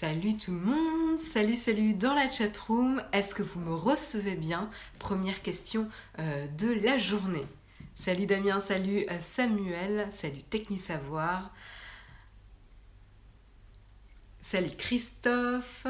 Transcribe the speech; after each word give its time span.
Salut 0.00 0.36
tout 0.36 0.52
le 0.52 0.60
monde, 0.60 1.18
salut 1.18 1.56
salut 1.56 1.92
dans 1.92 2.14
la 2.14 2.30
chatroom, 2.30 3.02
est-ce 3.12 3.34
que 3.34 3.42
vous 3.42 3.58
me 3.58 3.74
recevez 3.74 4.36
bien? 4.36 4.70
Première 5.00 5.42
question 5.42 5.88
euh, 6.20 6.46
de 6.56 6.70
la 6.70 6.98
journée. 6.98 7.44
Salut 7.96 8.26
Damien, 8.26 8.60
salut 8.60 9.06
euh, 9.10 9.18
Samuel, 9.18 10.06
salut 10.12 10.44
Technisavoir, 10.44 11.52
salut 14.40 14.70
Christophe. 14.78 15.84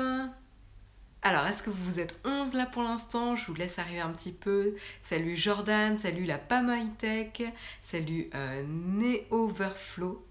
Alors, 1.20 1.44
est-ce 1.44 1.62
que 1.62 1.68
vous 1.68 2.00
êtes 2.00 2.18
11 2.24 2.54
là 2.54 2.64
pour 2.64 2.84
l'instant? 2.84 3.36
Je 3.36 3.44
vous 3.44 3.54
laisse 3.54 3.78
arriver 3.78 4.00
un 4.00 4.12
petit 4.12 4.32
peu. 4.32 4.76
Salut 5.02 5.36
Jordan, 5.36 5.98
salut 5.98 6.24
la 6.24 6.38
Pam 6.38 6.72
Tech, 6.96 7.42
salut 7.82 8.30
euh, 8.34 8.64
Neoverflow. 8.66 10.27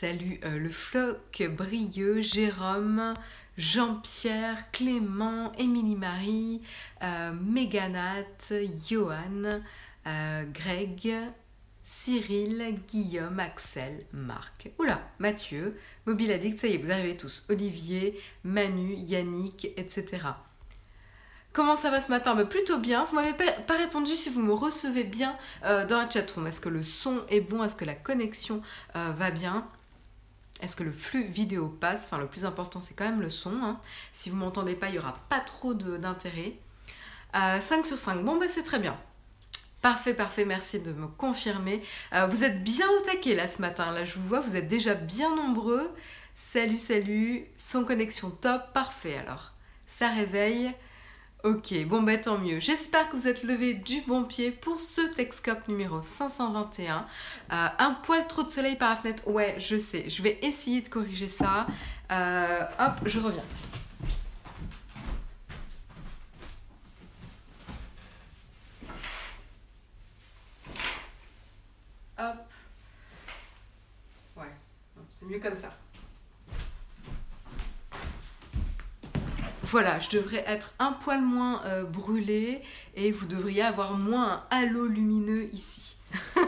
Salut 0.00 0.40
euh, 0.44 0.58
le 0.58 0.70
floc 0.70 1.40
brilleux, 1.56 2.20
Jérôme, 2.20 3.14
Jean-Pierre, 3.56 4.72
Clément, 4.72 5.52
Émilie-Marie, 5.52 6.62
euh, 7.04 7.32
Johan, 8.90 9.62
euh, 10.08 10.44
Greg, 10.52 11.16
Cyril, 11.84 12.74
Guillaume, 12.88 13.38
Axel, 13.38 14.04
Marc. 14.12 14.68
Oula, 14.80 15.00
Mathieu, 15.20 15.78
Mobile 16.06 16.32
Addict, 16.32 16.58
ça 16.58 16.66
y 16.66 16.74
est, 16.74 16.78
vous 16.78 16.90
arrivez 16.90 17.16
tous. 17.16 17.46
Olivier, 17.48 18.20
Manu, 18.42 18.94
Yannick, 18.96 19.66
etc. 19.76 20.26
Comment 21.52 21.76
ça 21.76 21.90
va 21.92 22.00
ce 22.00 22.08
matin? 22.10 22.34
Bah, 22.34 22.46
Plutôt 22.46 22.80
bien. 22.80 23.04
Vous 23.04 23.14
m'avez 23.14 23.32
pas 23.32 23.76
répondu 23.76 24.16
si 24.16 24.28
vous 24.28 24.42
me 24.42 24.54
recevez 24.54 25.04
bien 25.04 25.36
dans 25.62 25.98
la 25.98 26.10
chatroom. 26.10 26.48
Est-ce 26.48 26.60
que 26.60 26.68
le 26.68 26.82
son 26.82 27.22
est 27.28 27.40
bon? 27.40 27.62
Est-ce 27.62 27.76
que 27.76 27.84
la 27.84 27.94
connexion 27.94 28.60
va 28.92 29.30
bien? 29.30 29.64
Est-ce 30.62 30.76
que 30.76 30.84
le 30.84 30.92
flux 30.92 31.24
vidéo 31.24 31.68
passe? 31.68 32.06
Enfin, 32.06 32.18
le 32.18 32.26
plus 32.26 32.44
important, 32.44 32.80
c'est 32.80 32.94
quand 32.94 33.04
même 33.04 33.20
le 33.20 33.30
son. 33.30 33.62
Hein. 33.62 33.80
Si 34.12 34.30
vous 34.30 34.36
m'entendez 34.36 34.74
pas, 34.74 34.88
il 34.88 34.92
n'y 34.92 34.98
aura 34.98 35.18
pas 35.28 35.40
trop 35.40 35.74
d'intérêt. 35.74 36.54
5 37.32 37.38
euh, 37.38 37.82
sur 37.82 37.98
5. 37.98 38.22
Bon, 38.24 38.38
bah, 38.38 38.46
c'est 38.48 38.62
très 38.62 38.78
bien. 38.78 38.96
Parfait, 39.82 40.14
parfait, 40.14 40.46
merci 40.46 40.80
de 40.80 40.92
me 40.92 41.08
confirmer. 41.08 41.82
Euh, 42.14 42.26
vous 42.26 42.44
êtes 42.44 42.64
bien 42.64 42.88
au 42.88 43.00
taquet 43.00 43.34
là 43.34 43.46
ce 43.46 43.60
matin. 43.60 43.92
Là, 43.92 44.04
je 44.04 44.14
vous 44.14 44.26
vois, 44.26 44.40
vous 44.40 44.56
êtes 44.56 44.68
déjà 44.68 44.94
bien 44.94 45.34
nombreux. 45.34 45.90
Salut, 46.34 46.78
salut. 46.78 47.44
Son 47.56 47.84
connexion 47.84 48.30
top. 48.30 48.72
Parfait 48.72 49.18
alors. 49.18 49.52
Ça 49.86 50.08
réveille. 50.08 50.72
Ok, 51.44 51.74
bon 51.84 52.00
bah 52.02 52.16
tant 52.16 52.38
mieux. 52.38 52.58
J'espère 52.58 53.10
que 53.10 53.16
vous 53.16 53.28
êtes 53.28 53.42
levé 53.42 53.74
du 53.74 54.00
bon 54.06 54.24
pied 54.24 54.50
pour 54.50 54.80
ce 54.80 55.02
Texcope 55.14 55.68
numéro 55.68 56.00
521. 56.00 57.06
Euh, 57.52 57.68
un 57.78 57.90
poil 58.02 58.26
trop 58.26 58.44
de 58.44 58.48
soleil 58.48 58.76
par 58.76 58.88
la 58.88 58.96
fenêtre, 58.96 59.28
ouais, 59.28 59.56
je 59.58 59.76
sais. 59.76 60.08
Je 60.08 60.22
vais 60.22 60.38
essayer 60.40 60.80
de 60.80 60.88
corriger 60.88 61.28
ça. 61.28 61.66
Euh, 62.10 62.60
hop, 62.78 62.92
je 63.04 63.20
reviens. 63.20 63.42
Hop. 72.18 72.36
Ouais, 74.38 74.44
c'est 75.10 75.26
mieux 75.26 75.40
comme 75.40 75.56
ça. 75.56 75.76
Voilà, 79.74 79.98
je 79.98 80.08
devrais 80.10 80.44
être 80.46 80.72
un 80.78 80.92
poil 80.92 81.20
moins 81.20 81.60
euh, 81.64 81.82
brûlée 81.82 82.62
et 82.94 83.10
vous 83.10 83.26
devriez 83.26 83.62
avoir 83.62 83.98
moins 83.98 84.44
un 84.52 84.56
halo 84.56 84.86
lumineux 84.86 85.48
ici. 85.52 85.96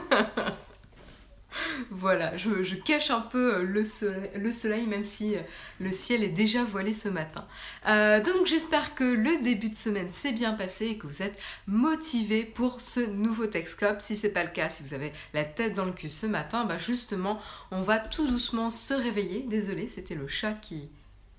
voilà, 1.91 2.37
je, 2.37 2.77
cache 2.77 3.11
un 3.11 3.23
peu 3.23 3.57
euh, 3.57 3.63
le 3.65 3.85
soleil, 3.85 4.31
le 4.37 4.53
soleil, 4.53 4.87
même 4.87 5.03
si 5.03 5.35
euh, 5.35 5.41
le 5.81 5.91
ciel 5.91 6.23
est 6.23 6.29
déjà 6.29 6.63
voilé 6.63 6.93
ce 6.93 7.09
matin. 7.09 7.45
donc 7.85 8.47
j'espère 8.47 8.95
que 8.95 9.03
le 9.03 9.43
début 9.43 9.71
de 9.71 9.77
semaine 9.77 10.13
s'est 10.13 10.31
bien 10.31 10.53
passé 10.53 10.87
et 10.87 10.97
que 10.97 11.09
vous 11.09 11.21
êtes 11.21 11.37
motivés 11.67 12.45
pour 12.45 12.81
ce 12.81 13.01
nouveau 13.01 13.49
Texcope. 13.49 14.03
Si 14.03 14.15
c'est 14.15 14.31
pas 14.31 14.45
le 14.45 14.51
cas, 14.51 14.69
si 14.69 14.85
vous 14.85 14.95
avez 14.95 15.13
la 15.35 15.43
tête 15.43 15.75
dans 15.75 15.85
le 15.85 15.91
cul 15.91 16.11
ce 16.11 16.27
matin, 16.27 16.65
bah 16.65 16.79
justement, 16.79 17.41
on 17.73 17.83
va 17.83 17.99
tout 17.99 18.29
doucement 18.29 18.71
se 18.71 18.95
réveiller. 18.95 19.43
Désolé, 19.49 19.89
c'était 19.89 20.15
le 20.15 20.29
chat 20.29 20.53
qui, 20.53 20.91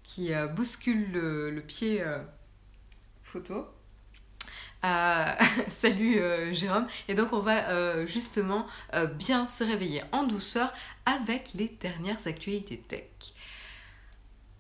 qui 0.08 0.34
euh, 0.34 0.48
bouscule 0.48 1.12
le, 1.12 1.62
pied 1.62 2.02
euh, 2.02 2.18
photo. 3.22 3.68
Euh, 4.84 5.34
salut 5.68 6.20
Jérôme. 6.54 6.88
Et 7.08 7.14
donc 7.14 7.34
on 7.34 7.40
va 7.40 8.06
justement 8.06 8.66
bien 9.16 9.48
se 9.48 9.64
réveiller 9.64 10.02
en 10.12 10.24
douceur 10.24 10.74
avec 11.06 11.52
les 11.54 11.68
dernières 11.68 12.26
actualités 12.26 12.78
tech. 12.78 13.04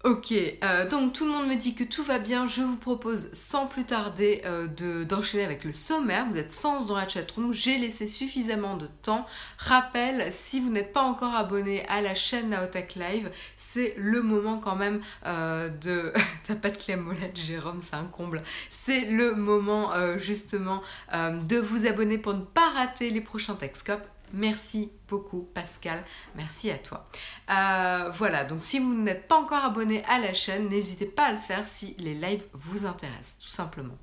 Ok, 0.03 0.31
euh, 0.31 0.87
donc 0.87 1.13
tout 1.13 1.25
le 1.25 1.31
monde 1.31 1.47
me 1.47 1.55
dit 1.55 1.73
que 1.73 1.83
tout 1.83 2.03
va 2.03 2.19
bien. 2.19 2.45
Je 2.45 2.61
vous 2.61 2.77
propose 2.77 3.33
sans 3.33 3.65
plus 3.65 3.83
tarder 3.83 4.43
euh, 4.45 4.67
d'enchaîner 5.05 5.43
avec 5.43 5.63
le 5.63 5.73
sommaire. 5.73 6.27
Vous 6.29 6.37
êtes 6.37 6.53
sans 6.53 6.85
dans 6.85 6.95
la 6.95 7.07
chatroom. 7.07 7.51
J'ai 7.51 7.79
laissé 7.79 8.05
suffisamment 8.05 8.77
de 8.77 8.87
temps. 9.01 9.25
Rappel, 9.57 10.31
si 10.31 10.59
vous 10.59 10.69
n'êtes 10.69 10.93
pas 10.93 11.01
encore 11.01 11.33
abonné 11.33 11.83
à 11.87 12.01
la 12.01 12.13
chaîne 12.13 12.49
Naotech 12.49 12.93
Live, 12.93 13.31
c'est 13.57 13.95
le 13.97 14.21
moment 14.21 14.59
quand 14.59 14.75
même 14.75 15.01
euh, 15.25 15.67
de. 15.67 16.13
T'as 16.43 16.55
pas 16.55 16.69
de 16.69 16.77
clé 16.77 16.93
à 16.93 16.97
molette, 16.97 17.35
Jérôme, 17.35 17.81
c'est 17.81 17.95
un 17.95 18.05
comble. 18.05 18.43
C'est 18.69 19.01
le 19.01 19.33
moment 19.33 19.91
justement 20.17 20.81
de 21.11 21.57
vous 21.57 21.87
abonner 21.87 22.17
pour 22.17 22.35
ne 22.35 22.41
pas 22.41 22.69
rater 22.69 23.09
les 23.09 23.21
prochains 23.21 23.55
Texcopes 23.55 24.07
Merci 24.33 24.91
beaucoup 25.07 25.47
Pascal, 25.53 26.03
merci 26.35 26.69
à 26.69 26.77
toi. 26.77 27.07
Euh, 27.49 28.09
voilà, 28.09 28.43
donc 28.43 28.61
si 28.61 28.79
vous 28.79 28.93
n'êtes 28.93 29.27
pas 29.27 29.37
encore 29.37 29.63
abonné 29.63 30.03
à 30.05 30.19
la 30.19 30.33
chaîne, 30.33 30.69
n'hésitez 30.69 31.05
pas 31.05 31.27
à 31.27 31.31
le 31.31 31.37
faire 31.37 31.65
si 31.65 31.95
les 31.99 32.13
lives 32.13 32.43
vous 32.53 32.85
intéressent, 32.85 33.37
tout 33.39 33.49
simplement. 33.49 33.97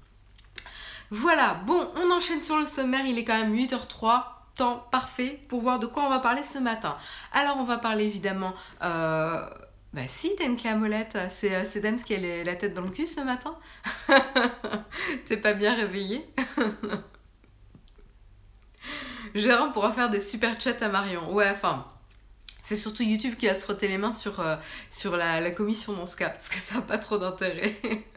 Voilà, 1.11 1.55
bon, 1.67 1.91
on 1.97 2.11
enchaîne 2.11 2.43
sur 2.43 2.57
le 2.57 2.67
sommaire, 2.67 3.05
il 3.07 3.19
est 3.19 3.25
quand 3.25 3.37
même 3.37 3.55
8h03, 3.55 4.25
temps 4.57 4.87
parfait 4.91 5.41
pour 5.49 5.61
voir 5.61 5.79
de 5.79 5.87
quoi 5.87 6.05
on 6.05 6.09
va 6.09 6.21
parler 6.21 6.43
ce 6.43 6.59
matin. 6.59 6.97
Alors 7.33 7.57
on 7.59 7.65
va 7.65 7.79
parler 7.79 8.05
évidemment... 8.05 8.55
Euh, 8.83 9.49
bah 9.93 10.09
si, 10.09 10.35
t'as 10.37 10.47
une 10.47 10.57
clé 10.57 10.71
à 10.71 10.75
molette, 10.75 11.17
c'est 11.29 11.55
euh, 11.55 11.81
Dams 11.81 12.03
qui 12.03 12.17
a 12.17 12.43
la 12.43 12.57
tête 12.57 12.75
dans 12.75 12.83
le 12.83 12.91
cul 12.91 13.07
ce 13.07 13.21
matin. 13.21 13.57
T'es 15.27 15.37
pas 15.37 15.53
bien 15.53 15.73
réveillé 15.73 16.27
Jérôme 19.35 19.73
pourra 19.73 19.93
faire 19.93 20.11
des 20.11 20.21
super 20.21 20.61
chats 20.61 20.77
à 20.81 20.89
Marion. 20.89 21.33
Ouais, 21.33 21.51
enfin, 21.51 21.87
c'est 22.63 22.77
surtout 22.77 23.03
YouTube 23.03 23.35
qui 23.37 23.47
va 23.47 23.55
se 23.55 23.65
frotter 23.65 23.89
les 23.89 23.99
mains 23.99 24.13
sur, 24.13 24.41
euh, 24.41 24.57
la, 25.17 25.41
la, 25.41 25.51
commission 25.51 25.93
dans 25.93 26.07
ce 26.07 26.17
cas, 26.17 26.31
parce 26.31 26.49
que 26.49 26.57
ça 26.57 26.77
n'a 26.77 26.83
pas 26.83 26.99
trop 26.99 27.19
d'intérêt. 27.19 27.77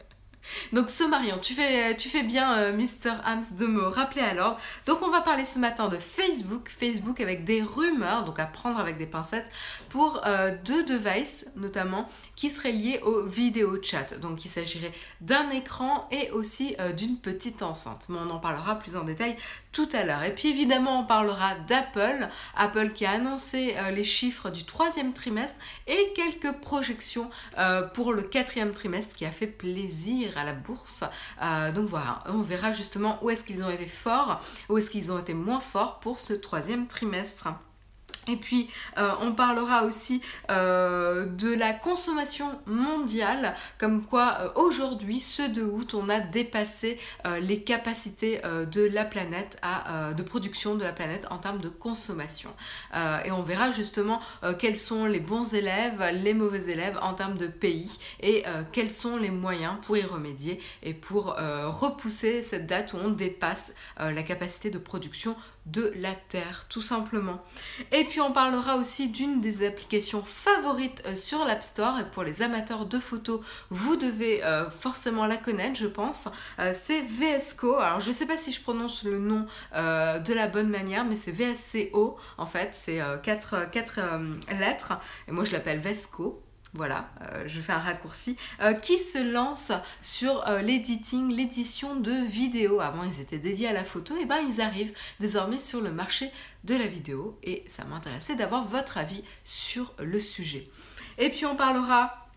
Donc 0.72 0.90
ce 0.90 1.04
Marion, 1.04 1.38
tu 1.38 1.54
fais, 1.54 1.96
tu 1.96 2.08
fais 2.08 2.22
bien 2.22 2.56
euh, 2.56 2.72
Mr. 2.72 3.12
Hams 3.24 3.42
de 3.56 3.66
me 3.66 3.86
rappeler 3.86 4.22
alors. 4.22 4.58
Donc 4.86 5.02
on 5.02 5.10
va 5.10 5.20
parler 5.20 5.44
ce 5.44 5.58
matin 5.58 5.88
de 5.88 5.98
Facebook, 5.98 6.68
Facebook 6.68 7.20
avec 7.20 7.44
des 7.44 7.62
rumeurs, 7.62 8.24
donc 8.24 8.38
à 8.38 8.46
prendre 8.46 8.78
avec 8.78 8.98
des 8.98 9.06
pincettes, 9.06 9.48
pour 9.88 10.22
euh, 10.26 10.54
deux 10.64 10.84
devices 10.84 11.46
notamment 11.56 12.08
qui 12.36 12.50
seraient 12.50 12.72
liés 12.72 13.00
au 13.02 13.26
vidéo 13.26 13.78
chat. 13.82 14.18
Donc 14.18 14.44
il 14.44 14.48
s'agirait 14.48 14.92
d'un 15.20 15.50
écran 15.50 16.08
et 16.10 16.30
aussi 16.30 16.76
euh, 16.80 16.92
d'une 16.92 17.16
petite 17.16 17.62
enceinte. 17.62 18.06
Mais 18.08 18.18
on 18.18 18.30
en 18.30 18.38
parlera 18.38 18.78
plus 18.78 18.96
en 18.96 19.04
détail 19.04 19.36
tout 19.72 19.88
à 19.92 20.04
l'heure. 20.04 20.22
Et 20.22 20.34
puis 20.34 20.48
évidemment 20.48 21.00
on 21.00 21.04
parlera 21.04 21.54
d'Apple, 21.66 22.28
Apple 22.56 22.92
qui 22.92 23.04
a 23.06 23.12
annoncé 23.12 23.76
les 23.92 24.04
chiffres 24.04 24.50
du 24.50 24.64
troisième 24.64 25.12
trimestre 25.12 25.58
et 25.86 26.12
quelques 26.16 26.58
projections 26.60 27.30
pour 27.92 28.12
le 28.12 28.22
quatrième 28.22 28.72
trimestre 28.72 29.14
qui 29.14 29.26
a 29.26 29.30
fait 29.30 29.46
plaisir 29.46 30.37
à 30.38 30.44
la 30.44 30.52
bourse. 30.52 31.04
Euh, 31.42 31.72
donc 31.72 31.88
voilà, 31.88 32.22
on 32.26 32.40
verra 32.40 32.72
justement 32.72 33.18
où 33.22 33.30
est-ce 33.30 33.44
qu'ils 33.44 33.62
ont 33.62 33.70
été 33.70 33.86
forts, 33.86 34.40
où 34.68 34.78
est-ce 34.78 34.90
qu'ils 34.90 35.12
ont 35.12 35.18
été 35.18 35.34
moins 35.34 35.60
forts 35.60 36.00
pour 36.00 36.20
ce 36.20 36.32
troisième 36.32 36.86
trimestre. 36.86 37.48
Et 38.28 38.36
puis, 38.36 38.68
euh, 38.98 39.12
on 39.20 39.32
parlera 39.32 39.84
aussi 39.84 40.20
euh, 40.50 41.24
de 41.24 41.52
la 41.52 41.72
consommation 41.72 42.60
mondiale, 42.66 43.54
comme 43.78 44.04
quoi 44.04 44.36
euh, 44.40 44.50
aujourd'hui, 44.54 45.20
ce 45.20 45.42
2 45.42 45.62
août, 45.62 45.94
on 45.94 46.08
a 46.10 46.20
dépassé 46.20 46.98
les 47.40 47.62
capacités 47.62 48.40
de 48.70 48.82
la 48.82 49.04
planète 49.04 49.60
de 50.16 50.22
production 50.22 50.74
de 50.74 50.84
la 50.84 50.92
planète 50.92 51.26
en 51.30 51.38
termes 51.38 51.58
de 51.58 51.68
consommation. 51.68 52.50
et 53.24 53.30
on 53.30 53.42
verra 53.42 53.70
justement 53.70 54.20
quels 54.58 54.76
sont 54.76 55.06
les 55.06 55.20
bons 55.20 55.54
élèves, 55.54 56.02
les 56.12 56.34
mauvais 56.34 56.70
élèves 56.70 56.98
en 57.00 57.14
termes 57.14 57.38
de 57.38 57.46
pays 57.46 57.98
et 58.20 58.44
quels 58.72 58.90
sont 58.90 59.16
les 59.16 59.30
moyens 59.30 59.76
pour 59.82 59.96
y 59.96 60.02
remédier 60.02 60.60
et 60.82 60.94
pour 60.94 61.36
repousser 61.36 62.42
cette 62.42 62.66
date 62.66 62.92
où 62.92 62.96
on 62.96 63.10
dépasse 63.10 63.74
la 63.98 64.22
capacité 64.22 64.70
de 64.70 64.78
production 64.78 65.36
de 65.66 65.92
la 65.96 66.14
Terre, 66.14 66.66
tout 66.68 66.80
simplement. 66.80 67.42
Et 67.92 68.04
puis 68.04 68.20
on 68.20 68.32
parlera 68.32 68.76
aussi 68.76 69.08
d'une 69.08 69.40
des 69.40 69.66
applications 69.66 70.22
favorites 70.22 71.02
euh, 71.06 71.14
sur 71.14 71.44
l'App 71.44 71.62
Store, 71.62 71.98
et 71.98 72.10
pour 72.10 72.22
les 72.22 72.42
amateurs 72.42 72.86
de 72.86 72.98
photos, 72.98 73.40
vous 73.70 73.96
devez 73.96 74.44
euh, 74.44 74.70
forcément 74.70 75.26
la 75.26 75.36
connaître, 75.36 75.78
je 75.78 75.86
pense. 75.86 76.28
Euh, 76.58 76.72
c'est 76.74 77.02
VSCO, 77.02 77.76
alors 77.76 78.00
je 78.00 78.10
sais 78.10 78.26
pas 78.26 78.36
si 78.36 78.52
je 78.52 78.60
prononce 78.60 79.04
le 79.04 79.18
nom 79.18 79.46
de 79.74 80.32
la 80.32 80.46
bonne 80.48 80.68
manière, 80.68 81.04
mais 81.04 81.16
c'est 81.16 81.32
VSCO, 81.32 82.16
en 82.38 82.46
fait, 82.46 82.70
c'est 82.72 83.00
quatre, 83.22 83.70
quatre 83.70 84.00
lettres, 84.58 84.92
et 85.26 85.32
moi 85.32 85.44
je 85.44 85.52
l'appelle 85.52 85.80
Vesco. 85.80 86.42
Voilà, 86.74 87.08
euh, 87.22 87.44
je 87.46 87.60
fais 87.60 87.72
un 87.72 87.78
raccourci, 87.78 88.36
euh, 88.60 88.74
qui 88.74 88.98
se 88.98 89.18
lance 89.18 89.72
sur 90.02 90.46
euh, 90.46 90.60
l'editing, 90.60 91.34
l'édition 91.34 91.96
de 91.96 92.12
vidéos? 92.12 92.80
Avant, 92.80 93.04
ils 93.04 93.20
étaient 93.20 93.38
dédiés 93.38 93.68
à 93.68 93.72
la 93.72 93.84
photo, 93.84 94.16
et 94.16 94.26
ben 94.26 94.38
ils 94.38 94.60
arrivent 94.60 94.92
désormais 95.20 95.58
sur 95.58 95.80
le 95.80 95.90
marché 95.90 96.30
de 96.64 96.76
la 96.76 96.86
vidéo. 96.86 97.38
Et 97.42 97.64
ça 97.68 97.84
m'intéressait 97.84 98.36
d'avoir 98.36 98.64
votre 98.64 98.98
avis 98.98 99.24
sur 99.44 99.94
le 99.98 100.20
sujet. 100.20 100.68
Et 101.16 101.30
puis 101.30 101.46
on 101.46 101.56
parlera 101.56 102.27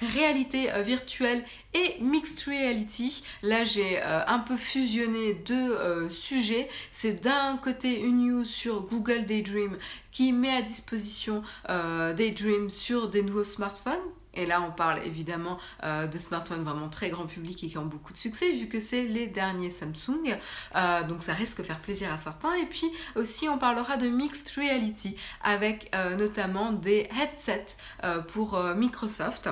réalité 0.00 0.70
virtuelle 0.82 1.44
et 1.74 1.96
mixed 2.00 2.44
reality. 2.46 3.22
Là, 3.42 3.64
j'ai 3.64 4.00
un 4.02 4.38
peu 4.38 4.56
fusionné 4.56 5.34
deux 5.34 6.08
sujets. 6.10 6.68
C'est 6.92 7.22
d'un 7.22 7.56
côté 7.56 8.00
une 8.00 8.16
news 8.26 8.44
sur 8.44 8.82
Google 8.82 9.24
Daydream 9.24 9.76
qui 10.16 10.32
met 10.32 10.54
à 10.54 10.62
disposition 10.62 11.42
euh, 11.68 12.14
Daydream 12.14 12.70
sur 12.70 13.08
des 13.08 13.22
nouveaux 13.22 13.44
smartphones. 13.44 14.00
Et 14.32 14.44
là, 14.44 14.60
on 14.60 14.70
parle 14.70 15.02
évidemment 15.04 15.58
euh, 15.82 16.06
de 16.06 16.18
smartphones 16.18 16.62
vraiment 16.62 16.90
très 16.90 17.08
grand 17.08 17.26
public 17.26 17.64
et 17.64 17.68
qui 17.68 17.78
ont 17.78 17.86
beaucoup 17.86 18.12
de 18.12 18.18
succès, 18.18 18.52
vu 18.52 18.68
que 18.68 18.80
c'est 18.80 19.04
les 19.04 19.26
derniers 19.26 19.70
Samsung. 19.70 20.38
Euh, 20.74 21.02
donc 21.04 21.22
ça 21.22 21.32
risque 21.32 21.58
de 21.58 21.62
faire 21.62 21.80
plaisir 21.80 22.12
à 22.12 22.18
certains. 22.18 22.54
Et 22.54 22.66
puis 22.66 22.86
aussi, 23.14 23.48
on 23.48 23.56
parlera 23.56 23.96
de 23.96 24.08
mixed 24.08 24.50
reality, 24.56 25.16
avec 25.42 25.94
notamment 26.18 26.72
des 26.72 27.08
headsets 27.18 27.76
pour 28.28 28.58
Microsoft. 28.74 29.48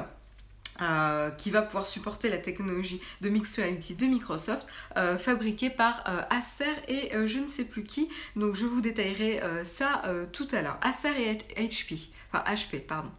Euh, 0.82 1.30
qui 1.30 1.50
va 1.50 1.62
pouvoir 1.62 1.86
supporter 1.86 2.28
la 2.28 2.38
technologie 2.38 3.00
de 3.20 3.28
mixed 3.28 3.54
reality 3.62 3.94
de 3.94 4.06
Microsoft, 4.06 4.66
euh, 4.96 5.16
fabriquée 5.18 5.70
par 5.70 6.02
euh, 6.08 6.22
Acer 6.30 6.64
et 6.88 7.12
je 7.26 7.38
ne 7.38 7.48
sais 7.48 7.64
plus 7.64 7.84
qui. 7.84 8.08
Donc 8.34 8.56
je 8.56 8.66
vous 8.66 8.80
détaillerai 8.80 9.40
ça 9.62 10.02
tout 10.32 10.48
à 10.50 10.62
l'heure. 10.62 10.78
Acer 10.82 11.38
et 11.56 11.68
HP, 11.68 12.08
enfin 12.32 12.42
HP, 12.52 12.80
pardon. 12.80 13.10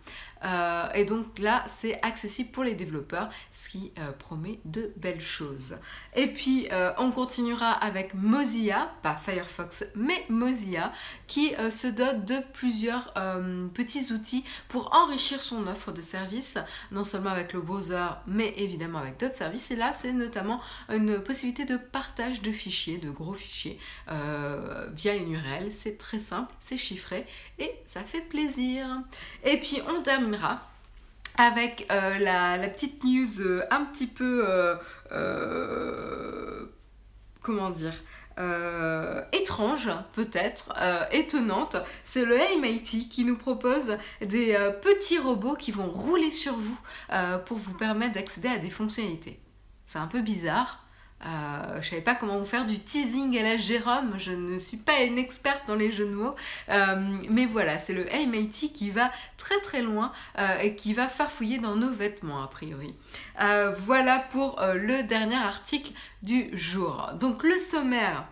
Euh, 0.43 0.89
et 0.93 1.05
donc 1.05 1.39
là, 1.39 1.63
c'est 1.67 1.99
accessible 2.01 2.51
pour 2.51 2.63
les 2.63 2.73
développeurs, 2.73 3.29
ce 3.51 3.69
qui 3.69 3.91
euh, 3.99 4.11
promet 4.11 4.59
de 4.65 4.91
belles 4.97 5.21
choses. 5.21 5.77
Et 6.15 6.27
puis, 6.27 6.67
euh, 6.71 6.91
on 6.97 7.11
continuera 7.11 7.71
avec 7.71 8.13
Mozilla, 8.13 8.91
pas 9.01 9.15
Firefox, 9.15 9.85
mais 9.95 10.25
Mozilla, 10.29 10.91
qui 11.27 11.53
se 11.69 11.87
dote 11.87 12.25
de 12.25 12.37
plusieurs 12.53 13.13
petits 13.73 14.11
outils 14.13 14.43
pour 14.67 14.93
enrichir 14.93 15.41
son 15.41 15.67
offre 15.67 15.91
de 15.91 16.01
services, 16.01 16.57
non 16.91 17.03
seulement 17.03 17.29
avec 17.29 17.53
le 17.53 17.61
browser, 17.61 18.07
mais 18.27 18.53
évidemment 18.57 18.99
avec 18.99 19.19
d'autres 19.19 19.35
services. 19.35 19.71
Et 19.71 19.75
là, 19.75 19.93
c'est 19.93 20.13
notamment 20.13 20.61
une 20.89 21.19
possibilité 21.19 21.65
de 21.65 21.77
partage 21.77 22.41
de 22.41 22.51
fichiers, 22.51 22.97
de 22.97 23.09
gros 23.09 23.33
fichiers, 23.33 23.79
via 24.07 25.15
une 25.15 25.31
URL. 25.31 25.71
C'est 25.71 25.97
très 25.97 26.19
simple, 26.19 26.53
c'est 26.59 26.77
chiffré 26.77 27.25
et 27.59 27.71
ça 27.85 28.01
fait 28.01 28.21
plaisir. 28.21 28.87
Et 29.43 29.57
puis, 29.57 29.81
on 29.87 30.01
termine 30.01 30.24
avec 31.37 31.87
euh, 31.91 32.17
la, 32.19 32.67
petite 32.69 33.03
news 33.03 33.41
euh, 33.41 33.63
un 33.71 33.83
petit 33.85 34.07
peu 34.07 34.45
euh, 35.11 36.65
comment 37.41 37.69
dire 37.69 37.93
étrange 39.31 39.89
peut-être, 40.11 40.73
étonnante, 41.11 41.77
c'est 42.03 42.25
le 42.25 42.37
MIT 42.59 43.07
qui 43.07 43.23
nous 43.23 43.37
propose 43.37 43.97
des 44.19 44.57
petits 44.81 45.19
robots 45.19 45.55
qui 45.55 45.71
vont 45.71 45.87
rouler 45.87 46.31
sur 46.31 46.53
vous 46.53 46.77
pour 47.45 47.57
vous 47.57 47.73
permettre 47.75 48.15
d'accéder 48.15 48.49
à 48.49 48.57
des 48.57 48.69
fonctionnalités. 48.69 49.39
C'est 49.85 49.99
un 49.99 50.07
peu 50.07 50.19
bizarre, 50.19 50.84
euh, 51.25 51.81
je 51.81 51.89
savais 51.89 52.01
pas 52.01 52.15
comment 52.15 52.37
vous 52.37 52.45
faire 52.45 52.65
du 52.65 52.79
teasing 52.79 53.37
à 53.37 53.43
la 53.43 53.57
Jérôme, 53.57 54.13
je 54.17 54.31
ne 54.31 54.57
suis 54.57 54.77
pas 54.77 55.01
une 55.01 55.17
experte 55.17 55.63
dans 55.67 55.75
les 55.75 55.91
jeux 55.91 56.05
de 56.05 56.13
mots, 56.13 56.35
euh, 56.69 56.95
mais 57.29 57.45
voilà, 57.45 57.79
c'est 57.79 57.93
le 57.93 58.05
Matey 58.27 58.69
qui 58.69 58.89
va 58.89 59.11
très 59.37 59.59
très 59.61 59.81
loin 59.81 60.11
euh, 60.37 60.59
et 60.59 60.75
qui 60.75 60.93
va 60.93 61.07
farfouiller 61.07 61.59
dans 61.59 61.75
nos 61.75 61.91
vêtements 61.91 62.43
a 62.43 62.47
priori. 62.47 62.95
voilà 63.85 64.19
pour 64.19 64.59
le 64.61 65.03
dernier 65.03 65.35
article 65.35 65.91
du 66.21 66.49
jour. 66.53 67.11
Donc 67.19 67.43
le 67.43 67.57
sommaire 67.57 68.25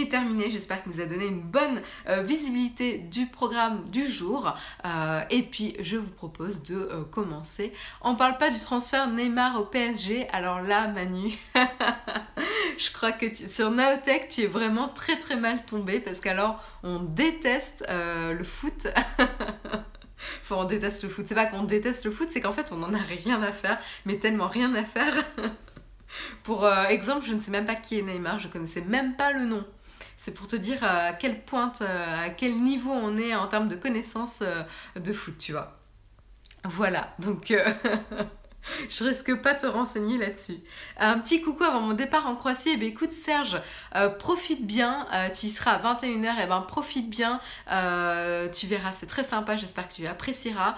est 0.00 0.10
terminé. 0.10 0.50
J'espère 0.50 0.82
que 0.82 0.88
vous 0.88 1.00
a 1.00 1.06
donné 1.06 1.26
une 1.26 1.40
bonne 1.40 1.80
euh, 2.08 2.22
visibilité 2.22 2.98
du 2.98 3.26
programme 3.26 3.82
du 3.90 4.06
jour. 4.06 4.54
Euh, 4.84 5.22
et 5.30 5.42
puis, 5.42 5.76
je 5.80 5.96
vous 5.96 6.10
propose 6.10 6.62
de 6.64 6.76
euh, 6.76 7.04
commencer. 7.04 7.72
On 8.02 8.16
parle 8.16 8.36
pas 8.38 8.50
du 8.50 8.60
transfert 8.60 9.08
Neymar 9.08 9.60
au 9.60 9.64
PSG. 9.64 10.28
Alors 10.30 10.60
là, 10.62 10.88
Manu, 10.88 11.32
je 12.78 12.92
crois 12.92 13.12
que 13.12 13.26
sur 13.34 13.70
Naotech, 13.70 14.28
tu 14.28 14.42
es 14.42 14.46
vraiment 14.46 14.88
très 14.88 15.18
très 15.18 15.36
mal 15.36 15.64
tombé 15.64 16.00
parce 16.00 16.20
qu'alors, 16.20 16.62
on 16.82 16.98
déteste 17.00 17.84
le 17.88 18.44
foot. 18.44 18.88
Enfin, 20.40 20.56
on 20.56 20.64
déteste 20.64 21.02
le 21.02 21.10
foot. 21.10 21.26
C'est 21.28 21.34
pas 21.34 21.44
qu'on 21.44 21.64
déteste 21.64 22.06
le 22.06 22.10
foot, 22.10 22.28
c'est 22.30 22.40
qu'en 22.40 22.52
fait, 22.52 22.72
on 22.72 22.76
n'en 22.76 22.94
a 22.94 22.98
rien 22.98 23.42
à 23.42 23.52
faire, 23.52 23.78
mais 24.06 24.16
tellement 24.16 24.46
rien 24.46 24.74
à 24.74 24.82
faire. 24.82 25.12
Pour 26.44 26.66
exemple, 26.88 27.26
je 27.26 27.34
ne 27.34 27.42
sais 27.42 27.50
même 27.50 27.66
pas 27.66 27.74
qui 27.74 27.98
est 27.98 28.02
Neymar, 28.02 28.38
je 28.38 28.48
connaissais 28.48 28.80
même 28.80 29.16
pas 29.16 29.32
le 29.32 29.44
nom. 29.44 29.64
C'est 30.24 30.32
pour 30.32 30.46
te 30.46 30.56
dire 30.56 30.82
à 30.82 31.12
quelle 31.12 31.44
pointe, 31.44 31.82
euh, 31.82 32.24
à 32.24 32.30
quel 32.30 32.58
niveau 32.62 32.90
on 32.90 33.18
est 33.18 33.34
en 33.34 33.46
termes 33.46 33.68
de 33.68 33.76
connaissances 33.76 34.40
euh, 34.40 34.62
de 34.98 35.12
foot, 35.12 35.36
tu 35.36 35.52
vois. 35.52 35.78
Voilà, 36.64 37.14
donc 37.18 37.50
euh, 37.50 37.70
je 38.88 39.04
risque 39.04 39.34
pas 39.42 39.52
te 39.52 39.66
renseigner 39.66 40.16
là-dessus. 40.16 40.56
Un 40.96 41.18
petit 41.18 41.42
coucou 41.42 41.64
avant 41.64 41.82
mon 41.82 41.92
départ 41.92 42.26
en 42.26 42.36
Croatie. 42.36 42.70
Eh 42.74 42.84
écoute 42.86 43.10
Serge, 43.10 43.60
profite 44.18 44.66
bien. 44.66 45.06
tu 45.38 45.44
y 45.44 45.50
seras 45.50 45.72
à 45.72 45.94
21h. 45.94 46.42
Et 46.42 46.46
ben 46.46 46.62
profite 46.62 47.10
bien. 47.10 47.38
tu 47.66 48.66
verras, 48.66 48.92
c'est 48.92 49.06
très 49.06 49.24
sympa. 49.24 49.56
J'espère 49.56 49.88
que 49.88 49.92
tu 49.92 50.06
apprécieras. 50.06 50.76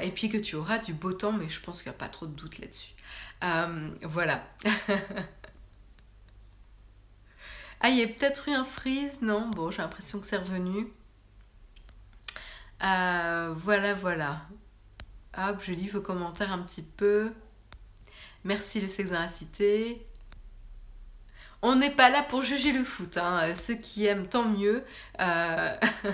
et 0.00 0.10
puis 0.12 0.30
que 0.30 0.38
tu 0.38 0.56
auras 0.56 0.78
du 0.78 0.94
beau 0.94 1.12
temps. 1.12 1.32
Mais 1.32 1.50
je 1.50 1.60
pense 1.60 1.82
qu'il 1.82 1.90
n'y 1.90 1.96
a 1.96 1.98
pas 1.98 2.08
trop 2.08 2.24
de 2.24 2.32
doute 2.32 2.58
là-dessus. 2.58 2.94
voilà. 4.02 4.44
Ah, 7.80 7.90
il 7.90 7.98
y 7.98 8.02
a 8.02 8.08
peut-être 8.08 8.48
eu 8.48 8.52
un 8.52 8.64
freeze, 8.64 9.20
non? 9.22 9.48
Bon, 9.50 9.70
j'ai 9.70 9.82
l'impression 9.82 10.20
que 10.20 10.26
c'est 10.26 10.36
revenu. 10.36 10.88
Euh, 12.82 13.54
voilà, 13.56 13.94
voilà. 13.94 14.42
Hop, 15.36 15.62
je 15.62 15.72
lis 15.72 15.88
vos 15.88 16.00
commentaires 16.00 16.52
un 16.52 16.58
petit 16.58 16.82
peu. 16.82 17.32
Merci 18.44 18.80
les 18.80 18.88
sexe 18.88 19.10
dans 19.10 19.28
cité. 19.28 20.06
On 21.62 21.76
n'est 21.76 21.90
pas 21.90 22.10
là 22.10 22.22
pour 22.22 22.42
juger 22.42 22.72
le 22.72 22.84
foot. 22.84 23.16
Hein. 23.16 23.54
Ceux 23.54 23.74
qui 23.74 24.06
aiment, 24.06 24.28
tant 24.28 24.44
mieux. 24.44 24.84
Euh, 25.20 25.76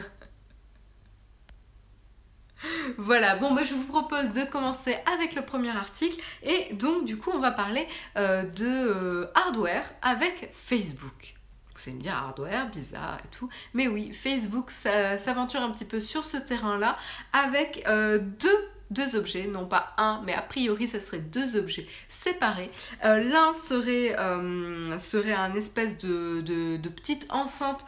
voilà, 2.99 3.37
bon, 3.37 3.55
bah, 3.55 3.65
je 3.65 3.75
vous 3.75 3.85
propose 3.85 4.33
de 4.33 4.45
commencer 4.45 4.97
avec 5.15 5.35
le 5.35 5.43
premier 5.43 5.71
article. 5.71 6.21
Et 6.43 6.75
donc, 6.75 7.05
du 7.07 7.17
coup, 7.17 7.31
on 7.33 7.41
va 7.41 7.53
parler 7.53 7.87
euh, 8.17 8.43
de 8.45 9.31
hardware 9.35 9.85
avec 10.03 10.51
Facebook 10.53 11.35
vous 11.75 11.91
allez 11.91 11.99
me 11.99 12.03
dire 12.03 12.15
hardware, 12.15 12.71
bizarre 12.71 13.19
et 13.25 13.29
tout. 13.37 13.49
Mais 13.73 13.89
oui, 13.89 14.13
Facebook 14.13 14.71
s'aventure 14.71 15.63
un 15.63 15.71
petit 15.71 15.85
peu 15.85 16.01
sur 16.01 16.25
ce 16.25 16.37
terrain-là 16.37 16.97
avec 17.33 17.85
euh, 17.89 18.19
deux 18.19 18.69
deux 18.91 19.17
objets, 19.17 19.47
non 19.47 19.65
pas 19.65 19.95
un, 19.97 20.21
mais 20.25 20.35
a 20.35 20.43
priori 20.43 20.87
ça 20.87 21.01
serait 21.01 21.19
deux 21.19 21.57
objets 21.57 21.87
séparés. 22.07 22.71
Euh, 23.05 23.17
l'un 23.17 23.53
serait, 23.55 24.15
euh, 24.17 24.99
serait 24.99 25.33
un 25.33 25.55
espèce 25.55 25.99
de, 25.99 26.43
de, 26.43 26.89
petite 26.91 27.27
enceinte 27.31 27.85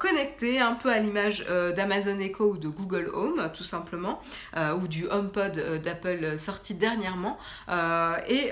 connectée, 0.00 0.58
un 0.58 0.74
peu 0.74 0.92
à 0.92 0.98
l'image 0.98 1.46
d'Amazon 1.46 2.18
Echo 2.18 2.52
ou 2.52 2.56
de 2.58 2.68
Google 2.68 3.10
Home, 3.14 3.50
tout 3.54 3.62
simplement, 3.62 4.20
ou 4.56 4.86
du 4.86 5.06
HomePod 5.08 5.80
d'Apple 5.82 6.36
sorti 6.36 6.74
dernièrement, 6.74 7.38
et 8.28 8.50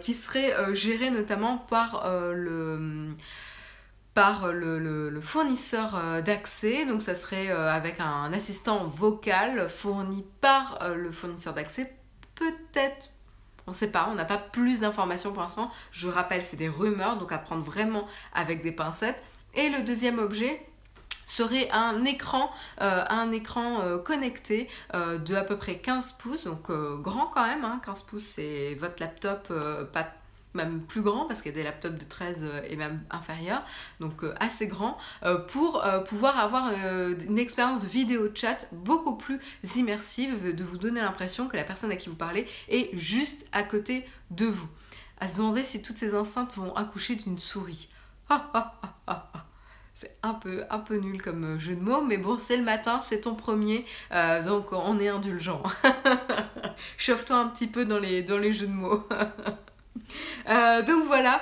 qui 0.00 0.14
serait 0.14 0.74
géré 0.74 1.10
notamment 1.10 1.58
par 1.58 2.10
le 2.32 3.14
par 4.14 4.52
le, 4.52 5.20
fournisseur 5.20 5.96
euh, 5.96 6.22
d'accès. 6.22 6.86
Donc 6.86 7.02
ça 7.02 7.14
serait 7.14 7.50
euh, 7.50 7.70
avec 7.70 8.00
un 8.00 8.32
assistant 8.32 8.86
vocal 8.86 9.68
fourni 9.68 10.24
par 10.40 10.78
euh, 10.82 10.94
le 10.94 11.10
fournisseur 11.10 11.52
d'accès. 11.52 11.92
Peut-être, 12.36 13.10
on 13.66 13.72
ne 13.72 13.76
sait 13.76 13.90
pas, 13.90 14.08
on 14.10 14.14
n'a 14.14 14.24
pas 14.24 14.38
plus 14.38 14.80
d'informations 14.80 15.32
pour 15.32 15.42
l'instant. 15.42 15.70
Je 15.90 16.08
rappelle, 16.08 16.44
c'est 16.44 16.56
des 16.56 16.68
rumeurs, 16.68 17.18
donc 17.18 17.32
à 17.32 17.38
prendre 17.38 17.64
vraiment 17.64 18.06
avec 18.34 18.62
des 18.62 18.72
pincettes. 18.72 19.22
Et 19.54 19.68
le 19.68 19.82
deuxième 19.82 20.18
objet, 20.18 20.64
serait 21.26 21.70
un 21.70 22.04
écran, 22.04 22.50
un 22.78 23.32
écran 23.32 23.98
connecté 24.04 24.68
de 24.92 25.34
à 25.34 25.40
peu 25.42 25.56
près 25.56 25.78
15 25.78 26.12
pouces, 26.14 26.44
donc 26.44 26.70
grand 27.00 27.28
quand 27.28 27.46
même, 27.46 27.62
15 27.62 27.70
hein. 27.86 28.04
pouces 28.06 28.24
c'est 28.24 28.74
votre 28.74 29.00
laptop, 29.00 29.50
pas 29.90 30.08
même 30.54 30.80
plus 30.80 31.02
grand 31.02 31.26
parce 31.26 31.42
qu'il 31.42 31.50
y 31.50 31.54
a 31.54 31.58
des 31.58 31.64
laptops 31.64 31.98
de 31.98 32.04
13 32.04 32.42
euh, 32.42 32.60
et 32.68 32.76
même 32.76 33.02
inférieurs, 33.10 33.62
donc 34.00 34.22
euh, 34.24 34.34
assez 34.40 34.66
grand, 34.66 34.96
euh, 35.24 35.38
pour 35.38 35.82
pouvoir 36.08 36.38
avoir 36.38 36.72
une 36.72 37.38
expérience 37.38 37.80
de 37.80 37.86
vidéo 37.86 38.28
chat 38.34 38.68
beaucoup 38.72 39.16
plus 39.16 39.40
immersive, 39.76 40.54
de 40.54 40.64
vous 40.64 40.78
donner 40.78 41.00
l'impression 41.00 41.48
que 41.48 41.56
la 41.56 41.64
personne 41.64 41.90
à 41.90 41.96
qui 41.96 42.08
vous 42.08 42.16
parlez 42.16 42.46
est 42.68 42.96
juste 42.96 43.46
à 43.52 43.62
côté 43.62 44.06
de 44.30 44.46
vous. 44.46 44.68
À 45.18 45.28
se 45.28 45.36
demander 45.36 45.64
si 45.64 45.82
toutes 45.82 45.96
ces 45.96 46.14
enceintes 46.14 46.54
vont 46.54 46.74
accoucher 46.74 47.16
d'une 47.16 47.38
souris. 47.38 47.88
C'est 49.94 50.16
un 50.22 50.34
peu, 50.34 50.64
un 50.70 50.78
peu 50.78 50.96
nul 50.96 51.22
comme 51.22 51.58
jeu 51.58 51.74
de 51.74 51.80
mots, 51.80 52.02
mais 52.02 52.16
bon, 52.16 52.38
c'est 52.38 52.56
le 52.56 52.64
matin, 52.64 53.00
c'est 53.00 53.22
ton 53.22 53.34
premier, 53.34 53.84
donc 54.44 54.72
on 54.72 54.98
est 54.98 55.08
indulgent. 55.08 55.62
Chauffe-toi 56.98 57.36
un 57.36 57.48
petit 57.48 57.66
peu 57.66 57.84
dans 57.84 57.98
les, 57.98 58.22
dans 58.22 58.38
les 58.38 58.52
jeux 58.52 58.66
de 58.66 58.72
mots. 58.72 59.06
Euh, 60.46 60.82
donc 60.82 61.06
voilà, 61.06 61.40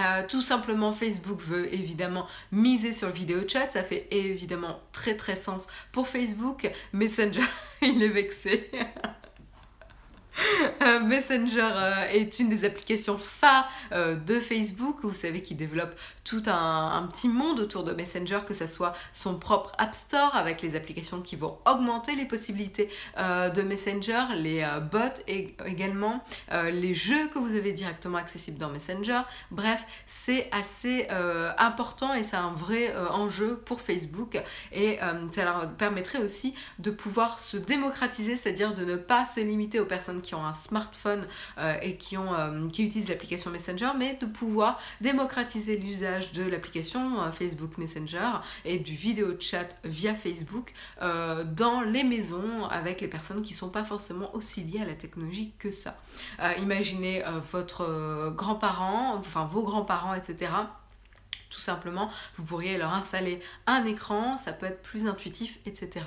euh, 0.00 0.22
tout 0.28 0.42
simplement, 0.42 0.92
Facebook 0.92 1.40
veut 1.40 1.72
évidemment 1.74 2.26
miser 2.52 2.92
sur 2.92 3.08
le 3.08 3.14
vidéo 3.14 3.40
chat. 3.48 3.70
Ça 3.70 3.82
fait 3.82 4.06
évidemment 4.10 4.78
très 4.92 5.16
très 5.16 5.34
sens 5.34 5.66
pour 5.92 6.08
Facebook. 6.08 6.70
Messenger, 6.92 7.40
il 7.82 8.02
est 8.02 8.08
vexé. 8.08 8.70
Euh, 10.82 11.00
Messenger 11.00 11.70
euh, 11.72 12.08
est 12.08 12.38
une 12.38 12.48
des 12.48 12.64
applications 12.64 13.18
phares 13.18 13.68
euh, 13.92 14.14
de 14.14 14.38
Facebook. 14.38 14.98
Vous 15.02 15.12
savez 15.12 15.42
qu'il 15.42 15.56
développe 15.56 15.92
tout 16.24 16.42
un, 16.46 17.08
petit 17.12 17.28
monde 17.28 17.58
autour 17.60 17.84
de 17.84 17.92
Messenger, 17.92 18.40
que 18.46 18.54
ce 18.54 18.66
soit 18.66 18.92
son 19.12 19.38
propre 19.38 19.72
App 19.78 19.94
Store 19.94 20.36
avec 20.36 20.62
les 20.62 20.76
applications 20.76 21.20
qui 21.20 21.36
vont 21.36 21.58
augmenter 21.66 22.14
les 22.14 22.26
possibilités 22.26 22.90
de 23.16 23.62
Messenger, 23.62 24.24
les 24.36 24.66
bots 24.92 25.22
et 25.26 25.56
également 25.64 26.22
les 26.52 26.92
jeux 26.92 27.28
que 27.28 27.38
vous 27.38 27.54
avez 27.54 27.72
directement 27.72 28.18
accessibles 28.18 28.58
dans 28.58 28.68
Messenger. 28.68 29.22
Bref, 29.50 29.84
c'est 30.04 30.50
assez 30.52 31.08
important 31.56 32.12
et 32.12 32.22
c'est 32.24 32.36
un 32.36 32.52
vrai 32.52 32.94
enjeu 33.10 33.56
pour 33.64 33.80
Facebook 33.80 34.38
et 34.70 34.98
ça 35.32 35.44
leur 35.44 35.72
permettrait 35.76 36.18
aussi 36.18 36.54
de 36.78 36.90
pouvoir 36.90 37.40
se 37.40 37.56
démocratiser, 37.56 38.36
c'est-à-dire 38.36 38.74
de 38.74 38.84
ne 38.84 38.96
pas 38.96 39.24
se 39.24 39.40
limiter 39.40 39.80
aux 39.80 39.86
personnes 39.86 40.20
qui 40.20 40.27
ont 40.34 40.44
un 40.44 40.52
smartphone 40.52 41.26
euh, 41.58 41.76
et 41.82 41.96
qui, 41.96 42.16
ont, 42.16 42.34
euh, 42.34 42.68
qui 42.68 42.84
utilisent 42.84 43.08
l'application 43.08 43.50
Messenger, 43.50 43.90
mais 43.96 44.16
de 44.20 44.26
pouvoir 44.26 44.80
démocratiser 45.00 45.76
l'usage 45.76 46.32
de 46.32 46.42
l'application 46.42 47.22
euh, 47.22 47.32
Facebook 47.32 47.78
Messenger 47.78 48.30
et 48.64 48.78
du 48.78 48.94
vidéo 48.94 49.34
chat 49.38 49.68
via 49.84 50.14
Facebook 50.14 50.72
dans 51.00 51.80
les 51.82 52.04
maisons 52.04 52.64
avec 52.70 53.00
les 53.00 53.08
personnes 53.08 53.42
qui 53.42 53.52
ne 53.52 53.58
sont 53.58 53.68
pas 53.68 53.84
forcément 53.84 54.34
aussi 54.34 54.62
liées 54.62 54.80
à 54.80 54.84
la 54.84 54.94
technologie 54.94 55.52
que 55.58 55.70
ça. 55.70 55.96
imaginez 56.58 57.22
votre 57.52 58.30
grand-parent, 58.34 59.14
enfin 59.16 59.44
vos 59.44 59.62
grands-parents, 59.62 60.14
etc 60.14 60.50
simplement, 61.60 62.10
vous 62.36 62.44
pourriez 62.44 62.78
leur 62.78 62.92
installer 62.94 63.40
un 63.66 63.84
écran, 63.84 64.36
ça 64.36 64.52
peut 64.52 64.66
être 64.66 64.82
plus 64.82 65.06
intuitif, 65.06 65.58
etc. 65.66 66.06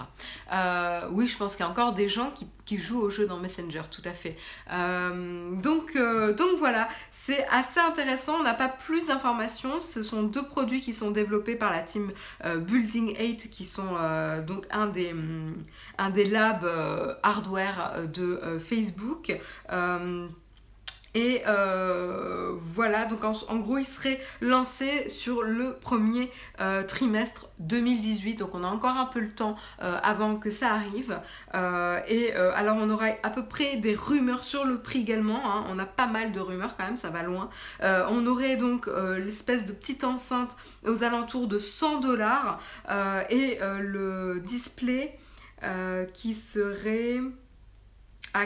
Euh, 0.53 1.07
oui, 1.11 1.27
je 1.27 1.37
pense 1.37 1.55
qu'il 1.55 1.65
y 1.65 1.67
a 1.67 1.71
encore 1.71 1.91
des 1.91 2.09
gens 2.09 2.31
qui, 2.31 2.47
jouent 2.77 3.01
au 3.01 3.09
jeu 3.09 3.27
dans 3.27 3.37
Messenger, 3.37 3.81
tout 3.91 4.01
à 4.05 4.13
fait. 4.13 4.37
Euh, 4.71 5.51
donc, 5.55 5.97
euh, 5.97 6.33
donc 6.33 6.57
voilà, 6.57 6.87
c'est 7.11 7.45
assez 7.47 7.81
intéressant, 7.81 8.37
on 8.39 8.43
n'a 8.43 8.53
pas 8.53 8.69
plus 8.69 9.07
d'informations, 9.07 9.81
ce 9.81 10.01
sont 10.01 10.23
deux 10.23 10.45
produits 10.45 10.79
qui 10.79 10.93
sont 10.93 11.11
développés 11.11 11.57
par 11.57 11.69
la 11.69 11.81
team 11.81 12.13
Building 12.45 13.17
8, 13.19 13.49
qui 13.49 13.65
sont 13.65 13.97
donc 14.47 14.67
un 14.71 14.87
des, 14.87 15.13
un 15.97 16.09
des 16.11 16.23
labs 16.23 16.65
hardware 17.23 18.07
de 18.07 18.57
Facebook. 18.65 19.37
Et 21.13 21.43
euh, 21.45 22.53
voilà, 22.55 23.05
donc 23.05 23.23
en, 23.23 23.55
gros, 23.57 23.77
il 23.77 23.85
serait 23.85 24.21
lancé 24.39 25.09
sur 25.09 25.43
le 25.43 25.73
premier 25.73 26.31
euh, 26.61 26.83
trimestre 26.83 27.49
2018. 27.59 28.35
Donc 28.35 28.55
on 28.55 28.63
a 28.63 28.67
encore 28.67 28.95
un 28.95 29.05
peu 29.05 29.19
le 29.19 29.29
temps 29.29 29.57
euh, 29.83 29.97
avant 30.03 30.37
que 30.37 30.49
ça 30.49 30.73
arrive. 30.73 31.19
et 32.07 32.33
alors 32.33 32.77
on 32.79 32.89
aura 32.89 33.07
à 33.23 33.29
peu 33.29 33.45
près 33.45 33.77
des 33.77 33.93
rumeurs 33.93 34.43
sur 34.43 34.63
le 34.65 34.79
prix 34.79 35.01
également. 35.01 35.41
Hein. 35.45 35.65
On 35.69 35.79
a 35.79 35.85
pas 35.85 36.07
mal 36.07 36.31
de 36.31 36.39
rumeurs 36.39 36.77
quand 36.77 36.85
même, 36.85 36.95
ça 36.95 37.09
va 37.09 37.23
loin. 37.23 37.49
on 37.81 38.25
aurait 38.25 38.55
donc 38.55 38.87
l'espèce 39.17 39.65
de 39.65 39.73
petite 39.73 40.03
enceinte 40.03 40.55
aux 40.85 41.03
alentours 41.03 41.47
de 41.47 41.59
100 41.59 41.99
dollars. 41.99 42.61
et 43.29 43.59
le 43.61 44.41
display 44.45 45.17
qui 46.13 46.33
serait 46.33 47.19
à 48.33 48.45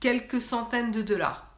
quelques 0.00 0.42
centaines 0.42 0.92
de 0.92 1.02
dollars 1.02 1.53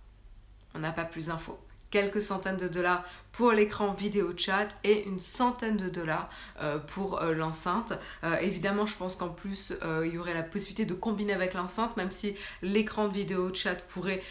on 0.77 0.81
n'a 0.81 0.93
pas 0.93 1.05
plus 1.05 1.27
d'infos. 1.27 1.59
Quelques 1.91 2.21
centaines 2.21 2.57
de 2.57 2.69
dollars 2.69 3.05
pour 3.31 3.53
l'écran 3.53 3.93
vidéo 3.93 4.33
chat 4.37 4.69
et 4.83 5.07
une 5.07 5.21
centaine 5.21 5.77
de 5.77 5.89
dollars 5.89 6.29
euh, 6.61 6.79
pour 6.79 7.23
euh, 7.23 7.33
l'enceinte. 7.33 7.93
Euh, 8.25 8.37
évidemment, 8.39 8.87
je 8.87 8.97
pense 8.97 9.15
qu'en 9.15 9.29
plus, 9.29 9.73
il 10.05 10.13
y 10.13 10.19
aurait 10.19 10.35
la 10.35 10.43
possibilité 10.43 10.85
de 10.85 10.95
combiner 10.95 11.33
avec 11.33 11.55
l'enceinte, 11.55 11.97
même 11.97 12.11
si 12.11 12.35
l'écran 12.61 13.09
vidéo 13.09 13.55
chat 13.55 13.77
pourrait, 13.87 14.23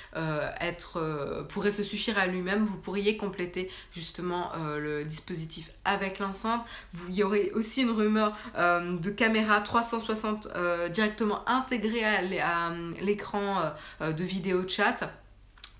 être, 0.60 1.46
pourrait 1.50 1.72
se 1.72 1.84
suffire 1.84 2.18
à 2.18 2.28
lui-même, 2.28 2.64
vous 2.64 2.78
pourriez 2.78 3.16
compléter 3.18 3.72
justement 3.92 4.52
le 4.56 5.04
dispositif 5.06 5.72
avec 5.86 6.20
l'enceinte. 6.20 6.62
Il 7.10 7.16
y 7.16 7.24
aurait 7.24 7.52
aussi 7.52 7.82
une 7.82 7.92
rumeur 7.92 8.38
de 8.58 9.10
caméra 9.10 9.62
360 9.62 10.48
directement 10.92 11.48
intégrée 11.48 12.04
à 12.04 12.22
l'écran 13.02 13.72
de 14.02 14.24
vidéo 14.24 14.68
chat 14.68 15.10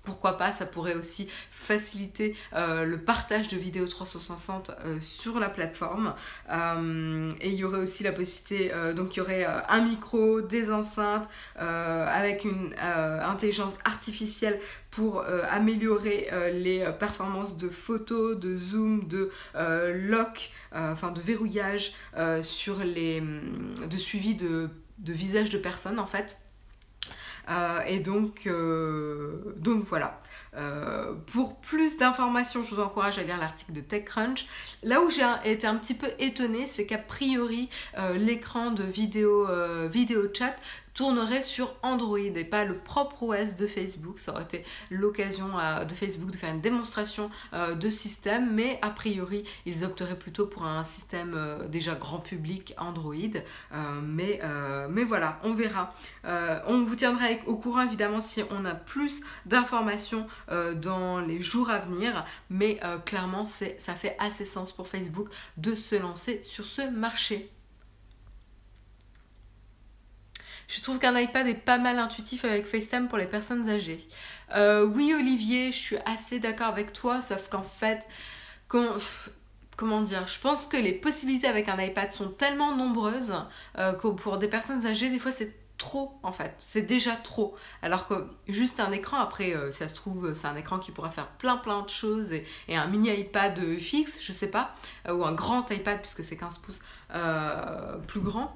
pourquoi 0.06 0.38
pas, 0.38 0.52
ça 0.52 0.64
pourrait 0.64 0.94
aussi 0.94 1.28
faciliter 1.50 2.34
euh, 2.54 2.84
le 2.84 2.98
partage 2.98 3.48
de 3.48 3.56
vidéos 3.56 3.86
360 3.86 4.70
euh, 4.70 4.98
sur 5.02 5.38
la 5.38 5.50
plateforme. 5.50 6.14
Euh, 6.50 7.30
et 7.40 7.50
il 7.50 7.56
y 7.56 7.64
aurait 7.64 7.80
aussi 7.80 8.04
la 8.04 8.12
possibilité, 8.12 8.72
donc 8.94 9.16
il 9.16 9.18
y 9.18 9.22
aurait 9.22 9.44
un 9.44 9.82
micro, 9.82 10.40
des 10.40 10.70
enceintes, 10.70 11.28
avec 11.56 12.44
une 12.44 12.74
intelligence 12.80 13.78
artificielle 13.84 14.60
pour 14.90 15.24
améliorer 15.50 16.30
les 16.52 16.86
performances 16.98 17.56
de 17.56 17.68
photos, 17.68 18.38
de 18.38 18.56
zoom, 18.56 19.08
de 19.08 19.30
lock, 19.54 20.50
enfin 20.72 21.10
de 21.10 21.20
verrouillage 21.20 21.94
sur 22.42 22.78
les 22.78 23.20
de 23.20 23.96
suivi 23.96 24.34
de, 24.36 24.70
de 24.98 25.12
visage 25.12 25.50
de 25.50 25.58
personnes 25.58 25.98
en 25.98 26.06
fait. 26.06 26.38
Euh, 27.48 27.80
et 27.86 28.00
donc, 28.00 28.46
euh, 28.46 29.54
donc 29.56 29.82
voilà. 29.82 30.20
Euh, 30.56 31.14
pour 31.32 31.56
plus 31.60 31.98
d'informations, 31.98 32.62
je 32.62 32.74
vous 32.74 32.80
encourage 32.80 33.18
à 33.18 33.22
lire 33.22 33.38
l'article 33.38 33.72
de 33.72 33.80
TechCrunch. 33.80 34.46
Là 34.82 35.02
où 35.02 35.10
j'ai 35.10 35.22
été 35.44 35.66
un 35.66 35.76
petit 35.76 35.94
peu 35.94 36.08
étonnée, 36.18 36.66
c'est 36.66 36.86
qu'a 36.86 36.98
priori, 36.98 37.68
l'écran 38.14 38.70
de 38.70 38.82
vidéo, 38.82 39.46
vidéo 39.88 40.28
chat 40.32 40.56
tournerait 40.96 41.42
sur 41.42 41.74
Android 41.82 42.18
et 42.18 42.44
pas 42.44 42.64
le 42.64 42.78
propre 42.78 43.22
OS 43.22 43.56
de 43.56 43.66
Facebook. 43.66 44.18
Ça 44.18 44.32
aurait 44.32 44.44
été 44.44 44.64
l'occasion 44.90 45.58
euh, 45.58 45.84
de 45.84 45.92
Facebook 45.92 46.30
de 46.30 46.36
faire 46.36 46.52
une 46.52 46.62
démonstration 46.62 47.30
euh, 47.52 47.74
de 47.74 47.90
système, 47.90 48.52
mais 48.54 48.78
a 48.80 48.90
priori, 48.90 49.44
ils 49.66 49.84
opteraient 49.84 50.18
plutôt 50.18 50.46
pour 50.46 50.64
un 50.64 50.84
système 50.84 51.34
euh, 51.36 51.68
déjà 51.68 51.94
grand 51.94 52.18
public 52.18 52.74
Android. 52.78 53.12
mais, 54.02 54.40
mais 54.88 55.04
voilà, 55.04 55.38
on 55.44 55.52
verra. 55.52 55.92
on 56.24 56.82
vous 56.82 56.96
tiendra 56.96 57.26
au 57.46 57.56
courant 57.56 57.82
évidemment 57.82 58.22
si 58.22 58.42
on 58.50 58.64
a 58.64 58.74
plus 58.74 59.20
d'informations 59.44 60.26
dans 60.76 61.20
les 61.20 61.40
jours 61.40 61.68
à 61.68 61.78
venir, 61.78 62.24
mais 62.48 62.80
clairement, 63.04 63.44
ça 63.44 63.94
fait 63.94 64.16
assez 64.18 64.46
sens 64.46 64.72
pour 64.72 64.88
Facebook 64.88 65.28
de 65.58 65.74
se 65.74 65.96
lancer 65.96 66.40
sur 66.42 66.64
ce 66.64 66.88
marché. 66.88 67.50
Je 70.68 70.80
trouve 70.82 70.98
qu'un 70.98 71.18
iPad 71.18 71.46
est 71.46 71.54
pas 71.54 71.78
mal 71.78 71.98
intuitif 71.98 72.44
avec 72.44 72.66
FaceTime 72.66 73.08
pour 73.08 73.18
les 73.18 73.26
personnes 73.26 73.68
âgées. 73.68 74.06
Euh, 74.54 74.84
oui, 74.84 75.14
Olivier, 75.14 75.70
je 75.70 75.78
suis 75.78 75.96
assez 76.04 76.40
d'accord 76.40 76.68
avec 76.68 76.92
toi, 76.92 77.22
sauf 77.22 77.48
qu'en 77.48 77.62
fait, 77.62 78.06
comment 78.68 80.00
dire, 80.02 80.26
je 80.26 80.40
pense 80.40 80.66
que 80.66 80.76
les 80.76 80.92
possibilités 80.92 81.46
avec 81.46 81.68
un 81.68 81.80
iPad 81.80 82.10
sont 82.10 82.28
tellement 82.28 82.74
nombreuses 82.74 83.34
euh, 83.78 83.92
que 83.92 84.08
pour 84.08 84.38
des 84.38 84.48
personnes 84.48 84.84
âgées, 84.86 85.08
des 85.08 85.20
fois, 85.20 85.30
c'est 85.30 85.54
trop 85.78 86.18
en 86.22 86.32
fait, 86.32 86.54
c'est 86.58 86.82
déjà 86.82 87.14
trop. 87.14 87.54
Alors 87.82 88.08
que 88.08 88.26
juste 88.48 88.80
un 88.80 88.90
écran, 88.92 89.18
après, 89.18 89.54
euh, 89.54 89.70
ça 89.70 89.86
se 89.86 89.94
trouve, 89.94 90.34
c'est 90.34 90.46
un 90.46 90.56
écran 90.56 90.78
qui 90.78 90.90
pourra 90.90 91.10
faire 91.10 91.28
plein 91.28 91.58
plein 91.58 91.82
de 91.82 91.90
choses 91.90 92.32
et, 92.32 92.44
un 92.74 92.86
mini 92.86 93.10
iPad 93.10 93.60
fixe, 93.78 94.18
je 94.20 94.32
sais 94.32 94.50
pas, 94.50 94.74
ou 95.08 95.24
un 95.24 95.32
grand 95.32 95.70
iPad 95.70 96.00
puisque 96.00 96.24
c'est 96.24 96.36
15 96.36 96.58
pouces 96.58 96.80
plus 98.08 98.20
grand 98.20 98.52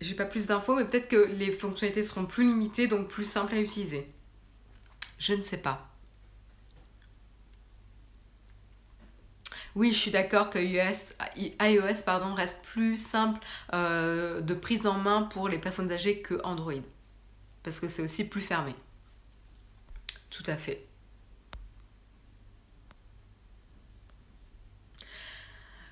j'ai 0.00 0.14
pas 0.14 0.24
plus 0.24 0.46
d'infos, 0.46 0.76
mais 0.76 0.84
peut-être 0.84 1.08
que 1.08 1.16
les 1.16 1.52
fonctionnalités 1.52 2.02
seront 2.02 2.26
plus 2.26 2.46
limitées, 2.46 2.86
donc 2.86 3.08
plus 3.08 3.24
simples 3.24 3.54
à 3.54 3.58
utiliser. 3.58 4.08
Je 5.18 5.34
ne 5.34 5.42
sais 5.42 5.58
pas. 5.58 5.88
Oui, 9.74 9.92
je 9.92 9.96
suis 9.96 10.10
d'accord 10.10 10.50
que 10.50 10.58
iOS 10.58 12.02
pardon, 12.04 12.34
reste 12.34 12.64
plus 12.64 12.96
simple 12.96 13.38
euh, 13.74 14.40
de 14.40 14.54
prise 14.54 14.86
en 14.86 14.98
main 14.98 15.22
pour 15.22 15.48
les 15.48 15.58
personnes 15.58 15.92
âgées 15.92 16.20
que 16.20 16.40
Android. 16.42 16.82
Parce 17.62 17.78
que 17.78 17.88
c'est 17.88 18.02
aussi 18.02 18.28
plus 18.28 18.40
fermé. 18.40 18.74
Tout 20.30 20.42
à 20.46 20.56
fait. 20.56 20.87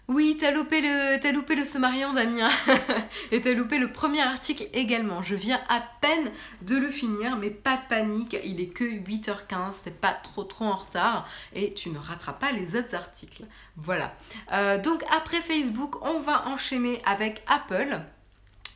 Oui, 0.08 0.36
t'as 0.38 0.52
loupé 0.52 0.80
le, 0.80 1.18
t'as 1.18 1.32
loupé 1.32 1.56
le 1.56 1.64
Sommarion, 1.64 2.12
Damien. 2.12 2.48
et 3.32 3.40
t'as 3.40 3.54
loupé 3.54 3.78
le 3.78 3.90
premier 3.90 4.22
article 4.22 4.68
également. 4.72 5.20
Je 5.20 5.34
viens 5.34 5.60
à 5.68 5.82
peine 6.00 6.30
de 6.62 6.76
le 6.76 6.88
finir, 6.90 7.36
mais 7.36 7.50
pas 7.50 7.76
de 7.76 7.88
panique. 7.88 8.36
Il 8.44 8.60
est 8.60 8.68
que 8.68 8.84
8h15, 8.84 9.82
t'es 9.82 9.90
pas 9.90 10.12
trop 10.12 10.44
trop 10.44 10.66
en 10.66 10.76
retard. 10.76 11.28
Et 11.54 11.74
tu 11.74 11.90
ne 11.90 11.98
rateras 11.98 12.34
pas 12.34 12.52
les 12.52 12.76
autres 12.76 12.94
articles. 12.94 13.44
Voilà. 13.76 14.14
Euh, 14.52 14.80
donc 14.80 15.02
après 15.10 15.40
Facebook, 15.40 15.96
on 16.02 16.20
va 16.20 16.46
enchaîner 16.46 17.02
avec 17.04 17.42
Apple. 17.48 18.00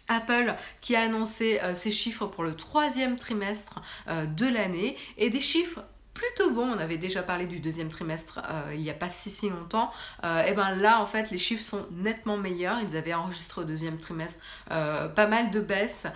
Apple 0.09 0.57
qui 0.81 0.97
a 0.97 1.03
annoncé 1.03 1.61
ses 1.75 1.93
chiffres 1.93 2.27
pour 2.27 2.43
le 2.43 2.57
troisième 2.57 3.15
trimestre 3.15 3.81
de 4.09 4.47
l'année 4.49 4.97
et 5.17 5.31
des 5.31 5.39
chiffres 5.39 5.85
plutôt 6.21 6.51
bon. 6.51 6.71
On 6.71 6.79
avait 6.79 6.99
déjà 6.99 7.23
parlé 7.23 7.47
du 7.47 7.61
deuxième 7.61 7.89
trimestre 7.89 8.41
euh, 8.51 8.75
il 8.75 8.81
n'y 8.81 8.91
a 8.91 8.95
pas 8.95 9.09
si 9.09 9.31
si 9.31 9.49
longtemps. 9.49 9.91
Euh, 10.25 10.45
et 10.45 10.53
ben 10.53 10.75
là, 10.75 11.01
en 11.01 11.07
fait, 11.07 11.31
les 11.31 11.39
chiffres 11.39 11.63
sont 11.63 11.87
nettement 11.91 12.37
meilleurs. 12.37 12.79
Ils 12.81 12.97
avaient 12.97 13.15
enregistré 13.15 13.63
au 13.63 13.65
deuxième 13.65 13.99
trimestre 13.99 14.39
euh, 14.71 15.09
pas 15.09 15.27
mal 15.27 15.51
de 15.51 15.61
baisses, 15.61 16.07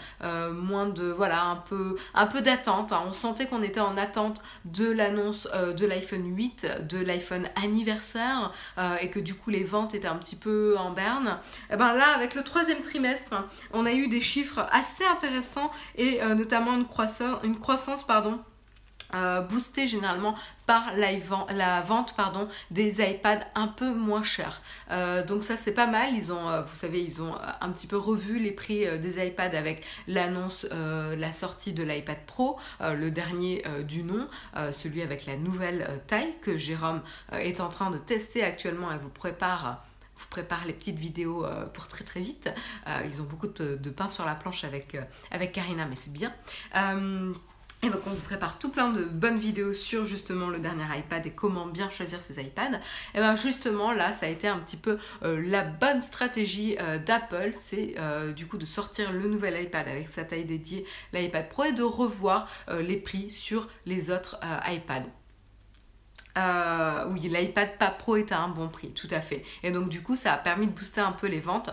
moins 0.53 0.87
de 0.87 1.05
voilà 1.05 1.45
un 1.45 1.57
peu 1.57 1.97
un 2.15 2.27
peu 2.27 2.41
d'attente. 2.43 2.93
Hein. 2.93 3.03
On 3.07 3.13
sentait 3.13 3.47
qu'on 3.47 3.63
était 3.63 3.81
en 3.81 3.97
attente 3.97 4.43
de 4.65 4.91
l'annonce 4.91 5.49
de 5.55 5.87
l'iPhone 5.87 6.37
8, 6.37 6.87
de 6.89 6.99
l'iPhone 6.99 7.49
anniversaire, 7.63 8.53
et 9.01 9.11
que 9.11 9.21
du 9.21 9.35
coup 9.35 9.51
les 9.51 9.65
ventes 9.65 9.95
étaient 9.95 10.09
un 10.09 10.17
petit 10.17 10.37
peu 10.37 10.77
en 10.79 10.91
berne. 10.91 11.39
Et 11.71 11.77
ben 11.77 11.95
là, 11.95 12.15
avec 12.15 12.35
le 12.35 12.43
troisième 12.43 12.83
trimestre, 12.83 13.33
on 13.73 13.87
a 13.87 13.93
eu 13.93 14.09
des 14.09 14.21
chiffres 14.21 14.67
assez 14.71 15.05
intéressants 15.05 15.71
et 15.97 16.21
notamment 16.35 16.75
une 16.75 17.59
croissance 17.59 18.05
pardon 18.07 18.41
euh, 19.15 19.41
boosté 19.43 19.87
généralement 19.87 20.35
par 20.67 20.93
la, 20.97 21.83
vente 21.83 22.15
des 22.71 23.01
iPads 23.03 23.47
un 23.55 23.69
peu 23.69 23.93
moins 23.93 24.23
chers. 24.23 24.63
Euh, 24.91 25.25
donc 25.25 25.43
ça 25.43 25.57
c'est 25.57 25.73
pas 25.73 25.87
mal. 25.87 26.15
Ils 26.15 26.33
ont, 26.33 26.49
euh, 26.49 26.63
vous 26.63 26.75
savez, 26.75 27.03
ils 27.03 27.23
ont 27.23 27.35
un 27.61 27.71
petit 27.71 27.87
peu 27.87 27.97
revu 27.97 28.39
les 28.39 28.53
prix 28.53 28.87
des 28.99 29.25
iPads 29.25 29.57
avec 29.57 29.85
l'annonce, 30.09 30.67
la 30.71 31.33
sortie 31.33 31.73
de 31.73 31.85
l'iPad 31.85 32.19
Pro, 32.27 32.59
le 32.81 33.11
dernier 33.11 33.63
du 33.87 34.03
nom, 34.03 34.27
celui 34.73 35.03
avec 35.03 35.27
la 35.27 35.37
nouvelle 35.37 36.03
taille 36.07 36.35
que 36.41 36.57
Jérôme 36.57 37.03
est 37.33 37.61
en 37.61 37.69
train 37.69 37.91
de 37.91 37.99
tester 37.99 38.43
actuellement 38.43 38.93
et 38.93 38.99
vous 38.99 39.11
prépare 39.11 39.85
vous 40.17 40.27
prépare 40.31 40.65
les 40.65 40.73
petites 40.73 40.99
vidéos 40.99 41.45
pour 41.73 41.89
très 41.89 42.05
très 42.05 42.21
vite. 42.21 42.49
ils 43.05 43.21
ont 43.21 43.25
beaucoup 43.25 43.49
de, 43.49 43.91
pain 43.91 44.09
sur 44.09 44.25
la 44.25 44.35
planche 44.35 44.65
avec, 44.65 44.97
avec 45.31 45.53
Karina, 45.53 45.87
mais 45.87 45.97
c'est 45.97 46.13
bien. 46.13 46.33
Et 47.85 47.91
donc 47.91 48.01
on 48.07 48.11
vous 48.11 48.23
prépare 48.23 48.59
tout 48.59 48.71
plein 48.71 48.91
de 48.91 49.05
bonnes 49.05 49.37
vidéos 49.37 49.75
sur 49.75 50.07
justement 50.07 50.49
le 50.49 50.59
dernier 50.59 50.85
iPad 50.97 51.27
et 51.27 51.33
comment 51.33 51.67
bien 51.67 51.91
choisir 51.91 52.23
ces 52.23 52.43
iPads. 52.43 52.81
Et 53.15 53.19
bien 53.19 53.37
justement 53.37 53.93
là 53.93 54.15
ça 54.15 54.25
a 54.25 54.31
été 54.31 54.49
un 54.49 54.59
petit 54.59 54.79
peu 54.79 54.97
euh, 55.23 55.43
la 55.47 55.65
bonne 55.65 56.01
stratégie 56.01 56.79
euh, 56.81 56.99
d'Apple, 56.99 57.51
c'est 57.53 57.97
euh, 57.99 58.33
du 58.33 58.47
coup 58.47 58.57
de 58.57 58.65
sortir 58.65 59.13
le 59.13 59.29
nouvel 59.29 59.63
iPad 59.63 59.87
avec 59.87 60.09
sa 60.09 60.25
taille 60.25 60.47
dédiée, 60.47 60.87
l'iPad 61.13 61.47
Pro, 61.51 61.65
et 61.65 61.73
de 61.73 61.83
revoir 61.83 62.49
les 62.71 62.97
prix 62.97 63.31
sur 63.31 63.69
les 63.85 64.11
autres 64.11 64.41
iPads. 64.67 65.05
oui, 67.11 67.21
l'iPad 67.29 67.77
pas 67.77 67.91
Pro 67.91 68.17
était 68.17 68.35
à 68.35 68.41
un 68.41 68.49
bon 68.49 68.69
prix, 68.69 68.93
tout 68.93 69.09
à 69.11 69.21
fait. 69.21 69.45
Et 69.63 69.73
donc 69.73 69.91
du 69.91 70.03
coup, 70.03 70.17
ça 70.17 70.33
a 70.33 70.39
permis 70.39 70.69
de 70.69 70.73
booster 70.73 71.03
un 71.03 71.13
peu 71.13 71.27
les 71.27 71.41
ventes, 71.41 71.69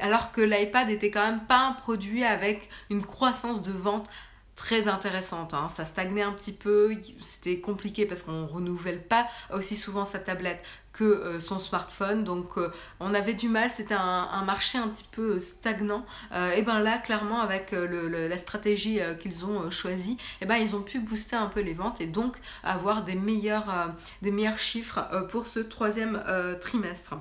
alors 0.00 0.30
que 0.30 0.42
l'iPad 0.42 0.90
était 0.90 1.10
quand 1.10 1.26
même 1.26 1.46
pas 1.46 1.60
un 1.60 1.72
produit 1.72 2.22
avec 2.22 2.68
une 2.90 3.02
croissance 3.02 3.62
de 3.62 3.72
vente 3.72 4.10
très 4.58 4.88
intéressante. 4.88 5.54
Hein. 5.54 5.68
Ça 5.68 5.84
stagnait 5.84 6.22
un 6.22 6.32
petit 6.32 6.52
peu, 6.52 6.96
c'était 7.20 7.60
compliqué 7.60 8.06
parce 8.06 8.22
qu'on 8.22 8.44
renouvelle 8.44 9.00
pas 9.00 9.28
aussi 9.54 9.76
souvent 9.76 10.04
sa 10.04 10.18
tablette 10.18 10.60
que 10.92 11.04
euh, 11.04 11.38
son 11.38 11.60
smartphone. 11.60 12.24
Donc 12.24 12.58
euh, 12.58 12.72
on 12.98 13.14
avait 13.14 13.34
du 13.34 13.48
mal, 13.48 13.70
c'était 13.70 13.94
un, 13.94 14.44
marché 14.44 14.76
un 14.76 14.88
petit 14.88 15.06
peu 15.12 15.38
stagnant. 15.38 16.04
Euh, 16.32 16.50
et 16.50 16.62
ben 16.62 16.80
là, 16.80 16.98
clairement, 16.98 17.40
avec 17.40 17.70
la 17.70 18.36
stratégie 18.36 18.98
qu'ils 19.20 19.46
ont 19.46 19.70
choisie, 19.70 20.18
et 20.40 20.46
ben 20.46 20.56
ils 20.56 20.74
ont 20.74 20.82
pu 20.82 20.98
booster 20.98 21.36
un 21.36 21.46
peu 21.46 21.60
les 21.60 21.74
ventes 21.74 22.00
et 22.00 22.06
donc 22.06 22.36
avoir 22.64 23.04
des 23.04 23.14
meilleurs, 23.14 23.94
des 24.22 24.32
meilleurs 24.32 24.58
chiffres 24.58 25.00
pour 25.30 25.46
ce 25.46 25.60
troisième 25.60 26.20
trimestre. 26.60 27.14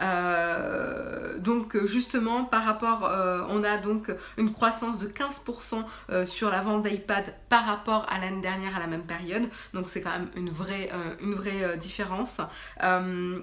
Euh, 0.00 1.38
donc 1.38 1.76
justement 1.86 2.44
par 2.44 2.64
rapport, 2.64 3.04
euh, 3.04 3.42
on 3.48 3.64
a 3.64 3.78
donc 3.78 4.12
une 4.36 4.52
croissance 4.52 4.98
de 4.98 5.06
15% 5.06 5.84
euh, 6.10 6.26
sur 6.26 6.50
la 6.50 6.60
vente 6.60 6.86
d'iPad 6.86 7.34
par 7.48 7.64
rapport 7.64 8.06
à 8.08 8.20
l'année 8.20 8.40
dernière 8.40 8.76
à 8.76 8.80
la 8.80 8.86
même 8.86 9.04
période. 9.04 9.48
Donc 9.74 9.88
c'est 9.88 10.00
quand 10.00 10.10
même 10.10 10.28
une 10.36 10.50
vraie, 10.50 10.90
une 11.20 11.34
vraie 11.34 11.76
différence. 11.76 12.40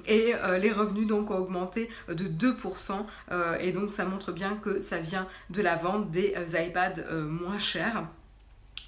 et 0.07 0.33
les 0.59 0.71
revenus 0.71 1.07
donc 1.07 1.31
ont 1.31 1.37
augmenté 1.37 1.89
de 2.07 2.25
2%. 2.25 3.05
et 3.59 3.71
donc 3.71 3.93
ça 3.93 4.05
montre 4.05 4.31
bien 4.31 4.55
que 4.55 4.79
ça 4.79 4.99
vient 4.99 5.27
de 5.49 5.61
la 5.61 5.75
vente 5.75 6.11
des 6.11 6.35
iPads 6.53 7.01
moins 7.27 7.59
chers 7.59 8.03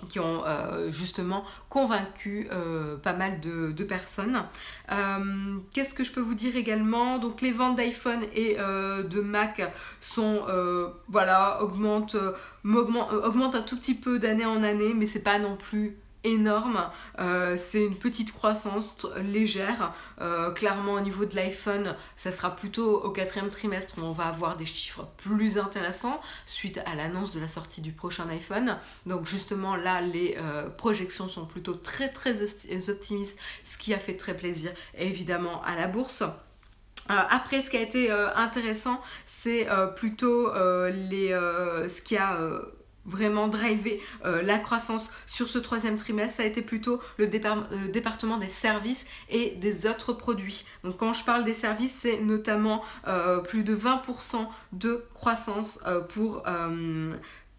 qui 0.10 0.20
ont 0.20 0.44
euh, 0.46 0.92
justement 0.92 1.44
convaincu 1.70 2.48
euh, 2.52 2.98
pas 2.98 3.14
mal 3.14 3.40
de, 3.40 3.84
personnes. 3.84 4.44
Euh, 4.92 5.58
qu'est-ce 5.74 5.94
que 5.94 6.04
je 6.04 6.12
peux 6.12 6.22
vous 6.22 6.36
dire 6.36 6.56
également? 6.56 7.20
Donc 7.20 7.42
les 7.42 7.52
ventes 7.52 7.78
d'iPhone 7.78 8.24
et 8.36 8.56
de 8.58 9.22
Mac 9.22 9.62
sont 10.02 10.42
voilà 11.08 11.62
augmentent, 11.62 12.18
augmentent 12.66 13.56
un 13.56 13.62
tout 13.62 13.78
petit 13.78 13.96
peu 13.96 14.20
d'année 14.20 14.46
en 14.46 14.64
année, 14.64 14.94
mais 14.94 15.06
c'est 15.06 15.24
pas 15.24 15.40
non 15.40 15.56
plus 15.56 15.98
énorme. 16.24 16.90
Euh, 17.20 17.56
c'est 17.58 17.84
une 17.84 17.96
petite 17.96 18.34
croissance 18.34 19.08
légère. 19.18 19.94
Euh, 20.22 20.52
clairement, 20.52 20.94
au 20.94 21.00
niveau 21.00 21.26
de 21.26 21.36
l'iPhone, 21.36 21.96
ça 22.16 22.32
sera 22.32 22.56
plutôt 22.56 23.02
au 23.02 23.12
quatrième 23.12 23.50
trimestre 23.50 23.96
où 23.98 24.02
on 24.02 24.12
va 24.12 24.26
avoir 24.26 24.58
des 24.58 24.66
chiffres 24.66 25.08
plus 25.18 25.58
intéressants 25.58 26.20
suite 26.46 26.80
à 26.86 26.96
l'annonce 26.96 27.32
de 27.32 27.40
la 27.40 27.48
sortie 27.48 27.82
du 27.82 27.92
prochain 27.92 28.28
iPhone. 28.30 28.78
Donc 29.06 29.26
justement, 29.26 29.76
là, 29.76 30.02
les 30.02 30.38
euh, 30.38 30.70
projections 30.70 31.30
sont 31.30 31.46
plutôt 31.46 31.74
très 31.74 32.10
très 32.10 32.42
optimistes, 32.90 33.40
ce 33.64 33.78
qui 33.78 33.94
a 33.94 34.00
fait 34.00 34.16
très 34.16 34.36
plaisir 34.36 34.72
évidemment 34.98 35.64
à 35.64 35.76
la 35.76 35.88
bourse. 35.88 36.24
après, 37.10 37.62
ce 37.62 37.70
qui 37.70 37.78
a 37.78 37.82
été 37.82 38.12
intéressant, 38.12 39.02
c'est 39.26 39.68
plutôt 39.96 40.52
les, 40.90 41.30
ce 41.30 42.02
qui 42.02 42.18
a 42.18 42.38
vraiment 43.08 43.48
driver 43.48 44.00
euh, 44.26 44.44
la 44.44 44.60
croissance 44.60 45.10
sur 45.26 45.48
ce 45.48 45.58
troisième 45.58 45.98
trimestre, 45.98 46.38
ça 46.38 46.44
a 46.44 46.46
été 46.46 46.62
plutôt 46.62 47.02
le, 47.18 47.28
département 47.28 48.38
des 48.38 48.50
services 48.50 49.06
et 49.30 49.56
des 49.56 49.88
autres 49.88 50.14
produits. 50.14 50.66
Donc 50.84 50.98
quand 50.98 51.14
je 51.14 51.24
parle 51.24 51.46
des 51.46 51.54
services, 51.54 51.96
c'est 51.96 52.22
notamment 52.22 52.84
euh, 53.08 53.40
plus 53.40 53.64
de 53.64 53.76
20% 53.76 54.48
de 54.74 55.06
croissance 55.14 55.80
euh, 55.88 56.02
pour 56.02 56.44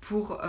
pour, 0.01 0.41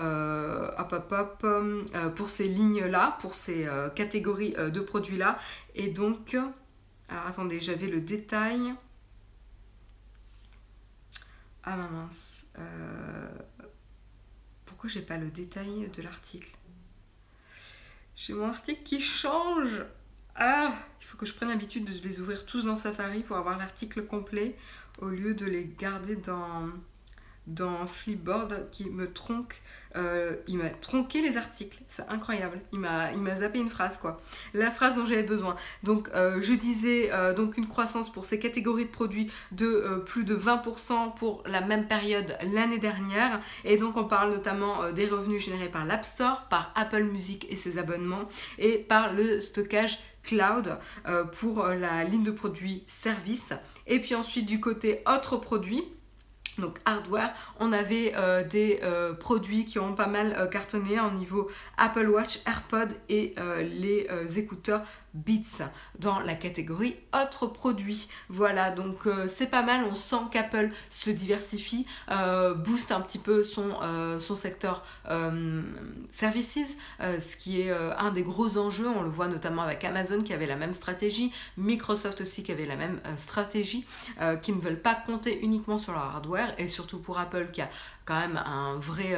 pour 2.16 2.30
ces 2.30 2.48
lignes-là, 2.48 3.18
pour 3.20 3.36
ces 3.36 3.68
catégories 3.96 4.54
de 4.54 4.80
produits-là. 4.80 5.40
Et 5.74 5.88
donc, 5.88 6.36
alors 6.36 7.26
attendez, 7.28 7.60
j'avais 7.60 7.88
le 7.88 8.00
détail. 8.00 8.76
Ah 11.64 11.76
ma 11.76 11.88
mince 11.88 12.46
pourquoi 14.80 14.92
j'ai 14.92 15.06
pas 15.06 15.18
le 15.18 15.30
détail 15.30 15.90
de 15.94 16.02
l'article? 16.02 16.52
J'ai 18.16 18.32
mon 18.32 18.48
article 18.48 18.82
qui 18.84 19.02
change. 19.02 19.84
Ah 20.36 20.72
Il 21.02 21.06
faut 21.06 21.18
que 21.18 21.26
je 21.26 21.34
prenne 21.34 21.50
l'habitude 21.50 21.84
de 21.84 22.08
les 22.08 22.22
ouvrir 22.22 22.46
tous 22.46 22.64
dans 22.64 22.78
Safari 22.78 23.24
pour 23.24 23.36
avoir 23.36 23.58
l'article 23.58 24.06
complet 24.06 24.56
au 25.00 25.10
lieu 25.10 25.34
de 25.34 25.46
les 25.46 25.70
garder 25.78 26.16
dans, 26.16 26.70
dans 27.50 27.86
Flipboard 27.88 28.70
qui 28.72 28.90
me 28.90 29.12
tronque 29.12 29.62
euh, 29.96 30.36
il 30.48 30.58
m'a 30.58 30.70
tronqué 30.70 31.22
les 31.22 31.38
articles, 31.38 31.80
c'est 31.88 32.08
incroyable. 32.10 32.62
Il 32.72 32.80
m'a, 32.80 33.36
zappé 33.36 33.60
une 33.60 33.70
phrase 33.70 33.98
quoi. 33.98 34.22
La 34.54 34.72
phrase 34.72 34.96
dont 34.96 35.06
j'avais 35.06 35.24
besoin. 35.24 35.56
Donc 35.84 36.10
euh, 36.14 36.40
je 36.42 36.54
disais 36.54 37.10
euh, 37.12 37.34
donc 37.34 37.58
une 37.58 37.68
croissance 37.68 38.12
pour 38.12 38.26
ces 38.26 38.40
catégories 38.40 38.86
de 38.86 38.92
produits 38.92 39.32
de 39.52 40.04
plus 40.06 40.24
de 40.24 40.36
20% 40.36 41.16
pour 41.16 41.44
la 41.46 41.62
même 41.62 41.88
période 41.88 42.38
l'année 42.54 42.80
dernière. 42.80 43.42
Et 43.64 43.78
donc 43.78 43.98
on 43.98 44.06
parle 44.06 44.32
notamment 44.32 44.92
des 44.92 45.08
revenus 45.08 45.44
générés 45.44 45.70
par 45.70 45.86
l'App 45.86 46.06
Store, 46.06 46.48
par 46.50 46.72
Apple 46.76 47.04
Music 47.04 47.48
et 47.50 47.56
ses 47.56 47.78
abonnements, 47.78 48.28
et 48.58 48.78
par 48.78 49.14
le 49.14 49.42
stockage 49.42 50.00
cloud 50.24 50.78
pour 51.40 51.66
la 51.66 52.04
ligne 52.04 52.24
de 52.24 52.32
produits 52.32 52.84
service. 52.88 53.54
Et 53.88 54.00
puis 54.00 54.16
ensuite 54.16 54.46
du 54.46 54.60
côté 54.60 55.02
autres 55.08 55.38
produits 55.38 55.84
donc 56.60 56.80
hardware, 56.86 57.34
on 57.60 57.72
avait 57.72 58.14
euh, 58.16 58.44
des 58.44 58.80
euh, 58.84 59.14
produits 59.14 59.66
qui 59.66 59.80
ont 59.80 59.94
pas 59.94 60.08
mal 60.08 60.36
euh, 60.38 60.48
cartonné 60.48 61.00
en 61.00 61.12
niveau 61.12 61.50
Apple 61.78 62.08
Watch, 62.08 62.40
AirPod 62.46 62.90
et 63.10 63.36
les 63.62 64.08
écouteurs 64.38 64.82
Beats 65.14 65.64
dans 65.98 66.20
la 66.20 66.36
catégorie 66.36 66.96
autres 67.14 67.48
produits. 67.48 68.10
Voilà, 68.30 68.72
donc 68.72 69.08
c'est 69.28 69.50
pas 69.50 69.62
mal, 69.62 69.86
on 69.90 69.96
sent 69.96 70.24
qu'Apple 70.32 70.70
se 70.90 71.10
diversifie, 71.10 71.86
booste 72.58 72.92
un 72.92 73.02
petit 73.02 73.18
peu 73.18 73.44
son 73.44 74.36
secteur 74.36 74.86
services, 76.12 76.78
ce 77.00 77.36
qui 77.38 77.62
est 77.62 77.72
un 77.72 78.12
des 78.12 78.24
gros 78.24 78.58
enjeux, 78.58 78.88
on 78.88 79.02
le 79.02 79.10
voit 79.10 79.28
notamment 79.28 79.64
avec 79.64 79.84
Amazon 79.84 80.22
qui 80.22 80.34
avait 80.34 80.48
la 80.48 80.58
même 80.58 80.74
stratégie, 80.74 81.32
Microsoft 81.58 82.22
aussi 82.22 82.44
qui 82.44 82.52
avait 82.52 82.66
la 82.66 82.76
même 82.76 83.00
stratégie, 83.18 83.86
qui 84.42 84.52
ne 84.52 84.62
veulent 84.62 84.82
pas 84.82 84.96
compter 84.96 85.42
uniquement 85.42 85.78
sur 85.78 85.94
leur 85.94 86.04
hardware, 86.04 86.49
et 86.58 86.68
surtout 86.68 87.00
pour 87.00 87.20
Apple 87.20 87.50
qui 87.52 87.62
a 87.62 87.70
quand 88.06 88.20
même 88.20 88.42
vrai, 88.78 89.16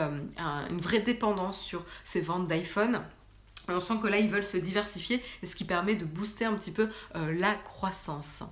une 0.70 0.82
vraie 0.82 1.00
dépendance 1.00 1.62
sur 1.62 1.86
ses 2.04 2.22
ventes 2.22 2.48
d'iPhone. 2.48 3.02
On 3.68 3.80
sent 3.80 3.96
que 4.02 4.08
là, 4.08 4.18
ils 4.18 4.30
veulent 4.30 4.44
se 4.44 4.58
diversifier, 4.58 5.24
ce 5.44 5.56
qui 5.56 5.66
permet 5.66 5.96
de 5.96 6.06
booster 6.06 6.46
un 6.46 6.54
petit 6.54 6.72
peu 6.72 6.90
euh, 7.16 7.34
la 7.40 7.56
croissance. 7.56 8.44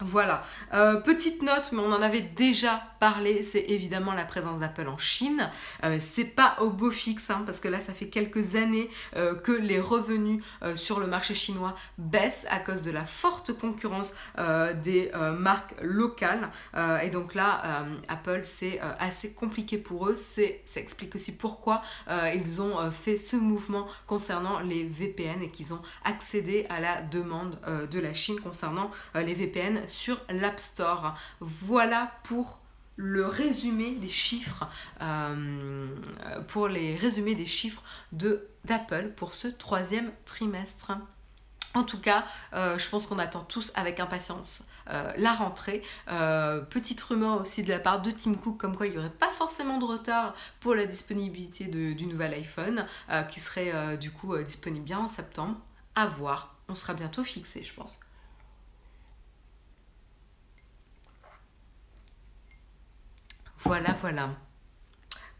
Voilà. 0.00 0.44
Euh, 0.74 1.00
petite 1.00 1.42
note, 1.42 1.70
mais 1.72 1.80
on 1.80 1.92
en 1.92 2.02
avait 2.02 2.20
déjà 2.20 2.82
parlé, 3.00 3.42
c'est 3.42 3.64
évidemment 3.68 4.12
la 4.12 4.24
présence 4.24 4.58
d'Apple 4.58 4.86
en 4.86 4.98
Chine. 4.98 5.50
Euh, 5.84 5.98
c'est 6.00 6.24
pas 6.24 6.56
au 6.60 6.70
beau 6.70 6.90
fixe, 6.90 7.30
hein, 7.30 7.42
parce 7.44 7.58
que 7.58 7.68
là, 7.68 7.80
ça 7.80 7.92
fait 7.92 8.08
quelques 8.08 8.54
années 8.54 8.90
euh, 9.16 9.34
que 9.34 9.52
les 9.52 9.80
revenus 9.80 10.42
sur 10.74 11.00
le 11.00 11.06
marché 11.06 11.34
chinois 11.34 11.74
baissent 11.98 12.46
à 12.50 12.60
cause 12.60 12.82
de 12.82 12.90
la 12.90 13.06
forte 13.06 13.52
concurrence 13.58 14.12
des 14.82 15.10
marques 15.38 15.74
locales. 15.82 16.50
et 17.02 17.10
donc 17.10 17.34
là, 17.34 17.84
Apple, 18.08 18.40
c'est 18.42 18.80
assez 18.98 19.32
compliqué 19.32 19.78
pour 19.78 20.08
eux. 20.08 20.16
Ça 20.16 20.80
explique 20.80 21.14
aussi 21.14 21.36
pourquoi 21.36 21.82
ils 22.34 22.60
ont 22.60 22.90
fait 22.90 23.16
ce 23.16 23.36
mouvement 23.36 23.86
concernant 24.06 24.60
les 24.60 24.84
VPN 24.84 25.42
et 25.42 25.50
qu'ils 25.50 25.72
ont 25.72 25.82
accédé 26.04 26.66
à 26.68 26.80
la 26.80 27.02
demande 27.02 27.58
de 27.90 28.00
la 28.00 28.14
Chine 28.14 28.40
concernant 28.40 28.90
les 29.14 29.34
VPN 29.34 29.87
sur 29.88 30.20
l'App 30.28 30.60
Store. 30.60 31.16
Voilà 31.40 32.12
pour 32.24 32.60
le 32.98 33.24
résumé 33.26 33.92
des 33.92 34.08
chiffres, 34.08 34.66
euh, 35.00 35.86
pour 36.48 36.68
les 36.68 36.96
résumés 36.96 37.36
des 37.36 37.46
chiffres 37.46 37.82
de 38.12 38.46
d'Apple 38.64 39.12
pour 39.16 39.34
ce 39.34 39.48
troisième 39.48 40.10
trimestre. 40.26 40.92
En 41.74 41.84
tout 41.84 42.00
cas, 42.00 42.26
euh, 42.54 42.76
je 42.76 42.88
pense 42.88 43.06
qu'on 43.06 43.20
attend 43.20 43.44
tous 43.44 43.70
avec 43.76 44.00
impatience 44.00 44.64
euh, 44.90 45.12
la 45.16 45.32
rentrée. 45.32 45.82
petite 46.06 47.00
rumeur 47.00 47.40
aussi 47.40 47.62
de 47.62 47.68
la 47.68 47.78
part 47.78 48.02
de 48.02 48.10
Tim 48.10 48.34
Cook 48.34 48.58
comme 48.58 48.76
quoi 48.76 48.88
il 48.88 48.92
n'y 48.92 48.98
aurait 48.98 49.10
pas 49.10 49.30
forcément 49.30 49.78
de 49.78 49.84
retard 49.84 50.34
pour 50.60 50.74
la 50.74 50.84
disponibilité 50.84 51.66
du 51.66 52.06
nouvel 52.06 52.34
iPhone 52.34 52.84
qui 53.30 53.38
serait 53.38 53.96
du 53.96 54.10
coup 54.10 54.36
disponible 54.38 54.84
bien 54.84 54.98
en 54.98 55.08
septembre. 55.08 55.56
À 55.94 56.06
voir, 56.06 56.56
on 56.68 56.74
sera 56.74 56.94
bientôt 56.94 57.22
fixé 57.22 57.62
je 57.62 57.74
pense. 57.74 58.00
Voilà, 63.58 63.96
voilà. 64.00 64.30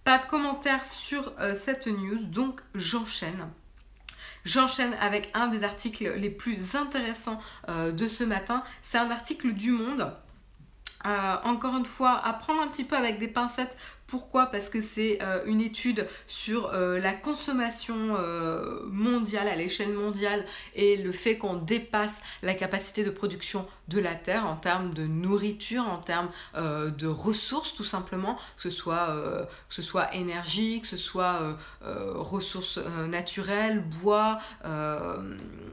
Pas 0.04 0.18
de 0.18 0.26
commentaires 0.26 0.86
sur 0.86 1.32
euh, 1.38 1.54
cette 1.54 1.86
news, 1.86 2.24
donc 2.24 2.60
j'enchaîne. 2.74 3.48
J'enchaîne 4.44 4.94
avec 5.00 5.30
un 5.34 5.48
des 5.48 5.64
articles 5.64 6.10
les 6.16 6.30
plus 6.30 6.74
intéressants 6.74 7.40
euh, 7.68 7.92
de 7.92 8.08
ce 8.08 8.24
matin. 8.24 8.62
C'est 8.82 8.98
un 8.98 9.10
article 9.10 9.52
du 9.52 9.72
Monde. 9.72 10.14
Encore 11.04 11.76
une 11.76 11.86
fois, 11.86 12.20
à 12.24 12.32
prendre 12.32 12.60
un 12.60 12.68
petit 12.68 12.84
peu 12.84 12.96
avec 12.96 13.18
des 13.18 13.28
pincettes. 13.28 13.76
Pourquoi? 14.08 14.46
Parce 14.46 14.70
que 14.70 14.80
c'est 14.80 15.18
euh, 15.20 15.44
une 15.44 15.60
étude 15.60 16.08
sur 16.26 16.72
euh, 16.72 16.98
la 16.98 17.12
consommation 17.12 18.16
euh, 18.16 18.80
mondiale, 18.86 19.48
à 19.48 19.54
l'échelle 19.54 19.92
mondiale, 19.92 20.46
et 20.74 20.96
le 20.96 21.12
fait 21.12 21.36
qu'on 21.36 21.56
dépasse 21.56 22.22
la 22.42 22.54
capacité 22.54 23.04
de 23.04 23.10
production 23.10 23.66
de 23.88 24.00
la 24.00 24.14
Terre 24.14 24.46
en 24.46 24.56
termes 24.56 24.94
de 24.94 25.06
nourriture, 25.06 25.86
en 25.86 25.98
termes 25.98 26.30
de 26.54 27.06
ressources 27.06 27.74
tout 27.74 27.84
simplement, 27.84 28.38
ce 28.56 28.70
soit, 28.70 29.08
que 29.68 29.74
ce 29.74 29.82
soit 29.82 30.14
énergie, 30.14 30.80
que 30.80 30.86
ce 30.86 30.98
soit 30.98 31.56
ressources 31.80 32.78
naturelles, 33.08 33.82
bois, 34.02 34.38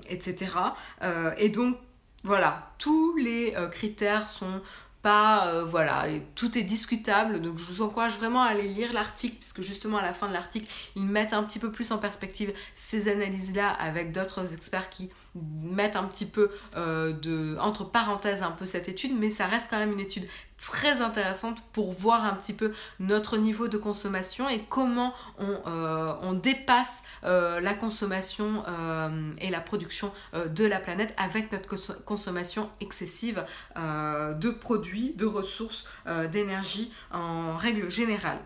etc. 0.09 0.51
et 1.37 1.49
donc 1.49 1.77
voilà, 2.23 2.71
tous 2.77 3.15
les 3.17 3.53
critères 3.71 4.29
sont 4.29 4.61
pas, 5.05 5.49
euh, 5.49 5.63
voilà, 5.63 6.05
tout 6.33 6.57
est 6.57 6.63
discutable, 6.63 7.39
donc 7.39 7.59
je 7.59 7.65
vous 7.65 7.83
encourage 7.83 8.17
vraiment 8.17 8.41
à 8.41 8.47
aller 8.47 8.67
lire 8.67 8.91
l'article, 8.91 9.35
puisque 9.35 9.61
justement 9.61 9.99
à 9.99 10.01
la 10.01 10.15
fin 10.15 10.27
de 10.27 10.33
l'article, 10.33 10.67
ils 10.95 11.05
mettent 11.05 11.33
un 11.33 11.43
petit 11.43 11.59
peu 11.59 11.71
plus 11.71 11.91
en 11.91 11.99
perspective 11.99 12.51
ces 12.73 13.07
analyses-là 13.07 13.69
avec 13.69 14.13
d'autres 14.13 14.55
experts 14.55 14.89
qui 14.89 15.11
mettre 15.61 15.99
un 15.99 16.05
petit 16.05 16.25
peu 16.25 16.49
euh, 16.75 17.13
de, 17.13 17.55
entre 17.59 17.83
parenthèses 17.83 18.41
un 18.41 18.49
peu 18.49 18.65
cette 18.65 18.89
étude, 18.89 19.11
mais 19.15 19.29
ça 19.29 19.45
reste 19.45 19.67
quand 19.69 19.77
même 19.77 19.91
une 19.91 19.99
étude 19.99 20.27
très 20.57 21.01
intéressante 21.01 21.57
pour 21.73 21.91
voir 21.91 22.23
un 22.25 22.33
petit 22.33 22.53
peu 22.53 22.71
notre 22.99 23.37
niveau 23.37 23.67
de 23.67 23.77
consommation 23.77 24.49
et 24.49 24.63
comment 24.69 25.13
on, 25.37 25.59
euh, 25.67 26.33
dépasse 26.33 27.03
euh, 27.23 27.59
la 27.59 27.73
consommation 27.73 28.63
et 29.39 29.49
la 29.49 29.61
production 29.61 30.11
de 30.33 30.65
la 30.65 30.79
planète 30.79 31.13
avec 31.17 31.51
notre 31.51 32.03
consommation 32.03 32.69
excessive 32.81 33.45
de 33.75 34.49
produits, 34.49 35.13
de 35.15 35.25
ressources, 35.25 35.85
d'énergie 36.31 36.91
en 37.11 37.55
règle 37.55 37.89
générale. 37.89 38.39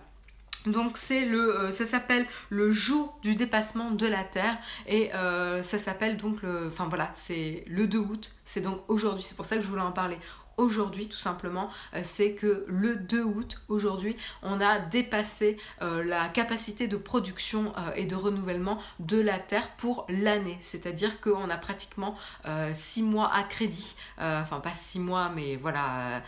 Donc 0.66 0.98
c'est 0.98 1.26
le, 1.26 1.58
euh, 1.58 1.72
ça 1.72 1.86
s'appelle 1.86 2.26
le 2.50 2.70
jour 2.70 3.18
du 3.22 3.36
dépassement 3.36 3.92
de 3.92 4.06
la 4.06 4.24
Terre 4.24 4.58
et 4.88 5.14
euh, 5.14 5.64
ça 5.64 5.80
s'appelle 5.80 6.18
donc 6.18 6.42
le, 6.42 6.68
enfin 6.68 6.88
voilà, 6.90 7.10
c'est 7.14 7.64
le 7.68 7.88
2 7.88 7.98
août, 7.98 8.36
c'est 8.44 8.62
donc 8.62 8.82
aujourd'hui, 8.90 9.24
c'est 9.24 9.36
pour 9.36 9.46
ça 9.46 9.56
que 9.56 9.62
je 9.62 9.68
voulais 9.68 9.82
en 9.82 9.94
parler 9.94 10.18
aujourd'hui 10.60 11.08
tout 11.08 11.18
simplement, 11.18 11.70
euh, 11.94 12.02
c'est 12.04 12.34
que 12.34 12.66
le 12.68 12.96
2 12.96 13.24
août, 13.24 13.62
aujourd'hui, 13.68 14.16
on 14.44 14.62
a 14.62 14.80
dépassé 14.80 15.58
la 15.82 16.30
capacité 16.30 16.88
de 16.88 16.98
production 16.98 17.74
et 17.96 18.06
de 18.06 18.16
renouvellement 18.16 18.80
de 19.00 19.20
la 19.20 19.40
Terre 19.40 19.70
pour 19.78 20.06
l'année. 20.10 20.58
C'est-à-dire 20.62 21.22
qu'on 21.22 21.50
a 21.50 21.58
pratiquement 21.58 22.16
6 22.74 23.04
mois 23.04 23.34
à 23.34 23.44
crédit, 23.44 23.96
enfin 24.18 24.60
pas 24.60 24.72
6 24.72 25.00
mois, 25.00 25.32
mais 25.36 25.56
voilà, 25.56 26.22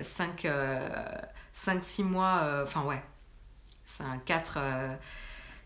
5-6 0.00 2.02
mois, 2.02 2.62
enfin 2.64 2.82
ouais, 2.84 3.02
c'est 3.84 4.04
un 4.04 4.18
4... 4.18 4.58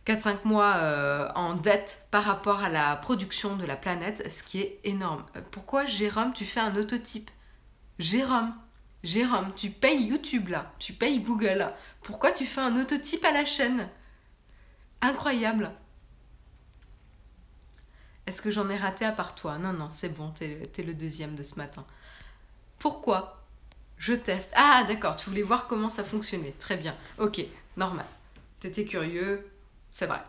4-5 0.06 0.38
mois 0.44 0.74
euh, 0.76 1.28
en 1.34 1.54
dette 1.54 2.06
par 2.10 2.24
rapport 2.24 2.64
à 2.64 2.68
la 2.68 2.96
production 2.96 3.56
de 3.56 3.64
la 3.64 3.76
planète, 3.76 4.30
ce 4.30 4.42
qui 4.42 4.60
est 4.60 4.80
énorme. 4.84 5.24
Euh, 5.36 5.40
pourquoi 5.50 5.84
Jérôme, 5.84 6.32
tu 6.32 6.44
fais 6.44 6.60
un 6.60 6.74
autotype? 6.76 7.30
Jérôme, 7.98 8.54
Jérôme, 9.02 9.52
tu 9.54 9.70
payes 9.70 10.04
YouTube 10.04 10.48
là, 10.48 10.72
tu 10.78 10.92
payes 10.92 11.20
Google. 11.20 11.72
Pourquoi 12.02 12.32
tu 12.32 12.46
fais 12.46 12.60
un 12.60 12.76
autotype 12.80 13.24
à 13.24 13.32
la 13.32 13.44
chaîne? 13.44 13.88
Incroyable. 15.00 15.72
Est-ce 18.26 18.40
que 18.40 18.50
j'en 18.50 18.68
ai 18.68 18.76
raté 18.76 19.04
à 19.04 19.12
part 19.12 19.34
toi? 19.34 19.58
Non, 19.58 19.72
non, 19.72 19.90
c'est 19.90 20.08
bon, 20.08 20.30
t'es 20.30 20.70
es 20.76 20.82
le 20.82 20.94
deuxième 20.94 21.34
de 21.34 21.42
ce 21.42 21.56
matin. 21.56 21.84
Pourquoi? 22.78 23.42
Je 23.98 24.14
teste. 24.14 24.50
Ah, 24.54 24.84
d'accord, 24.86 25.16
tu 25.16 25.28
voulais 25.28 25.42
voir 25.42 25.66
comment 25.66 25.90
ça 25.90 26.04
fonctionnait. 26.04 26.54
Très 26.58 26.76
bien. 26.76 26.94
Ok, 27.18 27.44
normal. 27.76 28.06
T'étais 28.60 28.84
curieux, 28.84 29.48
c'est 29.92 30.06
vrai. 30.06 30.22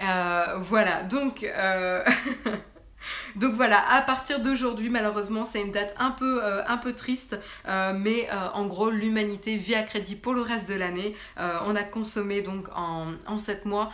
Euh, 0.00 0.58
voilà, 0.58 1.04
donc, 1.04 1.42
euh, 1.44 2.04
donc 3.36 3.54
voilà, 3.54 3.82
à 3.90 4.02
partir 4.02 4.40
d'aujourd'hui, 4.40 4.90
malheureusement, 4.90 5.44
c'est 5.44 5.60
une 5.60 5.72
date 5.72 5.94
un 5.98 6.10
peu, 6.10 6.40
euh, 6.42 6.62
triste, 6.96 7.36
mais 7.66 8.28
en 8.54 8.66
gros, 8.66 8.90
l'humanité 8.90 9.56
vit 9.56 9.74
à 9.74 9.82
crédit 9.82 10.14
pour 10.14 10.34
le 10.34 10.40
reste 10.40 10.68
de 10.68 10.74
l'année. 10.74 11.16
on 11.36 11.74
a 11.74 11.82
consommé 11.82 12.42
donc 12.42 12.68
en, 12.76 13.08
en 13.26 13.38
7 13.38 13.64
mois 13.64 13.90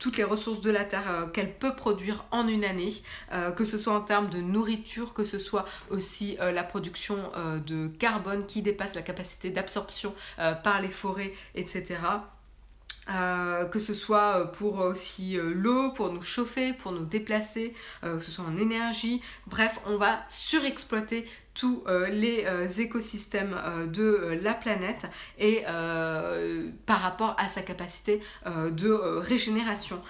toutes 0.00 0.16
les 0.16 0.24
ressources 0.24 0.60
de 0.60 0.70
la 0.70 0.84
Terre 0.84 1.08
euh, 1.08 1.26
qu'elle 1.26 1.52
peut 1.52 1.76
produire 1.76 2.24
en 2.32 2.48
une 2.48 2.64
année, 2.64 2.92
euh, 3.32 3.52
que 3.52 3.64
ce 3.64 3.78
soit 3.78 3.94
en 3.94 4.00
termes 4.00 4.30
de 4.30 4.40
nourriture, 4.40 5.14
que 5.14 5.24
ce 5.24 5.38
soit 5.38 5.66
aussi 5.90 6.36
euh, 6.40 6.50
la 6.50 6.64
production 6.64 7.18
de 7.66 7.88
carbone 7.88 8.46
qui 8.46 8.62
dépasse 8.62 8.94
la 8.94 9.02
capacité 9.02 9.50
d'absorption 9.50 10.14
par 10.64 10.80
les 10.80 10.88
forêts, 10.88 11.34
etc. 11.54 11.98
que 13.70 13.78
ce 13.78 13.94
soit 13.94 14.52
pour 14.52 14.78
aussi 14.78 15.36
l'eau, 15.40 15.90
pour 15.92 16.12
nous 16.12 16.22
chauffer, 16.22 16.72
pour 16.72 16.92
nous 16.92 17.04
déplacer, 17.04 17.74
que 18.02 18.20
ce 18.20 18.30
soit 18.30 18.44
en 18.44 18.56
énergie. 18.56 19.20
Bref, 19.46 19.80
on 19.86 19.96
va 19.96 20.20
surexploiter 20.28 21.28
tous 21.54 21.82
euh, 21.86 22.08
les 22.08 22.44
euh, 22.46 22.68
écosystèmes 22.68 23.56
euh, 23.64 23.86
de 23.86 24.38
la 24.42 24.54
planète 24.54 25.06
et 25.38 25.64
par 26.86 27.00
rapport 27.00 27.34
à 27.38 27.48
sa 27.48 27.62
capacité 27.62 28.20
de 28.46 28.90
régénération. 29.18 30.00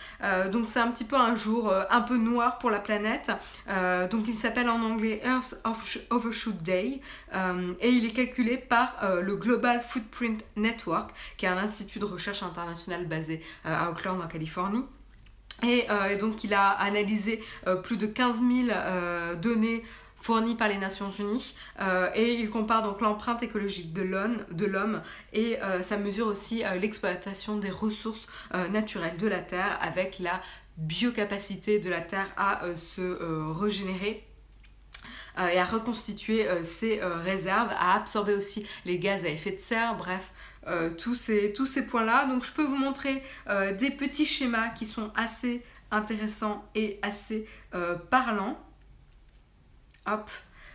donc 0.53 0.69
c'est 0.69 0.79
un 0.79 0.91
petit 0.91 1.05
peu 1.05 1.17
un 1.17 1.35
jour 1.35 1.73
un 1.91 2.01
peu 2.01 2.17
noir 2.17 2.59
pour 2.59 2.71
la 2.71 2.79
planète. 2.79 3.31
donc 4.11 4.29
il 4.29 4.35
s'appelle 4.35 4.69
en 4.69 4.83
anglais 4.83 5.21
Earth 5.25 5.55
Overshoot 6.11 6.57
Day 6.63 7.01
et 7.81 7.89
il 7.89 8.05
est 8.05 8.13
calculé 8.13 8.57
par 8.57 8.97
le 9.21 9.37
Global 9.37 9.83
Footprint 9.83 10.43
Network 10.57 11.11
qui 11.37 11.47
est 11.47 11.49
un 11.49 11.59
institut 11.59 11.99
de 11.99 12.05
recherche 12.05 12.43
international 12.43 13.07
basé 13.07 13.43
à 13.65 13.91
Oakland 13.91 14.21
en 14.21 14.29
Californie. 14.29 14.85
Et, 15.63 15.87
donc 16.19 16.45
il 16.45 16.55
a 16.55 16.71
analysé 16.71 17.43
plus 17.83 17.97
de 17.97 18.07
15 18.07 18.41
000 18.41 19.37
données 19.41 19.85
fourni 20.21 20.55
par 20.55 20.69
les 20.69 20.77
Nations 20.77 21.11
Unies 21.11 21.55
euh, 21.81 22.11
et 22.15 22.35
il 22.35 22.51
compare 22.51 22.83
donc 22.83 23.01
l'empreinte 23.01 23.43
écologique 23.43 23.93
de 23.93 24.03
l'homme 24.03 25.03
et 25.33 25.61
euh, 25.63 25.83
ça 25.83 25.97
mesure 25.97 26.27
aussi 26.27 26.65
euh, 26.65 26.77
l'exploitation 26.77 27.57
des 27.57 27.71
ressources 27.71 28.29
naturelles 28.71 29.17
de 29.17 29.27
la 29.27 29.41
Terre 29.41 29.79
avec 29.81 30.19
la 30.19 30.41
biocapacité 30.77 31.79
de 31.79 31.89
la 31.91 32.01
Terre 32.01 32.29
à 32.37 32.61
se 32.77 33.53
régénérer 33.53 34.27
et 35.39 35.59
à 35.59 35.65
reconstituer 35.65 36.47
ses 36.63 37.01
réserves, 37.03 37.71
à 37.79 37.95
absorber 37.95 38.35
aussi 38.35 38.67
les 38.85 38.99
gaz 38.99 39.25
à 39.25 39.29
effet 39.29 39.53
de 39.53 39.61
serre, 39.61 39.97
bref, 39.97 40.33
tous 40.99 41.15
ces, 41.15 41.53
tous 41.53 41.67
ces 41.67 41.87
points-là. 41.87 42.27
Donc 42.27 42.45
je 42.45 42.53
peux 42.53 42.65
vous 42.65 42.77
montrer 42.77 43.23
des 43.79 43.91
petits 43.91 44.27
schémas 44.27 44.71
qui 44.71 44.87
sont 44.87 45.11
assez 45.15 45.63
intéressants 45.91 46.69
et 46.75 46.99
assez 47.03 47.47
parlants. 48.11 48.59
Hop, 50.13 50.31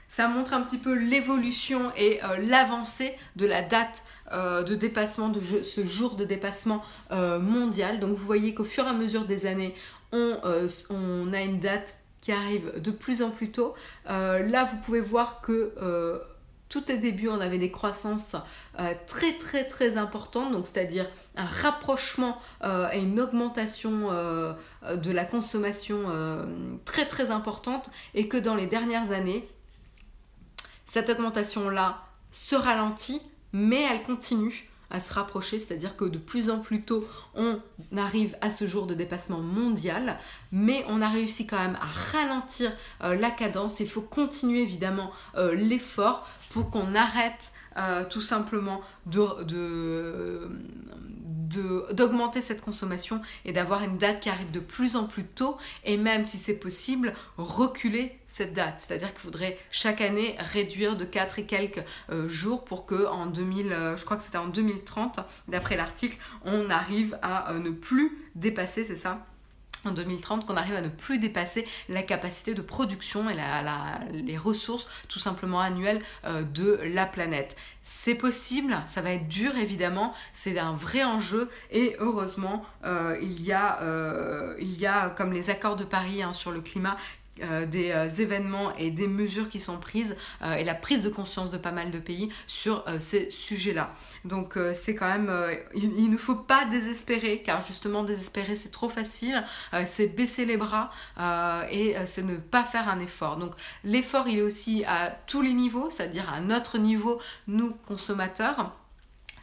ça 0.07 0.27
montre 0.27 0.53
un 0.53 0.61
petit 0.61 0.77
peu 0.77 0.93
l'évolution 0.93 1.91
et 1.97 2.19
l'avancée 2.39 3.13
de 3.35 3.45
la 3.45 3.61
date 3.61 4.03
de 4.31 4.75
dépassement, 4.75 5.29
de 5.29 5.41
ce 5.41 5.85
jour 5.85 6.15
de 6.15 6.23
dépassement 6.25 6.83
mondial. 7.11 7.99
Donc 7.99 8.15
vous 8.15 8.25
voyez 8.25 8.53
qu'au 8.53 8.63
fur 8.63 8.85
et 8.85 8.89
à 8.89 8.93
mesure 8.93 9.25
des 9.25 9.47
années, 9.47 9.73
on, 10.11 11.33
a 11.33 11.41
une 11.41 11.59
date 11.59 11.95
qui 12.21 12.31
arrive 12.31 12.79
de 12.79 12.91
plus 12.91 13.23
en 13.23 13.31
plus 13.31 13.51
tôt. 13.51 13.73
là, 14.05 14.63
vous 14.63 14.77
pouvez 14.77 15.01
voir 15.01 15.41
que 15.41 15.73
tout 16.69 16.91
au 16.91 16.97
début, 16.97 17.29
on 17.29 17.39
avait 17.39 17.57
des 17.57 17.71
croissances 17.71 18.35
euh, 18.79 18.93
très 19.07 19.37
très 19.37 19.65
très 19.65 19.97
importantes, 19.97 20.51
donc 20.51 20.65
c'est-à-dire 20.65 21.07
un 21.35 21.45
rapprochement 21.45 22.39
euh, 22.63 22.89
et 22.91 23.01
une 23.01 23.19
augmentation 23.19 24.09
euh, 24.11 24.53
de 24.95 25.11
la 25.11 25.25
consommation 25.25 26.05
très 26.85 27.05
très 27.05 27.31
importante, 27.31 27.89
et 28.13 28.27
que 28.27 28.37
dans 28.37 28.55
les 28.55 28.67
dernières 28.67 29.11
années, 29.11 29.47
cette 30.85 31.09
augmentation-là 31.09 32.03
se 32.31 32.55
ralentit, 32.55 33.21
mais 33.53 33.81
elle 33.81 34.03
continue 34.03 34.69
à 34.89 34.99
se 34.99 35.13
rapprocher, 35.13 35.59
c'est-à-dire 35.59 35.95
que 35.95 36.05
de 36.05 36.17
plus 36.17 36.49
en 36.49 36.59
plus 36.59 36.83
tôt, 36.83 37.07
on 37.35 37.59
arrive 37.95 38.35
à 38.41 38.49
ce 38.49 38.67
jour 38.67 38.87
de 38.87 38.93
dépassement 38.93 39.39
mondial, 39.39 40.17
mais 40.51 40.85
on 40.87 41.01
a 41.01 41.09
réussi 41.09 41.47
quand 41.47 41.59
même 41.59 41.77
à 41.81 42.17
ralentir 42.17 42.71
la 43.01 43.31
cadence. 43.31 43.79
Il 43.79 43.89
faut 43.89 44.01
continuer 44.01 44.61
évidemment 44.61 45.11
l'effort 45.35 46.27
pour 46.49 46.69
qu'on 46.69 46.95
arrête 46.95 47.51
euh, 47.77 48.05
tout 48.09 48.21
simplement 48.21 48.79
de, 49.05 50.47
d'augmenter 51.91 52.41
cette 52.41 52.61
consommation 52.61 53.21
et 53.45 53.53
d'avoir 53.53 53.83
une 53.83 53.97
date 53.97 54.21
qui 54.21 54.29
arrive 54.29 54.51
de 54.51 54.59
plus 54.59 54.95
en 54.95 55.05
plus 55.05 55.25
tôt 55.25 55.57
et 55.83 55.97
même 55.97 56.25
si 56.25 56.37
c'est 56.37 56.55
possible 56.55 57.13
reculer 57.37 58.19
cette 58.27 58.53
date. 58.53 58.75
C'est 58.79 58.93
à 58.93 58.97
dire 58.97 59.09
qu'il 59.09 59.19
faudrait 59.19 59.57
chaque 59.71 60.01
année 60.01 60.35
réduire 60.39 60.95
de 60.95 61.05
4 61.05 61.39
et 61.39 61.45
quelques 61.45 61.83
euh, 62.09 62.27
jours 62.27 62.65
pour 62.65 62.85
que 62.85 63.05
en 63.07 63.27
2000 63.27 63.71
euh, 63.71 63.97
je 63.97 64.03
crois 64.05 64.17
que 64.17 64.23
c'était 64.23 64.37
en 64.37 64.47
2030 64.47 65.19
d'après 65.47 65.77
l'article 65.77 66.17
on 66.43 66.69
arrive 66.69 67.17
à 67.21 67.53
ne 67.53 67.69
plus 67.69 68.17
dépasser 68.35 68.83
c'est 68.83 68.95
ça? 68.95 69.25
En 69.87 69.91
2030 69.91 70.45
qu'on 70.45 70.57
arrive 70.57 70.75
à 70.75 70.81
ne 70.81 70.89
plus 70.89 71.19
dépasser 71.19 71.65
la 71.89 72.03
capacité 72.03 72.53
de 72.53 72.61
production 72.61 73.29
et 73.29 73.35
les 74.11 74.37
ressources 74.37 74.87
tout 75.07 75.19
simplement 75.19 75.59
annuelles 75.59 76.01
euh, 76.25 76.43
de 76.43 76.79
la 76.83 77.05
planète. 77.05 77.55
C'est 77.83 78.15
possible, 78.15 78.75
ça 78.87 79.01
va 79.01 79.11
être 79.11 79.27
dur 79.27 79.55
évidemment, 79.57 80.13
c'est 80.33 80.57
un 80.57 80.73
vrai 80.73 81.03
enjeu 81.03 81.49
et 81.71 81.95
heureusement 81.99 82.65
euh, 82.83 83.17
il, 83.21 83.43
y 83.43 83.51
a, 83.51 83.81
euh, 83.81 84.55
il 84.59 84.79
y 84.79 84.87
a 84.87 85.09
comme 85.11 85.33
les 85.33 85.49
accords 85.49 85.75
de 85.75 85.83
Paris 85.83 86.23
hein, 86.23 86.33
sur 86.33 86.51
le 86.51 86.61
climat 86.61 86.97
euh, 87.43 87.65
des 87.65 87.91
euh, 87.91 88.07
événements 88.07 88.73
et 88.77 88.91
des 88.91 89.09
mesures 89.09 89.49
qui 89.49 89.59
sont 89.59 89.77
prises 89.77 90.15
euh, 90.41 90.55
et 90.55 90.63
la 90.63 90.73
prise 90.73 91.01
de 91.01 91.09
conscience 91.09 91.49
de 91.49 91.57
pas 91.57 91.73
mal 91.73 91.91
de 91.91 91.99
pays 91.99 92.29
sur 92.47 92.85
ces 92.99 93.29
sujets-là. 93.29 93.93
Donc 94.23 94.57
c'est 94.73 94.95
quand 94.95 95.07
même, 95.07 95.31
il, 95.73 96.09
ne 96.09 96.17
faut 96.17 96.35
pas 96.35 96.65
désespérer 96.65 97.41
car 97.41 97.65
justement 97.65 98.03
désespérer 98.03 98.55
c'est 98.55 98.69
trop 98.69 98.89
facile, 98.89 99.43
c'est 99.85 100.07
baisser 100.07 100.45
les 100.45 100.57
bras 100.57 100.89
et 101.71 101.95
c'est 102.05 102.23
ne 102.23 102.37
pas 102.37 102.63
faire 102.63 102.89
un 102.89 102.99
effort. 102.99 103.37
Donc 103.37 103.53
l'effort 103.83 104.27
il 104.27 104.39
est 104.39 104.43
aussi 104.43 104.83
à 104.85 105.09
tous 105.27 105.41
les 105.41 105.53
niveaux, 105.53 105.89
c'est-à-dire 105.89 106.31
à 106.31 106.39
notre 106.39 106.77
niveau, 106.77 107.19
nous 107.47 107.71
consommateurs 107.85 108.73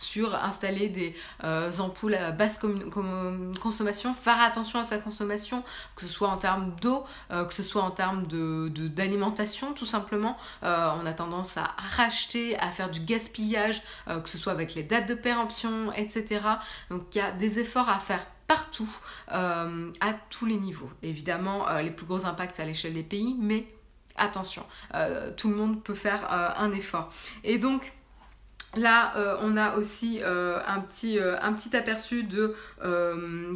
sur 0.03 0.35
installer 0.35 0.89
des 0.89 1.15
euh, 1.45 1.71
ampoules 1.79 2.15
à 2.15 2.33
basse 2.33 2.59
consommation, 3.61 4.15
faire 4.15 4.41
attention 4.43 4.81
à 4.81 4.85
sa 4.85 4.99
consommation, 4.99 5.63
que 5.97 6.03
ce 6.03 6.09
soit 6.09 6.29
en 6.29 6.37
termes 6.37 6.75
d'eau, 6.81 7.05
euh, 7.31 7.45
que 7.45 7.55
ce 7.55 7.63
soit 7.63 7.83
en 7.83 7.91
termes 7.91 8.27
d'alimentation 8.27 9.71
de, 9.71 9.75
tout 9.75 9.87
simplement. 9.87 10.37
Euh, 10.65 10.91
on 11.01 11.07
a 11.07 11.13
tendance 11.13 11.57
à 11.57 11.75
racheter, 11.97 12.59
à 12.59 12.71
faire 12.71 12.91
du 12.91 13.01
gaspillage, 13.01 13.83
que 14.07 14.29
ce 14.29 14.39
soit 14.39 14.53
avec 14.53 14.75
les 14.75 14.83
dates 14.83 15.09
de 15.09 15.15
péremption, 15.15 15.93
etc. 15.93 16.41
Donc 16.91 17.03
il 17.15 17.19
y 17.19 17.21
a 17.21 17.31
des 17.31 17.59
efforts 17.59 17.89
à 17.89 17.99
faire 17.99 18.27
partout, 18.47 18.89
à 19.29 20.13
tous 20.29 20.47
les 20.47 20.57
niveaux. 20.57 20.91
Évidemment, 21.03 21.67
les 21.79 21.91
plus 21.91 22.07
gros 22.07 22.27
impacts 22.27 22.59
à 22.61 22.65
l'échelle 22.65 22.95
des 22.95 23.03
pays, 23.03 23.37
mais 23.39 23.67
attention, 24.17 24.65
tout 25.37 25.49
le 25.49 25.57
monde 25.57 25.83
peut 25.83 25.95
faire 25.95 26.31
un 26.59 26.73
effort. 26.73 27.11
Et 27.45 27.59
donc, 27.59 27.93
Là, 28.75 29.15
euh, 29.17 29.37
on 29.43 29.59
a 29.59 29.77
aussi 29.77 30.21
euh, 30.23 30.59
un, 30.67 30.81
petit, 30.81 31.19
euh, 31.19 31.37
un, 31.43 31.53
petit, 31.53 31.77
aperçu 31.77 32.23
de 32.23 32.55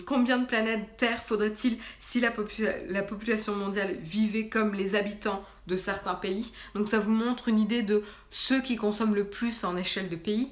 combien 0.05 0.39
de 0.39 0.47
planètes 0.47 0.85
Terre 0.99 1.23
faudrait-il 1.23 1.79
si 1.99 2.21
la, 2.21 2.33
la, 2.89 3.03
population 3.03 3.55
mondiale 3.55 3.97
vivait 4.03 4.49
comme 4.49 4.75
les 4.75 4.95
habitants 4.95 5.43
de 5.69 5.77
certains 5.77 6.15
pays. 6.15 6.53
Donc 6.75 6.89
ça 6.89 6.99
vous 6.99 7.13
montre 7.13 7.49
une 7.49 7.59
idée 7.59 7.83
de 7.83 8.03
ceux 8.31 8.61
qui 8.61 8.77
consomment 8.77 9.15
le 9.15 9.25
plus 9.25 9.65
en 9.65 9.77
échelle 9.77 10.11
de 10.11 10.17
pays. 10.17 10.51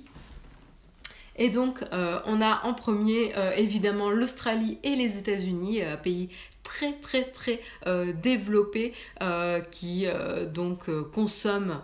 Et 1.36 1.50
donc, 1.50 1.80
on 1.92 2.40
a 2.40 2.64
en 2.64 2.74
premier 2.74 3.32
évidemment 3.56 4.08
l'Australie 4.08 4.78
et 4.84 4.94
les 4.94 5.18
États-Unis, 5.18 5.80
pays 6.04 6.30
très 6.62 6.92
très 6.92 7.24
très 7.24 7.60
développés 8.22 8.94
qui 9.72 10.06
donc 10.52 10.88
consomment 11.10 11.82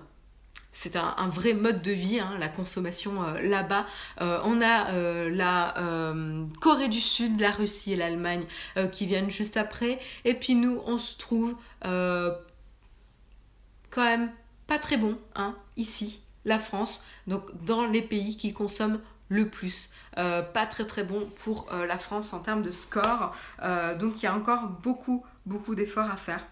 c'est 0.82 0.96
un, 0.96 1.28
vrai 1.28 1.52
mode 1.52 1.82
de 1.82 1.92
vie, 1.92 2.20
hein, 2.20 2.36
la 2.38 2.48
consommation 2.48 3.22
euh, 3.22 3.38
là-bas. 3.42 3.84
Euh, 4.22 4.40
on 4.44 4.62
a 4.62 4.88
euh, 4.92 5.28
la 5.28 5.74
Corée 6.62 6.88
du 6.88 7.02
Sud, 7.02 7.38
la 7.38 7.50
Russie 7.50 7.92
et 7.92 7.96
l'Allemagne 7.96 8.46
qui 8.90 9.04
viennent 9.04 9.30
juste 9.30 9.58
après. 9.58 10.00
Et 10.24 10.32
puis 10.32 10.54
nous, 10.54 10.80
on 10.86 10.96
se 10.96 11.18
trouve 11.18 11.54
quand 11.82 14.04
même 14.04 14.30
pas 14.66 14.78
très 14.78 14.96
bon 14.96 15.18
hein, 15.34 15.54
ici, 15.76 16.22
la 16.46 16.58
France, 16.58 17.04
donc 17.26 17.42
dans 17.64 17.86
les 17.86 18.02
pays 18.02 18.38
qui 18.38 18.54
consomment 18.54 19.00
le 19.28 19.48
plus. 19.48 19.90
pas 20.14 20.66
très 20.70 20.86
très 20.86 21.04
bon 21.04 21.28
pour 21.44 21.68
la 21.70 21.98
France 21.98 22.32
en 22.32 22.40
termes 22.40 22.62
de 22.62 22.70
score. 22.70 23.34
donc 23.98 24.22
il 24.22 24.24
y 24.24 24.26
a 24.26 24.34
encore 24.34 24.68
beaucoup 24.82 25.26
beaucoup 25.44 25.74
d'efforts 25.74 26.10
à 26.10 26.16
faire. 26.16 26.46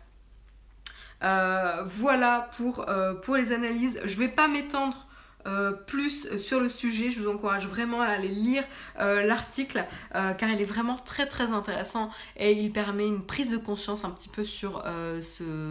Euh, 1.22 1.82
voilà 1.86 2.48
pour, 2.56 2.88
euh, 2.88 3.14
pour 3.14 3.36
les 3.36 3.52
analyses. 3.52 4.00
Je 4.04 4.14
ne 4.14 4.18
vais 4.18 4.28
pas 4.28 4.48
m'étendre 4.48 5.06
euh, 5.46 5.72
plus 5.72 6.36
sur 6.36 6.60
le 6.60 6.68
sujet. 6.68 7.10
Je 7.10 7.20
vous 7.20 7.28
encourage 7.28 7.66
vraiment 7.66 8.02
à 8.02 8.06
aller 8.06 8.28
lire 8.28 8.64
l'article 8.98 9.84
car 10.12 10.50
il 10.50 10.60
est 10.60 10.64
vraiment 10.66 10.96
très 10.96 11.26
très 11.26 11.52
intéressant 11.52 12.10
et 12.36 12.52
il 12.52 12.72
permet 12.72 13.06
une 13.06 13.24
prise 13.24 13.50
de 13.50 13.58
conscience 13.58 14.04
un 14.04 14.10
petit 14.10 14.28
peu 14.28 14.44
sur 14.44 14.84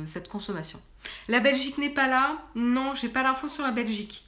cette 0.05 0.27
consommation. 0.27 0.79
La 1.27 1.39
Belgique 1.39 1.77
n'est 1.77 1.89
pas 1.89 2.07
là. 2.07 2.37
Non, 2.55 2.93
j'ai 2.93 3.09
pas 3.09 3.23
l'info 3.23 3.49
sur 3.49 3.63
la 3.63 3.71
Belgique. 3.71 4.26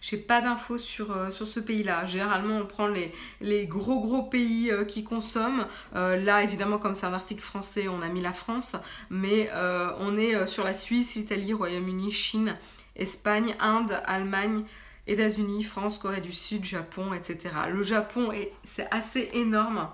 J'ai 0.00 0.18
pas 0.18 0.40
d'infos 0.40 0.78
sur, 0.78 1.10
euh, 1.12 1.30
sur 1.30 1.46
ce 1.46 1.60
pays-là. 1.60 2.04
Généralement, 2.04 2.58
on 2.58 2.66
prend 2.66 2.86
les, 2.86 3.12
les 3.40 3.66
gros 3.66 4.00
gros 4.00 4.22
pays 4.22 4.70
euh, 4.70 4.84
qui 4.84 5.04
consomment. 5.04 5.66
Euh, 5.94 6.16
là, 6.16 6.42
évidemment, 6.42 6.78
comme 6.78 6.94
c'est 6.94 7.06
un 7.06 7.14
article 7.14 7.42
français, 7.42 7.88
on 7.88 8.02
a 8.02 8.08
mis 8.08 8.20
la 8.20 8.32
France. 8.32 8.76
Mais 9.10 9.50
on 9.98 10.16
est 10.16 10.46
sur 10.46 10.64
la 10.64 10.74
Suisse, 10.74 11.14
l'Italie, 11.14 11.52
Royaume-Uni, 11.52 12.10
Chine, 12.10 12.56
Espagne, 12.94 13.54
Inde, 13.60 14.00
Allemagne, 14.04 14.64
États-Unis, 15.06 15.64
France, 15.64 15.98
Corée 15.98 16.20
du 16.20 16.32
Sud, 16.32 16.64
Japon, 16.64 17.12
etc. 17.14 17.54
Le 17.70 17.82
Japon, 17.82 18.32
c'est 18.64 18.88
assez 18.92 19.30
énorme. 19.32 19.88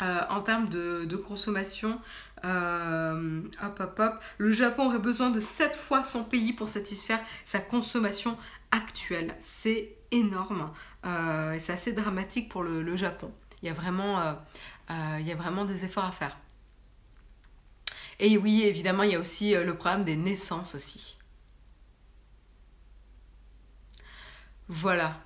en 0.00 0.40
termes 0.42 0.68
de, 0.68 1.04
de 1.04 1.16
consommation, 1.16 1.98
hop, 2.42 3.80
hop, 3.80 3.98
hop. 3.98 4.22
Le 4.38 4.50
Japon 4.50 4.86
aurait 4.86 4.98
besoin 4.98 5.30
de 5.30 5.40
7 5.40 5.74
fois 5.74 6.04
son 6.04 6.24
pays 6.24 6.52
pour 6.52 6.68
satisfaire 6.68 7.20
sa 7.44 7.58
consommation 7.58 8.36
actuelle. 8.74 9.36
C'est 9.40 9.96
énorme. 10.10 10.72
Euh, 11.06 11.56
c'est 11.58 11.72
assez 11.72 11.92
dramatique 11.92 12.48
pour 12.48 12.62
le, 12.62 12.96
Japon. 12.96 13.32
Il 13.62 13.66
y, 13.66 13.70
a 13.70 13.72
vraiment, 13.72 14.20
euh, 14.20 14.34
euh, 14.90 15.16
il 15.20 15.26
y 15.26 15.32
a 15.32 15.36
vraiment 15.36 15.64
des 15.64 15.84
efforts 15.84 16.04
à 16.04 16.12
faire. 16.12 16.36
Et 18.18 18.36
oui, 18.36 18.62
évidemment, 18.64 19.02
il 19.02 19.12
y 19.12 19.14
a 19.14 19.20
aussi 19.20 19.54
le 19.54 19.74
problème 19.74 20.04
des 20.04 20.16
naissances 20.16 20.74
aussi. 20.74 21.16
Voilà. 24.68 25.23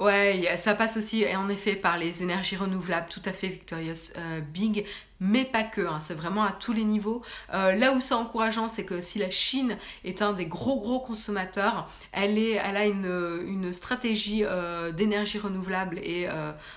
Ouais, 0.00 0.56
ça 0.56 0.74
passe 0.74 0.96
aussi 0.96 1.26
en 1.36 1.50
effet 1.50 1.76
par 1.76 1.98
les 1.98 2.22
énergies 2.22 2.56
renouvelables, 2.56 3.08
tout 3.10 3.20
à 3.26 3.32
fait 3.32 3.48
Victorious 3.48 4.14
euh, 4.16 4.40
Big, 4.40 4.86
mais 5.20 5.44
pas 5.44 5.62
que, 5.62 5.82
hein, 5.82 6.00
c'est 6.00 6.14
vraiment 6.14 6.42
à 6.42 6.52
tous 6.52 6.72
les 6.72 6.84
niveaux. 6.84 7.20
Euh, 7.52 7.76
là 7.76 7.92
où 7.92 8.00
c'est 8.00 8.14
encourageant, 8.14 8.66
c'est 8.66 8.86
que 8.86 9.02
si 9.02 9.18
la 9.18 9.28
Chine 9.28 9.76
est 10.04 10.22
un 10.22 10.32
des 10.32 10.46
gros 10.46 10.80
gros 10.80 11.00
consommateurs, 11.00 11.86
elle, 12.12 12.38
est, 12.38 12.52
elle 12.52 12.78
a 12.78 12.86
une, 12.86 13.44
une 13.46 13.74
stratégie 13.74 14.42
euh, 14.42 14.90
d'énergie 14.90 15.38
renouvelable 15.38 15.98
et 15.98 16.26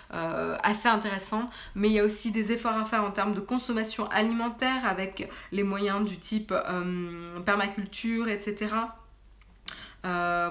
assez 0.09 0.89
intéressante, 0.89 1.49
mais 1.75 1.88
il 1.88 1.93
y 1.93 1.99
a 1.99 2.03
aussi 2.03 2.31
des 2.31 2.51
efforts 2.51 2.77
à 2.77 2.83
faire 2.83 3.05
en 3.05 3.12
termes 3.12 3.33
de 3.33 3.39
consommation 3.39 4.09
alimentaire 4.09 4.86
avec 4.86 5.29
les 5.53 5.63
moyens 5.63 6.03
du 6.03 6.17
type 6.17 6.53
permaculture, 7.45 8.27
etc. 8.27 8.67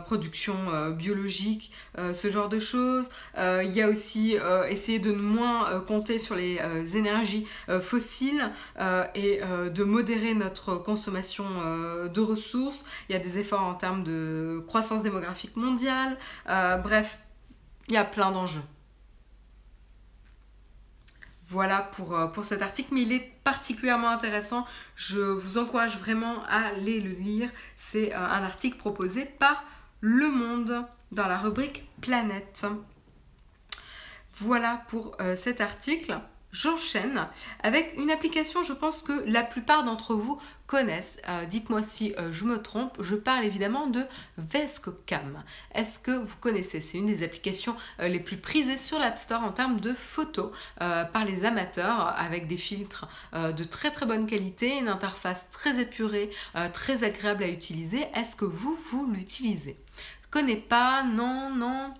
production 0.05 0.91
biologique, 0.91 1.73
ce 1.97 2.31
genre 2.31 2.49
de 2.49 2.59
choses. 2.59 3.09
il 3.37 3.71
y 3.71 3.83
a 3.83 3.89
aussi 3.89 4.37
essayer 4.69 4.99
de 4.99 5.13
moins 5.13 5.81
compter 5.81 6.19
sur 6.19 6.35
les 6.35 6.59
énergies 6.97 7.47
fossiles 7.81 8.51
et 9.15 9.41
de 9.41 9.85
modérer 9.85 10.35
notre 10.35 10.77
consommation 10.77 11.45
de 12.13 12.21
ressources. 12.21 12.85
Il 13.09 13.13
y 13.13 13.17
a 13.17 13.19
des 13.19 13.39
efforts 13.39 13.63
en 13.63 13.75
termes 13.75 14.05
de 14.05 14.63
croissance 14.67 15.03
démographique 15.03 15.57
mondiale. 15.57 16.17
bref, 16.47 17.19
il 17.89 17.95
y 17.95 17.99
a 17.99 18.05
plein 18.05 18.33
d'enjeux. 18.33 18.63
Voilà 21.53 21.83
pour, 21.83 22.17
euh, 22.17 22.29
pour 22.29 22.47
cet 22.47 22.63
article, 22.63 22.95
mais 22.95 23.03
il 23.03 23.13
est 23.13 23.31
particulièrement 23.45 24.09
intéressant. 24.09 24.67
Je 24.97 25.21
vous 25.21 25.59
encourage 25.59 25.99
vraiment 25.99 26.43
à 26.45 26.69
aller 26.69 26.99
le 26.99 27.11
lire. 27.11 27.51
C'est 27.77 28.15
euh, 28.15 28.17
un 28.17 28.43
article 28.43 28.79
proposé 28.79 29.27
par 29.27 29.63
Le 30.01 30.31
Monde 30.31 30.87
dans 31.11 31.27
la 31.27 31.37
rubrique 31.37 31.87
Planète. 32.01 32.65
Voilà 34.33 34.83
pour 34.89 35.15
euh, 35.21 35.37
cet 35.37 35.61
article 35.61 36.19
j'enchaîne 36.53 37.27
avec 37.63 37.95
une 37.97 38.11
application, 38.11 38.63
je 38.63 38.73
pense 38.73 39.03
que 39.03 39.25
la 39.27 39.43
plupart 39.43 39.85
d'entre 39.85 40.15
vous 40.15 40.41
connaissent. 40.67 41.21
Euh, 41.29 41.45
dites-moi 41.45 41.83
si 41.83 42.15
euh, 42.19 42.33
je 42.33 42.45
me 42.45 42.63
trompe. 42.63 42.97
Je 43.03 43.15
parle 43.15 43.45
évidemment 43.45 43.89
de 43.89 44.05
Vescocam. 44.39 45.43
Est-ce 45.75 45.99
que 45.99 46.13
vous 46.13 46.37
connaissez? 46.37 46.81
C'est 46.81 46.99
une 46.99 47.07
des 47.07 47.23
applications 47.23 47.77
euh, 48.01 48.09
les 48.09 48.21
plus 48.21 48.37
prisées 48.37 48.79
sur 48.79 48.99
l'App 48.99 49.19
Store 49.19 49.43
en 49.43 49.53
termes 49.53 49.81
de 49.81 49.93
photos 49.93 50.51
par 50.79 51.25
les 51.25 51.45
amateurs 51.45 52.15
avec 52.17 52.47
des 52.47 52.57
filtres 52.57 53.09
de 53.35 53.65
très 53.65 53.91
très 53.91 54.07
bonne 54.07 54.27
qualité, 54.27 54.79
une 54.79 54.89
interface 54.89 55.47
très 55.51 55.81
épurée, 55.81 56.31
très 56.73 57.05
agréable 57.05 57.43
à 57.45 57.49
utiliser. 57.49 58.07
Est-ce 58.15 58.37
que 58.37 58.45
vous, 58.45 58.75
vous 58.75 59.11
l'utilisez? 59.13 59.77
Connais 60.31 60.57
pas, 60.57 61.03
non, 61.03 61.51
non, 61.55 61.95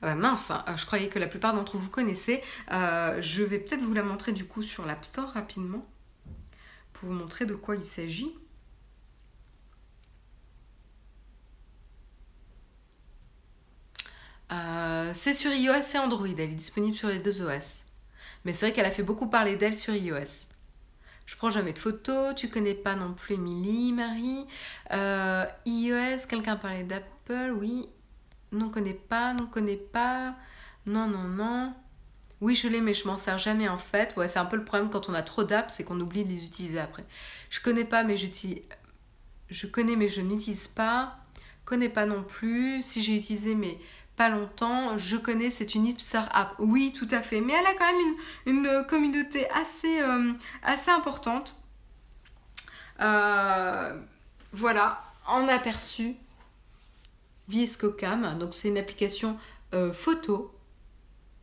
ah 0.00 0.06
bah 0.06 0.14
mince, 0.14 0.50
hein, 0.50 0.64
je 0.76 0.86
croyais 0.86 1.08
que 1.08 1.18
la 1.18 1.26
plupart 1.26 1.54
d'entre 1.54 1.76
vous 1.76 1.90
connaissaient. 1.90 2.42
Euh, 2.70 3.20
je 3.20 3.42
vais 3.42 3.58
peut-être 3.58 3.82
vous 3.82 3.94
la 3.94 4.02
montrer 4.02 4.32
du 4.32 4.44
coup 4.44 4.62
sur 4.62 4.86
l'App 4.86 5.04
Store 5.04 5.28
rapidement 5.28 5.86
pour 6.92 7.08
vous 7.08 7.14
montrer 7.14 7.46
de 7.46 7.54
quoi 7.54 7.74
il 7.76 7.84
s'agit. 7.84 8.32
Euh, 14.52 15.12
c'est 15.14 15.34
sur 15.34 15.52
iOS 15.52 15.94
et 15.94 15.98
Android, 15.98 16.26
elle 16.26 16.40
est 16.40 16.46
disponible 16.48 16.96
sur 16.96 17.08
les 17.08 17.18
deux 17.18 17.42
OS. 17.42 17.82
Mais 18.44 18.52
c'est 18.52 18.66
vrai 18.66 18.72
qu'elle 18.74 18.86
a 18.86 18.90
fait 18.90 19.02
beaucoup 19.02 19.28
parler 19.28 19.56
d'elle 19.56 19.74
sur 19.74 19.94
iOS. 19.94 20.46
Je 21.26 21.36
prends 21.36 21.50
jamais 21.50 21.72
de 21.72 21.78
photos, 21.78 22.34
tu 22.34 22.48
connais 22.48 22.74
pas 22.74 22.94
non 22.94 23.12
plus 23.12 23.34
Emily, 23.34 23.92
Marie. 23.92 24.46
Euh, 24.92 25.44
iOS, 25.66 26.26
quelqu'un 26.28 26.56
parlait 26.56 26.84
d'Apple, 26.84 27.52
oui 27.58 27.88
non 28.52 28.70
connais 28.70 28.94
pas, 28.94 29.34
non 29.34 29.46
connais 29.46 29.76
pas, 29.76 30.34
non, 30.86 31.06
non, 31.06 31.24
non. 31.24 31.74
Oui, 32.40 32.54
je 32.54 32.68
l'ai, 32.68 32.80
mais 32.80 32.94
je 32.94 33.06
m'en 33.06 33.18
sers 33.18 33.38
jamais 33.38 33.68
en 33.68 33.78
fait. 33.78 34.14
Ouais, 34.16 34.28
c'est 34.28 34.38
un 34.38 34.44
peu 34.44 34.56
le 34.56 34.64
problème 34.64 34.90
quand 34.90 35.08
on 35.08 35.14
a 35.14 35.22
trop 35.22 35.44
d'apps, 35.44 35.74
c'est 35.74 35.84
qu'on 35.84 36.00
oublie 36.00 36.24
de 36.24 36.30
les 36.30 36.44
utiliser 36.44 36.78
après. 36.78 37.04
Je 37.50 37.60
connais 37.60 37.84
pas, 37.84 38.04
mais 38.04 38.16
j'utilise. 38.16 38.62
Je 39.50 39.66
connais, 39.66 39.96
mais 39.96 40.08
je 40.08 40.20
n'utilise 40.20 40.68
pas. 40.68 41.18
Connais 41.64 41.88
pas 41.88 42.06
non 42.06 42.22
plus. 42.22 42.82
Si 42.82 43.02
j'ai 43.02 43.16
utilisé, 43.16 43.54
mais 43.54 43.78
pas 44.16 44.28
longtemps. 44.28 44.98
Je 44.98 45.16
connais, 45.16 45.50
c'est 45.50 45.74
une 45.74 45.86
hipster 45.86 46.22
app. 46.32 46.54
Oui, 46.58 46.92
tout 46.96 47.08
à 47.10 47.22
fait. 47.22 47.40
Mais 47.40 47.54
elle 47.54 47.66
a 47.66 47.74
quand 47.74 47.86
même 47.86 48.16
une, 48.46 48.66
une 48.66 48.86
communauté 48.86 49.48
assez, 49.50 50.00
euh, 50.00 50.32
importante. 50.88 51.56
Euh, 53.00 54.00
voilà, 54.52 55.02
en 55.26 55.48
aperçu. 55.48 56.14
Viscocam. 57.48 58.38
Donc 58.38 58.54
c'est 58.54 58.68
une 58.68 58.78
application 58.78 59.38
euh, 59.74 59.92
photo. 59.92 60.54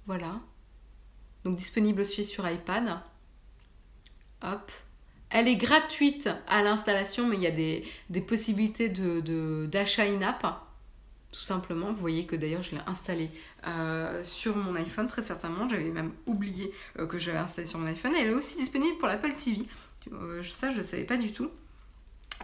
Voilà. 0.06 0.40
Donc 1.44 1.58
disponible 1.58 2.02
aussi 2.02 2.26
sur 2.26 2.50
iPad. 2.50 3.00
Hop. 4.42 4.72
Elle 5.30 5.48
est 5.48 5.56
gratuite 5.56 6.30
à 6.48 6.62
l'installation, 6.62 7.28
mais 7.28 7.36
il 7.36 7.42
y 7.42 7.48
a 7.48 7.52
des, 7.52 8.22
possibilités 8.22 8.90
d'achat 8.90 10.08
de, 10.08 10.16
in-app. 10.16 10.62
Tout 11.32 11.42
simplement. 11.42 11.92
Vous 11.92 12.00
voyez 12.00 12.26
que 12.26 12.36
d'ailleurs 12.36 12.64
je 12.64 12.72
l'ai 12.72 12.82
installée 12.88 13.30
euh, 13.68 14.24
sur 14.24 14.56
mon 14.56 14.76
iPhone, 14.76 15.08
très 15.08 15.22
certainement. 15.22 15.68
J'avais 15.68 15.90
même 15.90 16.14
oublié 16.26 16.72
euh, 17.00 17.08
que 17.08 17.18
j'avais 17.18 17.40
installé 17.40 17.68
sur 17.68 17.80
mon 17.80 17.88
iPhone. 17.88 18.14
elle 18.18 18.28
est 18.28 18.34
aussi 18.34 18.58
disponible 18.58 18.98
pour 18.98 19.08
l'Apple 19.08 19.34
TV. 19.34 19.64
ça, 20.44 20.72
je 20.72 20.78
ne 20.78 20.84
savais 20.84 21.04
pas 21.04 21.18
du 21.18 21.32
tout. 21.32 21.50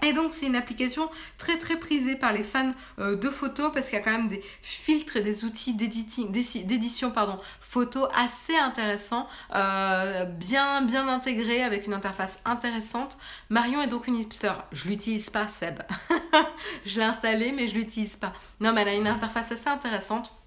Et 0.04 0.14
donc 0.14 0.34
c'est 0.34 0.48
une 0.48 0.56
application 0.56 1.10
très 1.38 1.58
très 1.58 1.78
prisée 1.78 2.16
par 2.16 2.34
les 2.34 2.44
fans 2.44 2.72
euh, 3.00 3.16
de 3.16 3.30
photos 3.30 3.72
parce 3.74 3.88
qu'il 3.88 3.98
y 3.98 4.02
a 4.02 4.04
quand 4.04 4.12
même 4.12 4.30
des 4.30 4.44
filtres 4.62 5.18
et 5.18 5.22
des 5.22 5.44
outils 5.46 5.74
d'édition 5.74 7.12
pardon 7.12 7.38
photo 7.60 8.08
assez 8.16 8.58
intéressants, 8.58 9.28
euh, 9.56 10.26
bien 10.26 10.82
bien 10.82 11.08
intégrés 11.08 11.64
avec 11.64 11.88
une 11.88 11.94
interface 11.94 12.40
intéressante. 12.46 13.18
Marion 13.50 13.82
est 13.82 13.88
donc 13.88 14.08
une 14.08 14.18
hipster. 14.18 14.54
Je 14.72 14.90
l'utilise 14.90 15.30
pas 15.30 15.48
Seb. 15.48 15.82
je 16.86 17.00
l'ai 17.00 17.06
installée 17.06 17.52
mais 17.52 17.68
je 17.68 17.76
l'utilise 17.76 18.16
pas. 18.16 18.34
Non 18.60 18.74
mais 18.74 18.82
elle 18.82 18.90
a 18.90 18.94
une 18.96 19.08
interface 19.08 19.52
assez 19.52 19.70
intéressante. 19.70 20.41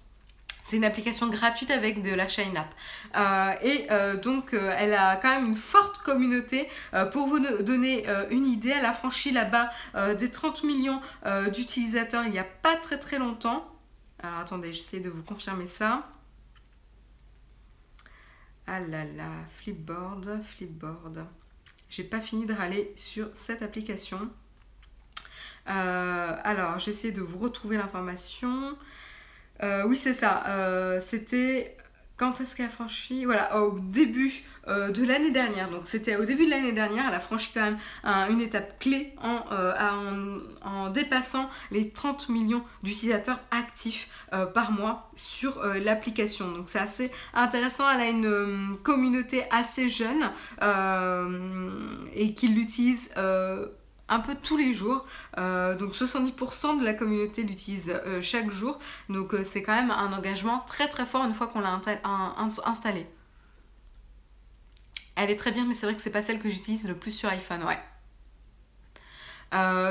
C'est 0.65 0.77
une 0.77 0.83
application 0.83 1.27
gratuite 1.27 1.69
avec 1.69 2.01
de 2.01 2.09
la 2.09 2.27
Shine 2.27 2.57
App. 2.57 2.73
Euh, 3.15 3.53
et 3.61 3.85
euh, 3.91 4.17
donc, 4.17 4.55
euh, 4.55 4.73
elle 4.75 4.95
a 4.95 5.15
quand 5.15 5.29
même 5.29 5.45
une 5.45 5.55
forte 5.55 5.99
communauté. 5.99 6.67
pour 7.11 7.27
vous 7.27 7.39
donner 7.39 8.05
une 8.31 8.47
idée, 8.47 8.69
elle 8.69 8.85
a 8.85 8.93
franchi 8.93 9.31
là-bas 9.31 9.69
des 10.17 10.31
30 10.31 10.63
millions 10.63 11.01
d'utilisateurs 11.53 12.23
il 12.25 12.31
n'y 12.31 12.39
a 12.39 12.43
pas 12.43 12.75
très 12.75 12.99
très 12.99 13.19
longtemps. 13.19 13.69
Alors 14.23 14.39
attendez, 14.39 14.73
j'essaie 14.73 14.99
de 14.99 15.09
vous 15.09 15.23
confirmer 15.23 15.67
ça. 15.67 16.09
Ah 18.65 18.79
là 18.79 19.03
là, 19.03 19.29
Flipboard, 19.57 20.41
Flipboard. 20.41 21.25
J'ai 21.89 22.03
pas 22.03 22.21
fini 22.21 22.45
de 22.47 22.53
râler 22.53 22.91
sur 22.95 23.29
cette 23.35 23.61
application. 23.61 24.29
alors, 25.67 26.79
j'essaie 26.79 27.11
de 27.11 27.21
vous 27.21 27.37
retrouver 27.37 27.77
l'information. 27.77 28.75
Euh, 29.63 29.83
oui, 29.85 29.95
c'est 29.95 30.13
ça. 30.13 30.43
Euh, 30.47 30.99
c'était 31.01 31.75
quand 32.17 32.39
est-ce 32.39 32.55
qu'elle 32.55 32.67
a 32.67 32.69
franchi? 32.69 33.25
Voilà, 33.25 33.61
au 33.61 33.77
début 33.79 34.43
euh, 34.67 34.91
de 34.91 35.03
l'année 35.03 35.31
dernière. 35.31 35.69
Donc 35.69 35.81
c'était 35.85 36.15
au 36.15 36.23
début 36.23 36.45
de 36.45 36.51
l'année 36.51 36.71
dernière, 36.71 37.05
elle 37.07 37.13
a 37.13 37.19
franchi 37.19 37.51
quand 37.53 37.61
même 37.61 37.77
une 38.29 38.39
étape 38.39 38.79
clé 38.79 39.13
en, 39.21 39.43
en, 40.63 40.89
dépassant 40.89 41.49
les 41.71 41.89
30 41.89 42.29
millions 42.29 42.63
d'utilisateurs 42.83 43.39
actifs 43.51 44.09
par 44.53 44.71
mois 44.71 45.11
sur 45.15 45.61
l'application. 45.65 46.51
Donc 46.51 46.69
c'est 46.69 46.79
assez 46.79 47.11
intéressant, 47.33 47.89
elle 47.89 48.01
a 48.01 48.09
une 48.09 48.77
communauté 48.81 49.43
assez 49.51 49.89
jeune 49.89 50.31
et 52.15 52.33
qui 52.33 52.47
l'utilise 52.47 53.09
un 54.09 54.19
peu 54.19 54.35
tous 54.35 54.57
les 54.57 54.71
jours. 54.71 55.05
Euh, 55.37 55.75
donc 55.75 55.93
70% 55.93 56.79
de 56.79 56.85
la 56.85 56.93
communauté 56.93 57.43
l'utilise 57.43 57.89
euh, 57.89 58.21
chaque 58.21 58.49
jour. 58.51 58.79
Donc 59.09 59.33
euh, 59.33 59.43
c'est 59.43 59.63
quand 59.63 59.75
même 59.75 59.91
un 59.91 60.13
engagement 60.13 60.59
très 60.67 60.87
très 60.87 61.05
fort 61.05 61.25
une 61.25 61.33
fois 61.33 61.47
qu'on 61.47 61.59
l'a 61.59 61.79
installé. 62.65 63.07
Elle 65.15 65.29
est 65.29 65.37
très 65.37 65.51
bien, 65.51 65.65
mais 65.65 65.73
c'est 65.73 65.85
vrai 65.85 65.95
que 65.95 66.01
c'est 66.01 66.09
pas 66.09 66.21
celle 66.21 66.39
que 66.39 66.49
j'utilise 66.49 66.87
le 66.87 66.95
plus 66.95 67.11
sur 67.11 67.29
iPhone, 67.29 67.63
ouais. 67.63 67.79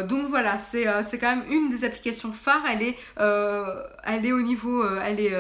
donc 0.07 0.27
voilà, 0.29 0.59
c'est 0.59 0.85
quand 1.19 1.35
même 1.37 1.51
une 1.51 1.71
des 1.71 1.85
applications 1.85 2.35
phares. 2.35 2.67
Elle 2.71 2.83
est, 2.83 2.99
elle 3.17 4.27
est 4.27 4.33
au 4.33 4.43
niveau, 4.43 4.87
elle 4.99 5.21
est 5.21 5.35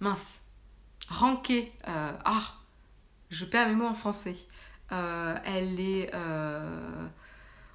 mince, 0.00 0.34
rankée. 1.08 1.72
ah, 1.86 2.42
je 3.30 3.46
perds 3.46 3.68
mes 3.68 3.76
mots 3.76 3.86
en 3.86 3.94
français. 3.94 4.36
elle 4.90 5.80
est 5.80 6.10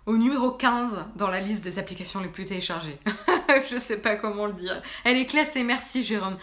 au 0.10 0.18
numéro 0.18 0.50
15 0.50 1.06
dans 1.16 1.30
la 1.30 1.40
liste 1.40 1.64
des 1.64 1.78
applications 1.78 2.20
les 2.20 2.30
plus 2.30 2.44
téléchargées. 2.44 2.98
je 3.70 3.78
sais 3.78 3.98
pas 3.98 4.16
comment 4.16 4.48
le 4.48 4.54
dire. 4.54 4.82
Elle 5.04 5.18
est 5.18 5.28
classée, 5.28 5.64
merci 5.64 6.04
Jérôme. 6.04 6.38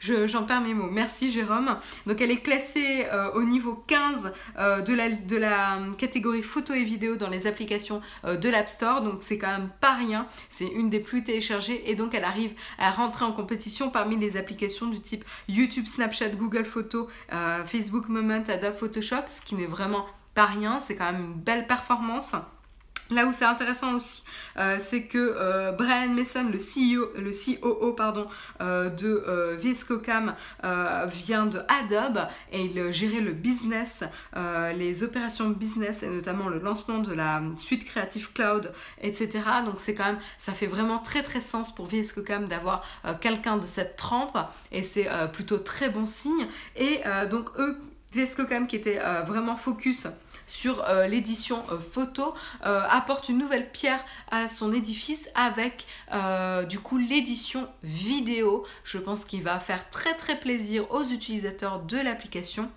J'en 0.00 0.42
perds 0.42 0.62
mes 0.62 0.74
mots. 0.74 0.90
Merci 0.90 1.30
Jérôme. 1.30 1.78
Donc 2.08 2.20
elle 2.20 2.32
est 2.32 2.42
classée 2.42 3.06
euh, 3.12 3.30
au 3.34 3.44
niveau 3.44 3.74
15 3.86 4.32
euh, 4.58 4.80
de, 4.80 4.94
la, 4.94 5.10
de 5.10 5.36
la 5.36 5.78
catégorie 5.96 6.42
photo 6.42 6.74
et 6.74 6.82
vidéo 6.82 7.14
dans 7.14 7.28
les 7.28 7.46
applications 7.46 8.00
euh, 8.24 8.36
de 8.36 8.48
l'App 8.48 8.68
Store. 8.68 9.00
Donc 9.02 9.18
c'est 9.20 9.38
quand 9.38 9.52
même 9.56 9.70
pas 9.80 9.94
rien. 9.94 10.26
C'est 10.48 10.66
une 10.66 10.88
des 10.88 10.98
plus 10.98 11.22
téléchargées 11.22 11.88
et 11.88 11.94
donc 11.94 12.14
elle 12.14 12.24
arrive 12.24 12.50
à 12.80 12.90
rentrer 12.90 13.24
en 13.24 13.30
compétition 13.30 13.90
parmi 13.90 14.16
les 14.16 14.36
applications 14.36 14.88
du 14.88 15.00
type 15.00 15.24
YouTube, 15.48 15.86
Snapchat, 15.86 16.30
Google 16.30 16.64
Photos, 16.64 17.06
Facebook 17.64 18.08
Moment, 18.08 18.42
Adobe 18.48 18.74
Photoshop, 18.74 19.28
ce 19.28 19.40
qui 19.40 19.54
n'est 19.54 19.66
vraiment 19.66 20.04
pas 20.34 20.46
rien. 20.46 20.80
C'est 20.80 20.96
quand 20.96 21.12
même 21.12 21.22
une 21.22 21.34
belle 21.34 21.68
performance. 21.68 22.34
Là 23.12 23.26
où 23.26 23.32
c'est 23.32 23.44
intéressant 23.44 23.94
aussi, 23.94 24.22
euh, 24.56 24.78
c'est 24.80 25.02
que 25.02 25.18
euh, 25.18 25.72
Brian 25.72 26.08
Mason, 26.08 26.48
le 26.50 26.58
CEO, 26.58 27.12
le 27.16 27.30
COO 27.30 27.96
euh, 28.60 28.88
de 28.88 29.56
VSCOCAM, 29.58 30.34
vient 31.06 31.46
de 31.46 31.60
Adobe 31.68 32.26
et 32.52 32.62
il 32.64 32.92
gérait 32.92 33.20
le 33.20 33.32
business, 33.32 34.04
les 34.74 35.02
opérations 35.02 35.50
business 35.50 36.02
et 36.02 36.08
notamment 36.08 36.48
le 36.48 36.58
lancement 36.58 36.98
de 36.98 37.12
la 37.12 37.42
suite 37.58 37.84
Creative 37.84 38.32
Cloud, 38.32 38.72
etc. 39.00 39.28
Donc 39.64 39.74
c'est 39.78 39.94
quand 39.94 40.04
même, 40.06 40.18
ça 40.38 40.52
fait 40.52 40.66
vraiment 40.66 40.98
très 40.98 41.22
très 41.22 41.40
sens 41.40 41.74
pour 41.74 41.86
VSCOCAM 41.86 42.48
d'avoir 42.48 42.84
quelqu'un 43.20 43.56
de 43.56 43.66
cette 43.66 43.96
trempe 43.96 44.38
et 44.70 44.82
c'est 44.82 45.08
plutôt 45.32 45.58
très 45.58 45.90
bon 45.90 46.06
signe. 46.06 46.46
Et 46.76 47.00
donc 47.30 47.50
eux, 47.58 47.78
VSCOCAM 48.12 48.66
qui 48.66 48.76
était 48.76 49.00
vraiment 49.26 49.56
focus 49.56 50.06
sur 50.52 50.84
euh, 50.88 51.06
l'édition 51.06 51.64
euh, 51.70 51.78
photo 51.78 52.34
euh, 52.66 52.82
apporte 52.88 53.28
une 53.28 53.38
nouvelle 53.38 53.70
pierre 53.70 54.04
à 54.30 54.48
son 54.48 54.72
édifice 54.72 55.28
avec 55.34 55.86
du 56.68 56.78
coup 56.78 56.98
l'édition 56.98 57.68
vidéo. 57.82 58.66
Je 58.84 58.98
pense 58.98 59.24
qu'il 59.24 59.42
va 59.42 59.58
faire 59.60 59.88
très 59.90 60.14
très 60.14 60.38
plaisir 60.38 60.90
aux 60.90 61.04
utilisateurs 61.04 61.80
de 61.80 61.96
l'application. 61.96 62.70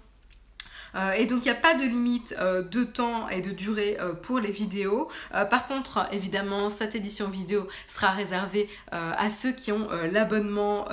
Et 1.18 1.26
donc 1.26 1.40
il 1.46 1.52
n'y 1.52 1.58
a 1.58 1.60
pas 1.60 1.74
de 1.76 1.84
limite 1.84 2.36
de 2.40 2.84
temps 2.84 3.28
et 3.30 3.42
de 3.42 3.52
durée 3.52 3.98
pour 4.24 4.40
les 4.40 4.52
vidéos. 4.52 5.10
par 5.50 5.66
contre, 5.66 6.08
évidemment, 6.12 6.70
cette 6.70 6.96
édition 6.96 7.28
vidéo 7.28 7.68
sera 7.88 8.12
réservée 8.12 8.70
à 8.92 9.30
ceux 9.30 9.52
qui 9.52 9.72
ont 9.72 9.90
l'abonnement, 10.12 10.88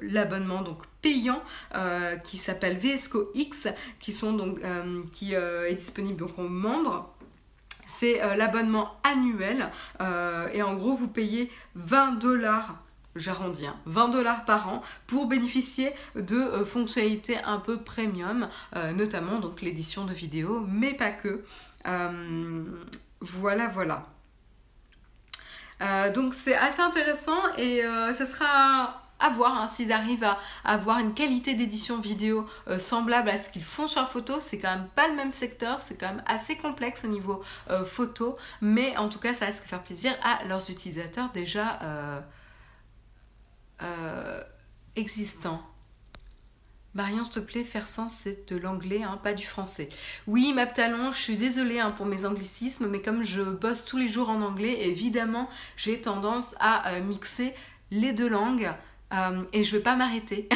l'abonnement 0.00 0.62
donc 0.62 0.82
payant 1.04 1.42
euh, 1.74 2.16
qui 2.16 2.38
s'appelle 2.38 2.78
VSCO 2.78 3.30
X, 3.34 3.68
qui, 4.00 4.14
sont 4.14 4.32
donc, 4.32 4.58
euh, 4.64 5.02
qui 5.12 5.34
euh, 5.34 5.68
est 5.68 5.74
disponible 5.74 6.16
donc 6.16 6.38
aux 6.38 6.48
membres. 6.48 7.14
C'est 7.86 8.18
l'abonnement 8.34 8.96
annuel 9.04 9.70
et 10.52 10.62
en 10.62 10.74
gros 10.74 10.94
vous 10.94 11.06
payez 11.06 11.52
20 11.76 12.12
dollars 12.18 12.82
j'arrondis, 13.16 13.66
20 13.86 14.02
hein, 14.02 14.08
dollars 14.08 14.44
par 14.44 14.68
an 14.68 14.82
pour 15.06 15.26
bénéficier 15.26 15.92
de 16.16 16.64
fonctionnalités 16.64 17.38
un 17.38 17.58
peu 17.58 17.78
premium, 17.78 18.48
notamment 18.94 19.38
donc 19.38 19.60
l'édition 19.62 20.04
de 20.04 20.12
vidéos, 20.12 20.64
mais 20.68 20.94
pas 20.94 21.10
que. 21.10 21.44
voilà, 23.20 23.68
voilà. 23.68 24.06
donc 26.14 26.34
c'est 26.34 26.56
assez 26.56 26.82
intéressant 26.82 27.40
et 27.56 27.82
ce 28.16 28.24
sera 28.24 29.04
à 29.20 29.30
voir 29.30 29.56
hein, 29.56 29.66
s'ils 29.66 29.92
arrivent 29.92 30.24
à, 30.24 30.36
avoir 30.64 30.98
une 30.98 31.14
qualité 31.14 31.54
d'édition 31.54 31.98
vidéo 31.98 32.46
euh, 32.68 32.78
semblable 32.78 33.30
à 33.30 33.38
ce 33.38 33.48
qu'ils 33.48 33.64
font 33.64 33.86
sur 33.86 34.08
photo. 34.08 34.34
C'est 34.40 34.58
quand 34.58 34.70
même 34.70 34.88
pas 34.94 35.08
le 35.08 35.14
même 35.14 35.32
secteur, 35.32 35.80
c'est 35.80 35.94
quand 35.94 36.08
même 36.08 36.22
assez 36.26 36.56
complexe 36.56 37.04
au 37.04 37.08
niveau 37.08 37.42
euh, 37.70 37.84
photo, 37.84 38.36
mais 38.60 38.96
en 38.96 39.08
tout 39.08 39.18
cas, 39.18 39.34
ça 39.34 39.46
risque 39.46 39.62
de 39.62 39.68
faire 39.68 39.82
plaisir 39.82 40.14
à 40.22 40.44
leurs 40.44 40.70
utilisateurs 40.70 41.30
déjà 41.32 41.78
euh, 41.82 42.20
existants. 44.96 45.62
Marion, 46.94 47.24
s'il 47.24 47.34
te 47.34 47.40
plaît, 47.40 47.64
faire 47.64 47.88
sens, 47.88 48.16
c'est 48.22 48.52
de 48.52 48.56
l'anglais, 48.56 49.02
hein, 49.02 49.18
pas 49.20 49.34
du 49.34 49.44
français. 49.44 49.88
Oui, 50.28 50.52
Maptalon, 50.52 51.10
je 51.10 51.18
suis 51.18 51.36
désolée 51.36 51.80
hein, 51.80 51.90
pour 51.90 52.06
mes 52.06 52.24
anglicismes, 52.24 52.86
mais 52.86 53.02
comme 53.02 53.24
je 53.24 53.42
bosse 53.42 53.84
tous 53.84 53.96
les 53.96 54.06
jours 54.06 54.30
en 54.30 54.40
anglais, 54.42 54.86
évidemment, 54.86 55.48
j'ai 55.76 56.00
tendance 56.00 56.54
à 56.60 57.00
mixer 57.00 57.52
les 57.90 58.12
deux 58.12 58.28
langues. 58.28 58.72
Euh, 59.12 59.44
et 59.52 59.64
je 59.64 59.72
ne 59.72 59.78
vais 59.78 59.82
pas 59.82 59.96
m'arrêter. 59.96 60.48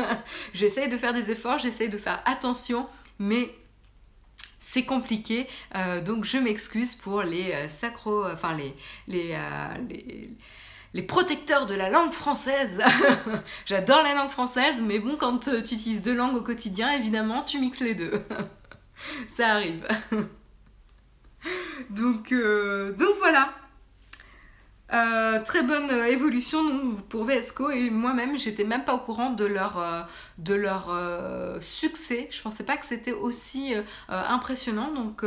j'essaye 0.54 0.88
de 0.88 0.96
faire 0.96 1.12
des 1.12 1.30
efforts, 1.30 1.58
j'essaye 1.58 1.88
de 1.88 1.98
faire 1.98 2.22
attention, 2.24 2.86
mais 3.18 3.54
c'est 4.58 4.84
compliqué. 4.84 5.48
Euh, 5.74 6.00
donc 6.00 6.24
je 6.24 6.38
m'excuse 6.38 6.94
pour 6.94 7.22
les 7.22 7.52
euh, 7.52 7.68
sacro, 7.68 8.24
enfin 8.26 8.56
les, 8.56 8.74
les, 9.08 9.36
les, 10.94 11.02
protecteurs 11.02 11.66
de 11.66 11.74
la 11.74 11.90
langue 11.90 12.12
française. 12.12 12.82
J'adore 13.66 14.02
la 14.02 14.14
langue 14.14 14.30
française, 14.30 14.82
mais 14.82 14.98
bon, 14.98 15.16
quand 15.16 15.38
tu 15.38 15.50
utilises 15.56 16.02
deux 16.02 16.14
langues 16.14 16.36
au 16.36 16.42
quotidien, 16.42 16.90
évidemment, 16.92 17.42
tu 17.42 17.58
mixes 17.58 17.80
les 17.80 17.94
deux. 17.94 18.22
Ça 19.26 19.54
arrive. 19.54 19.86
donc, 21.90 22.32
donc 22.32 23.14
voilà. 23.18 23.52
Euh, 24.92 25.42
très 25.44 25.64
bonne 25.64 25.90
euh, 25.90 26.04
évolution 26.04 26.94
pour 27.08 27.24
VSCO 27.24 27.70
et 27.70 27.90
moi-même 27.90 28.38
j'étais 28.38 28.62
même 28.62 28.84
pas 28.84 28.94
au 28.94 29.00
courant 29.00 29.30
de 29.30 29.44
leur, 29.44 29.78
euh, 29.78 30.02
de 30.38 30.54
leur 30.54 30.90
succès. 31.60 32.28
Je 32.30 32.40
pensais 32.40 32.64
pas 32.64 32.76
que 32.76 32.86
c'était 32.86 33.12
aussi 33.12 33.74
impressionnant 34.08 34.92
donc 34.92 35.24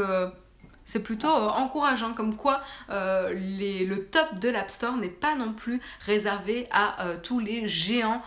c'est 0.90 1.04
plutôt 1.04 1.30
encourageant 1.30 2.14
comme 2.14 2.36
quoi 2.36 2.62
le 2.90 3.98
top 3.98 4.40
de 4.40 4.50
l'App 4.50 4.72
Store 4.72 4.98
n'est 4.98 5.08
pas 5.08 5.36
non 5.36 5.54
plus 5.54 5.80
réservé 6.02 6.68
à 6.72 6.98
tous 7.22 7.40
les 7.40 7.68
géants 7.68 8.22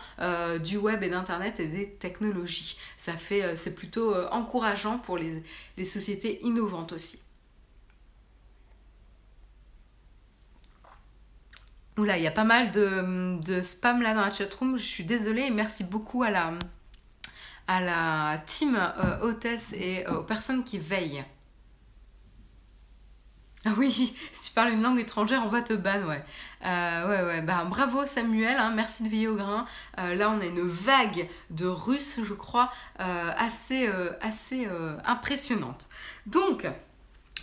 du 0.62 0.76
web 0.76 1.02
et 1.02 1.08
d'internet 1.08 1.58
et 1.60 1.66
des 1.66 1.90
technologies. 1.90 2.78
Ça 2.96 3.14
fait 3.14 3.56
c'est 3.56 3.74
plutôt 3.74 4.14
encourageant 4.30 4.98
pour 4.98 5.18
les, 5.18 5.42
les 5.76 5.84
sociétés 5.84 6.40
innovantes 6.44 6.92
aussi. 6.92 7.18
Oula, 11.98 12.16
il 12.16 12.24
y 12.24 12.26
a 12.26 12.30
pas 12.30 12.44
mal 12.44 12.70
de, 12.70 13.60
spam 13.62 14.00
là 14.00 14.14
dans 14.14 14.22
la 14.22 14.32
chatroom. 14.32 14.78
Je 14.78 14.82
suis 14.82 15.04
désolée 15.04 15.42
et 15.42 15.50
merci 15.50 15.84
beaucoup 15.84 16.22
à 16.22 16.30
la, 16.30 16.54
à 17.68 17.80
la 17.82 18.42
team 18.46 18.76
euh, 18.76 19.20
hôtesse 19.20 19.74
et 19.74 20.06
euh, 20.06 20.20
aux 20.20 20.22
personnes 20.22 20.64
qui 20.64 20.78
veillent. 20.78 21.22
Ah 23.64 23.74
oui, 23.76 23.92
si 24.32 24.48
tu 24.48 24.50
parles 24.54 24.72
une 24.72 24.82
langue 24.82 24.98
étrangère, 24.98 25.42
on 25.44 25.48
va 25.48 25.62
te 25.62 25.72
ban, 25.72 26.02
ouais. 26.02 26.24
Euh, 26.64 27.08
ouais, 27.08 27.26
ouais, 27.26 27.40
bah, 27.42 27.64
bravo 27.68 28.06
Samuel, 28.06 28.56
hein, 28.58 28.72
merci 28.74 29.02
de 29.02 29.08
veiller 29.08 29.28
au 29.28 29.36
grain. 29.36 29.66
là, 29.96 30.30
on 30.30 30.40
a 30.40 30.46
une 30.46 30.62
vague 30.62 31.28
de 31.50 31.66
Russes, 31.66 32.20
je 32.24 32.34
crois, 32.34 32.72
assez, 32.98 33.90
assez 34.20 34.68
impressionnante. 35.04 35.88
Donc, 36.26 36.66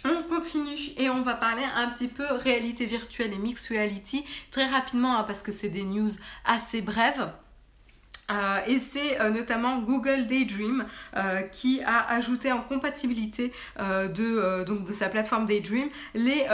on 0.06 0.24
continue 0.24 0.78
et 0.98 1.10
on 1.10 1.22
va 1.22 1.34
parler 1.34 1.64
un 1.64 1.90
petit 1.90 2.08
peu 2.08 2.24
réalité 2.24 2.86
virtuelle 2.86 3.34
et 3.34 3.38
mixed 3.38 3.68
reality 3.70 4.24
très 4.52 4.66
rapidement 4.66 5.18
hein, 5.18 5.24
parce 5.24 5.42
que 5.42 5.52
c'est 5.52 5.70
des 5.70 5.84
news 5.84 6.12
assez 6.46 6.82
brèves. 6.82 7.30
Euh, 8.30 8.60
et 8.68 8.80
c'est 8.80 9.20
euh, 9.20 9.30
notamment 9.30 9.80
Google 9.80 10.28
Daydream 10.28 10.86
euh, 11.16 11.42
qui 11.42 11.82
a 11.84 12.08
ajouté 12.12 12.52
en 12.52 12.62
compatibilité 12.62 13.52
de, 13.80 14.66
sa 14.94 15.10
plateforme 15.10 15.46
Daydream 15.46 15.90
les, 16.14 16.46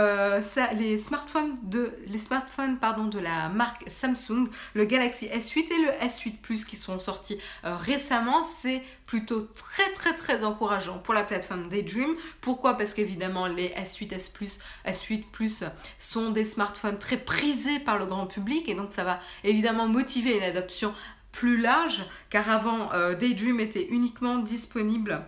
smartphones, 0.97 1.57
de, 1.63 1.93
les 2.07 2.17
smartphones 2.17 2.77
de 3.09 3.19
la 3.19 3.49
marque 3.49 3.83
Samsung, 3.87 4.45
le 4.73 4.85
Galaxy 4.85 5.27
S8 5.27 5.57
et 5.57 5.85
le 5.85 6.07
S8 6.07 6.37
Plus 6.37 6.65
qui 6.65 6.75
sont 6.75 6.99
sortis 6.99 7.39
récemment. 7.63 8.43
C'est 8.43 8.81
plutôt 9.05 9.47
très 9.55 9.91
très 9.93 10.15
très 10.15 10.43
encourageant 10.43 10.99
pour 10.99 11.13
la 11.13 11.23
plateforme 11.23 11.69
Daydream. 11.69 12.15
Pourquoi? 12.41 12.77
Parce 12.77 12.93
qu'évidemment 12.93 13.47
les 13.47 13.69
S8, 13.69 14.13
S 14.13 14.29
Plus, 14.29 14.59
S8 14.87 15.23
Plus 15.31 15.63
sont 15.99 16.31
des 16.31 16.45
smartphones 16.45 16.97
très 16.97 17.17
prisés 17.17 17.79
par 17.79 17.97
le 17.97 18.05
grand 18.05 18.27
public 18.27 18.69
et 18.69 18.75
donc 18.75 18.91
ça 18.91 19.03
va 19.03 19.19
évidemment 19.43 19.87
motiver 19.87 20.37
une 20.37 20.43
adoption 20.43 20.93
plus 21.35 21.57
large, 21.57 22.05
car 22.29 22.49
avant 22.49 22.93
euh, 22.93 23.13
Daydream 23.13 23.59
était 23.59 23.87
uniquement 23.87 24.37
disponible 24.39 25.21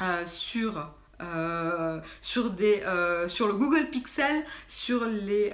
euh, 0.00 0.24
sur 0.24 0.88
euh, 1.20 2.00
sur, 2.22 2.44
le 2.44 3.52
Google 3.52 3.90
Pixel, 3.90 4.42
sur 4.66 5.04
les, 5.04 5.52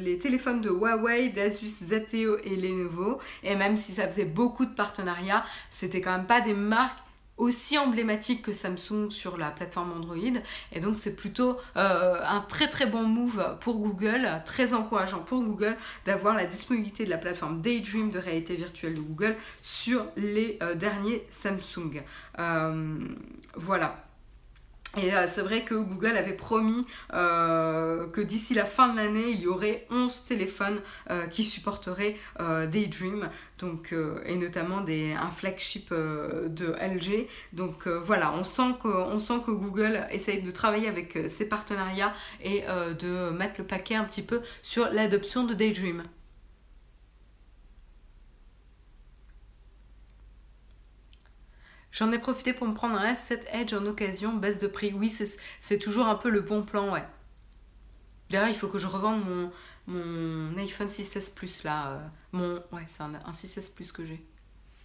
les 0.00 0.18
téléphones 0.18 0.62
de 0.62 0.70
Huawei, 0.70 1.28
d'Asus, 1.28 1.68
ZTE 1.68 2.40
et 2.44 2.56
Lenovo. 2.56 3.18
Et 3.42 3.54
même 3.54 3.76
si 3.76 3.92
ça 3.92 4.06
faisait 4.08 4.24
beaucoup 4.24 4.64
de 4.64 4.74
partenariats, 4.74 5.44
c'était 5.68 6.00
quand 6.00 6.16
même 6.16 6.26
pas 6.26 6.40
des 6.40 6.54
marques 6.54 7.00
aussi 7.36 7.78
emblématique 7.78 8.42
que 8.42 8.52
Samsung 8.52 9.10
sur 9.10 9.36
la 9.36 9.50
plateforme 9.50 9.92
Android. 9.92 10.40
Et 10.72 10.80
donc 10.80 10.98
c'est 10.98 11.16
plutôt 11.16 11.58
euh, 11.76 12.20
un 12.24 12.40
très 12.40 12.68
très 12.68 12.86
bon 12.86 13.02
move 13.02 13.56
pour 13.60 13.78
Google, 13.78 14.28
très 14.44 14.72
encourageant 14.74 15.20
pour 15.20 15.42
Google 15.42 15.76
d'avoir 16.04 16.36
la 16.36 16.46
disponibilité 16.46 17.04
de 17.04 17.10
la 17.10 17.18
plateforme 17.18 17.60
Daydream 17.60 18.10
de 18.10 18.18
réalité 18.18 18.54
virtuelle 18.56 18.94
de 18.94 19.00
Google 19.00 19.36
sur 19.62 20.06
les 20.16 20.58
euh, 20.62 20.74
derniers 20.74 21.26
Samsung. 21.30 22.02
Euh, 22.38 22.98
voilà. 23.54 24.04
Et 24.96 25.12
euh, 25.12 25.26
c'est 25.28 25.42
vrai 25.42 25.62
que 25.62 25.74
Google 25.74 26.16
avait 26.16 26.34
promis 26.34 26.86
euh, 27.12 28.06
que 28.08 28.20
d'ici 28.20 28.54
la 28.54 28.64
fin 28.64 28.88
de 28.88 28.96
l'année, 28.96 29.30
il 29.30 29.40
y 29.40 29.46
aurait 29.46 29.86
11 29.90 30.24
téléphones 30.24 30.80
euh, 31.10 31.26
qui 31.26 31.44
supporteraient 31.44 32.16
Daydream, 32.38 33.28
donc, 33.58 33.94
et 34.26 34.36
notamment 34.36 34.80
des, 34.80 35.12
un 35.12 35.30
flagship 35.30 35.92
de 35.92 36.74
LG. 36.80 37.26
Donc 37.52 37.86
voilà, 37.86 38.32
on 38.32 38.44
sent, 38.44 38.74
on 38.84 39.18
sent 39.18 39.40
que 39.46 39.50
Google 39.50 40.06
essaye 40.10 40.42
de 40.42 40.50
travailler 40.50 40.88
avec 40.88 41.18
ses 41.28 41.48
partenariats 41.48 42.12
et 42.42 42.62
de 42.98 43.30
mettre 43.30 43.60
le 43.60 43.66
paquet 43.66 43.94
un 43.94 44.04
petit 44.04 44.22
peu 44.22 44.40
sur 44.62 44.90
l'adoption 44.90 45.44
de 45.44 45.54
Daydream. 45.54 46.02
J'en 51.94 52.10
ai 52.10 52.18
profité 52.18 52.52
pour 52.52 52.66
me 52.66 52.74
prendre 52.74 52.96
un 52.96 53.12
S7 53.12 53.44
Edge 53.52 53.72
en 53.72 53.86
occasion, 53.86 54.32
baisse 54.34 54.58
de 54.58 54.66
prix. 54.66 54.92
Oui, 54.92 55.08
c'est 55.60 55.78
toujours 55.78 56.08
un 56.08 56.16
peu 56.16 56.28
le 56.28 56.40
bon 56.40 56.64
plan, 56.64 56.92
ouais. 56.92 57.04
D'ailleurs, 58.30 58.48
il 58.48 58.56
faut 58.56 58.66
que 58.66 58.78
je 58.78 58.88
revende 58.88 59.24
mon, 59.24 59.52
mon 59.86 60.58
iPhone 60.58 60.88
6S 60.88 61.32
Plus 61.32 61.62
là. 61.62 61.92
euh, 61.92 62.06
mon, 62.32 62.54
ouais, 62.72 62.84
c'est 62.88 63.02
un, 63.02 63.14
un 63.14 63.30
6S 63.30 63.72
Plus 63.72 63.92
que 63.92 64.04
j'ai. 64.04 64.26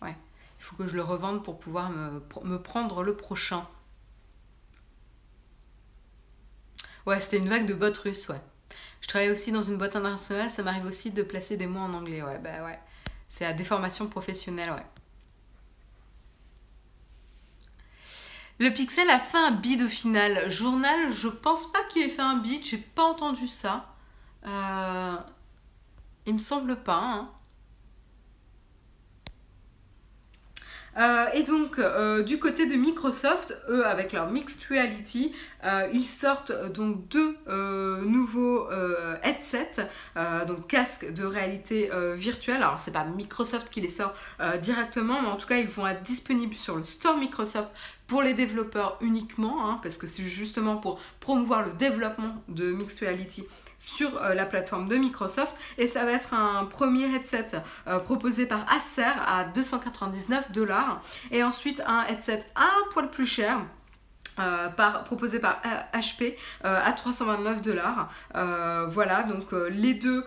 Ouais. 0.03 0.15
Il 0.59 0.63
faut 0.63 0.75
que 0.75 0.85
je 0.85 0.95
le 0.95 1.01
revende 1.01 1.43
pour 1.43 1.57
pouvoir 1.57 1.89
me, 1.89 2.21
me 2.43 2.61
prendre 2.61 3.01
le 3.01 3.15
prochain. 3.17 3.67
Ouais, 7.07 7.19
c'était 7.19 7.39
une 7.39 7.49
vague 7.49 7.65
de 7.65 7.73
bots 7.73 7.91
russes, 8.03 8.29
ouais. 8.29 8.41
Je 9.01 9.07
travaille 9.07 9.31
aussi 9.31 9.51
dans 9.51 9.63
une 9.63 9.77
boîte 9.77 9.95
internationale, 9.95 10.51
ça 10.51 10.61
m'arrive 10.61 10.85
aussi 10.85 11.09
de 11.09 11.23
placer 11.23 11.57
des 11.57 11.65
mots 11.65 11.79
en 11.79 11.93
anglais, 11.93 12.21
ouais, 12.21 12.37
bah 12.37 12.63
ouais. 12.63 12.77
C'est 13.29 13.45
à 13.45 13.53
déformation 13.53 14.07
professionnelle, 14.07 14.69
ouais. 14.69 14.85
Le 18.59 18.71
Pixel 18.71 19.09
a 19.09 19.19
fait 19.19 19.37
un 19.37 19.51
bid 19.51 19.81
au 19.81 19.87
final. 19.87 20.49
Journal, 20.49 21.11
je 21.13 21.27
pense 21.29 21.71
pas 21.71 21.83
qu'il 21.85 22.01
ait 22.03 22.09
fait 22.09 22.21
un 22.21 22.37
bid, 22.37 22.63
j'ai 22.63 22.77
pas 22.77 23.03
entendu 23.03 23.47
ça. 23.47 23.95
Euh, 24.45 25.15
il 26.25 26.33
me 26.33 26.39
semble 26.39 26.75
pas. 26.83 27.01
hein. 27.01 27.31
Euh, 30.99 31.27
et 31.33 31.43
donc, 31.43 31.79
euh, 31.79 32.23
du 32.23 32.39
côté 32.39 32.65
de 32.65 32.75
Microsoft, 32.75 33.57
eux, 33.69 33.85
avec 33.85 34.11
leur 34.11 34.29
Mixed 34.29 34.65
Reality, 34.69 35.33
euh, 35.63 35.87
ils 35.93 36.03
sortent 36.03 36.51
donc 36.73 37.07
deux 37.07 37.37
nouveaux 38.05 38.69
headsets, 39.23 39.87
donc 40.47 40.67
casques 40.67 41.11
de 41.11 41.23
réalité 41.25 41.89
virtuelle. 42.15 42.57
Alors, 42.57 42.79
c'est 42.79 42.91
pas 42.91 43.03
Microsoft 43.03 43.69
qui 43.69 43.81
les 43.81 43.87
sort 43.87 44.13
directement, 44.61 45.21
mais 45.21 45.27
en 45.27 45.37
tout 45.37 45.47
cas, 45.47 45.57
ils 45.57 45.67
vont 45.67 45.87
être 45.87 46.03
disponibles 46.03 46.55
sur 46.55 46.75
le 46.75 46.83
store 46.83 47.17
Microsoft 47.17 47.69
pour 48.07 48.21
les 48.21 48.33
développeurs 48.33 48.97
uniquement, 49.01 49.69
hein, 49.69 49.79
parce 49.83 49.97
que 49.97 50.07
c'est 50.07 50.23
justement 50.23 50.77
pour 50.77 50.99
promouvoir 51.19 51.65
le 51.65 51.73
développement 51.73 52.43
de 52.47 52.71
Mixed 52.71 52.99
Reality 52.99 53.45
sur 53.79 54.21
euh, 54.21 54.35
la 54.35 54.45
plateforme 54.45 54.87
de 54.87 54.97
Microsoft 54.97 55.55
et 55.79 55.87
ça 55.87 56.05
va 56.05 56.11
être 56.11 56.33
un 56.35 56.65
premier 56.65 57.05
headset 57.15 57.47
euh, 57.87 57.97
proposé 57.99 58.45
par 58.45 58.65
Acer 58.71 59.01
à 59.25 59.45
299 59.45 60.51
dollars 60.51 61.01
et 61.31 61.43
ensuite 61.43 61.81
un 61.87 62.03
headset 62.03 62.41
un 62.55 62.91
poil 62.91 63.09
plus 63.09 63.25
cher 63.25 63.57
euh, 64.39 64.67
par, 64.69 65.03
proposé 65.05 65.39
par 65.39 65.61
HP 65.93 66.35
euh, 66.65 66.79
à 66.85 66.91
329 66.93 67.61
dollars. 67.61 68.09
voilà, 68.87 69.23
donc 69.23 69.51
les 69.69 69.93
deux 69.93 70.23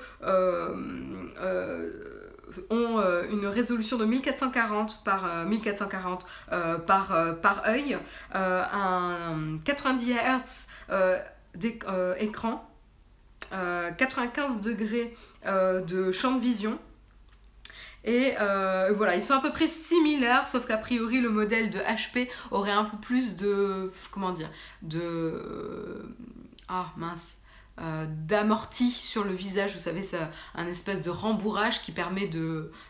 ont 2.71 3.03
une 3.31 3.47
résolution 3.47 3.97
de 3.97 4.05
1440 4.05 5.03
par 5.05 5.25
euh, 5.25 5.45
1440 5.45 6.27
euh, 6.53 6.79
par, 6.79 7.15
par 7.41 7.63
œil, 7.67 7.97
un 8.35 9.59
90 9.65 10.13
Hz 10.13 10.67
euh, 10.91 11.19
d'éc- 11.55 11.85
euh, 13.53 13.91
écran, 13.91 14.23
euh, 14.23 14.23
95 14.23 14.61
degrés 14.61 15.17
euh, 15.47 15.81
de 15.81 16.13
champ 16.13 16.33
de 16.33 16.41
vision. 16.41 16.79
Et 18.05 18.35
euh, 18.41 18.93
voilà, 18.93 19.15
ils 19.15 19.23
sont 19.23 19.35
à 19.35 19.41
peu 19.41 19.53
près 19.53 19.69
similaires, 19.69 20.49
sauf 20.49 20.67
qu'a 20.67 20.77
priori 20.77 21.21
le 21.21 21.31
modèle 21.31 21.71
de 21.71 21.79
HP 21.79 22.29
aurait 22.51 22.73
un 22.73 22.85
peu 22.85 22.97
plus 22.97 23.37
de. 23.37 23.91
Comment 24.11 24.33
dire 24.33 24.51
De. 24.83 26.05
Ah 26.69 26.87
mince. 26.97 27.37
Euh, 27.81 28.05
d'amorti 28.07 28.91
sur 28.91 29.25
le 29.25 29.33
visage, 29.33 29.75
vous 29.75 29.81
savez, 29.81 30.03
c'est 30.03 30.19
un 30.55 30.67
espèce 30.67 31.01
de 31.01 31.09
rembourrage 31.09 31.83
qui 31.83 31.91
permet 31.91 32.29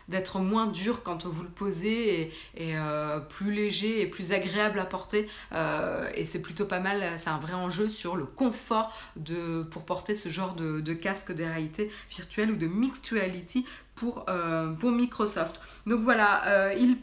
d'être 0.09 0.39
moins 0.39 0.67
dur 0.67 1.03
quand 1.03 1.25
vous 1.25 1.43
le 1.43 1.49
posez 1.49 2.33
et, 2.57 2.77
euh, 2.77 3.19
plus 3.19 3.51
léger 3.53 4.01
et 4.01 4.07
plus 4.07 4.33
agréable 4.33 4.79
à 4.79 4.85
porter. 4.85 5.29
Euh, 5.53 6.09
et 6.15 6.25
c'est 6.25 6.41
plutôt 6.41 6.65
pas 6.65 6.79
mal, 6.79 7.17
c'est 7.17 7.29
un 7.29 7.37
vrai 7.37 7.53
enjeu 7.53 7.87
sur 7.87 8.17
le 8.17 8.25
confort 8.25 8.93
de, 9.15 9.63
pour 9.63 9.85
porter 9.85 10.15
ce 10.15 10.27
genre 10.27 10.53
de, 10.53 10.93
casque 10.93 11.33
de 11.33 11.43
réalité 11.43 11.89
virtuelle 12.09 12.51
ou 12.51 12.55
de 12.55 12.67
mixed 12.67 13.07
reality 13.13 13.65
pour, 13.95 14.25
Microsoft. 14.83 15.61
Donc 15.87 16.01
voilà, 16.01 16.73
il 16.75 16.97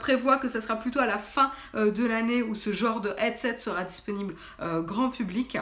prévoit 0.00 0.38
que 0.38 0.48
ce 0.48 0.60
sera 0.60 0.76
plutôt 0.76 1.00
à 1.00 1.06
la 1.06 1.18
fin 1.18 1.50
de 1.74 2.06
l'année 2.06 2.42
où 2.42 2.54
ce 2.54 2.72
genre 2.72 3.00
de 3.00 3.12
headset 3.18 3.58
sera 3.58 3.84
disponible 3.84 4.34
grand 4.60 5.10
public. 5.10 5.58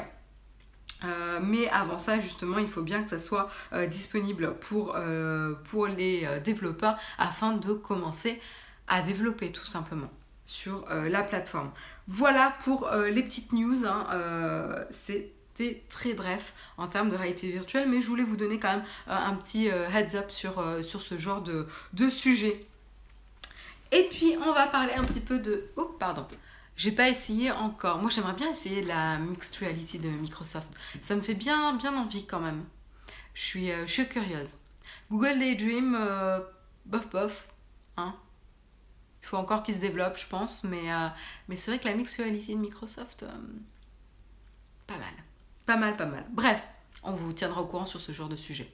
Euh, 1.05 1.39
mais 1.43 1.69
avant 1.69 1.99
ça, 1.99 2.19
justement, 2.19 2.59
il 2.59 2.69
faut 2.69 2.83
bien 2.83 3.03
que 3.03 3.11
ça 3.11 3.19
soit 3.19 3.49
euh, 3.73 3.87
disponible 3.87 4.55
pour, 4.55 4.95
euh, 4.97 5.55
pour 5.65 5.87
les 5.87 6.27
développeurs 6.43 6.99
afin 7.19 7.53
de 7.53 7.73
commencer 7.73 8.41
à 8.89 9.01
développer 9.03 9.53
tout 9.53 9.67
simplement 9.67 10.11
sur 10.45 10.87
la 10.89 11.23
plateforme. 11.23 11.71
Voilà 12.07 12.55
pour 12.65 12.91
les 12.91 13.23
petites 13.23 13.53
news. 13.53 13.85
hein. 13.85 14.07
C'était 14.91 15.85
très 15.91 16.15
bref 16.15 16.55
en 16.79 16.89
termes 16.89 17.11
de 17.11 17.17
réalité 17.17 17.51
virtuelle, 17.51 17.87
mais 17.87 18.01
je 18.01 18.09
voulais 18.09 18.25
vous 18.25 18.37
donner 18.37 18.59
quand 18.59 18.73
même 18.73 18.85
un 19.07 19.35
petit 19.35 19.67
heads 19.67 20.17
up 20.17 20.31
sur, 20.31 20.65
sur 20.83 21.03
ce 21.03 21.19
genre 21.19 21.43
de, 21.43 21.67
de 21.93 22.09
sujet. 22.09 22.65
Et 23.93 24.09
puis, 24.11 24.37
on 24.43 24.53
va 24.53 24.67
parler 24.69 24.95
un 24.95 25.05
petit 25.05 25.21
peu 25.21 25.39
de... 25.39 25.65
Oh, 25.77 25.95
pardon. 25.99 26.27
J'ai 26.79 26.93
pas 26.93 27.09
essayé 27.09 27.51
encore. 27.51 27.99
Moi, 27.99 28.09
j'aimerais 28.09 28.35
bien 28.35 28.53
essayer 28.53 28.83
la 28.83 29.19
mixed 29.19 29.57
reality 29.57 29.99
de 29.99 30.09
Microsoft. 30.09 30.69
Ça 31.03 31.17
me 31.17 31.21
fait 31.21 31.35
bien, 31.35 31.75
bien 31.75 31.97
envie 31.97 32.25
quand 32.25 32.39
même. 32.39 32.65
Je 33.35 33.43
suis, 33.43 33.73
euh, 33.73 33.85
je 33.85 33.93
suis 33.93 34.09
curieuse. 34.09 34.55
Google 35.11 35.41
Daydream, 35.41 35.97
euh, 35.99 36.39
bof 36.87 37.11
bof. 37.11 37.49
Hein. 37.97 38.15
Il 39.23 39.27
faut 39.27 39.39
encore 39.39 39.65
qu'il 39.65 39.75
se 39.75 39.81
développe, 39.81 40.17
je 40.17 40.29
pense. 40.29 40.63
Mais, 40.63 40.93
euh, 40.93 41.09
mais 41.49 41.57
c'est 41.57 41.73
vrai 41.73 41.81
que 41.81 41.89
la 41.89 41.95
mixed 41.95 42.23
reality 42.25 42.55
de 42.55 42.61
Microsoft, 42.61 43.25
euh, 43.25 43.27
pas 44.87 44.99
mal. 44.99 45.15
Pas 45.67 45.77
mal, 45.77 45.97
pas 45.97 46.07
mal. 46.07 46.27
Bref, 46.31 46.63
on 47.03 47.11
vous 47.11 47.33
tiendra 47.33 47.61
au 47.61 47.67
courant 47.67 47.87
sur 47.87 47.99
ce 47.99 48.13
genre 48.13 48.29
de 48.29 48.37
sujet. 48.37 48.73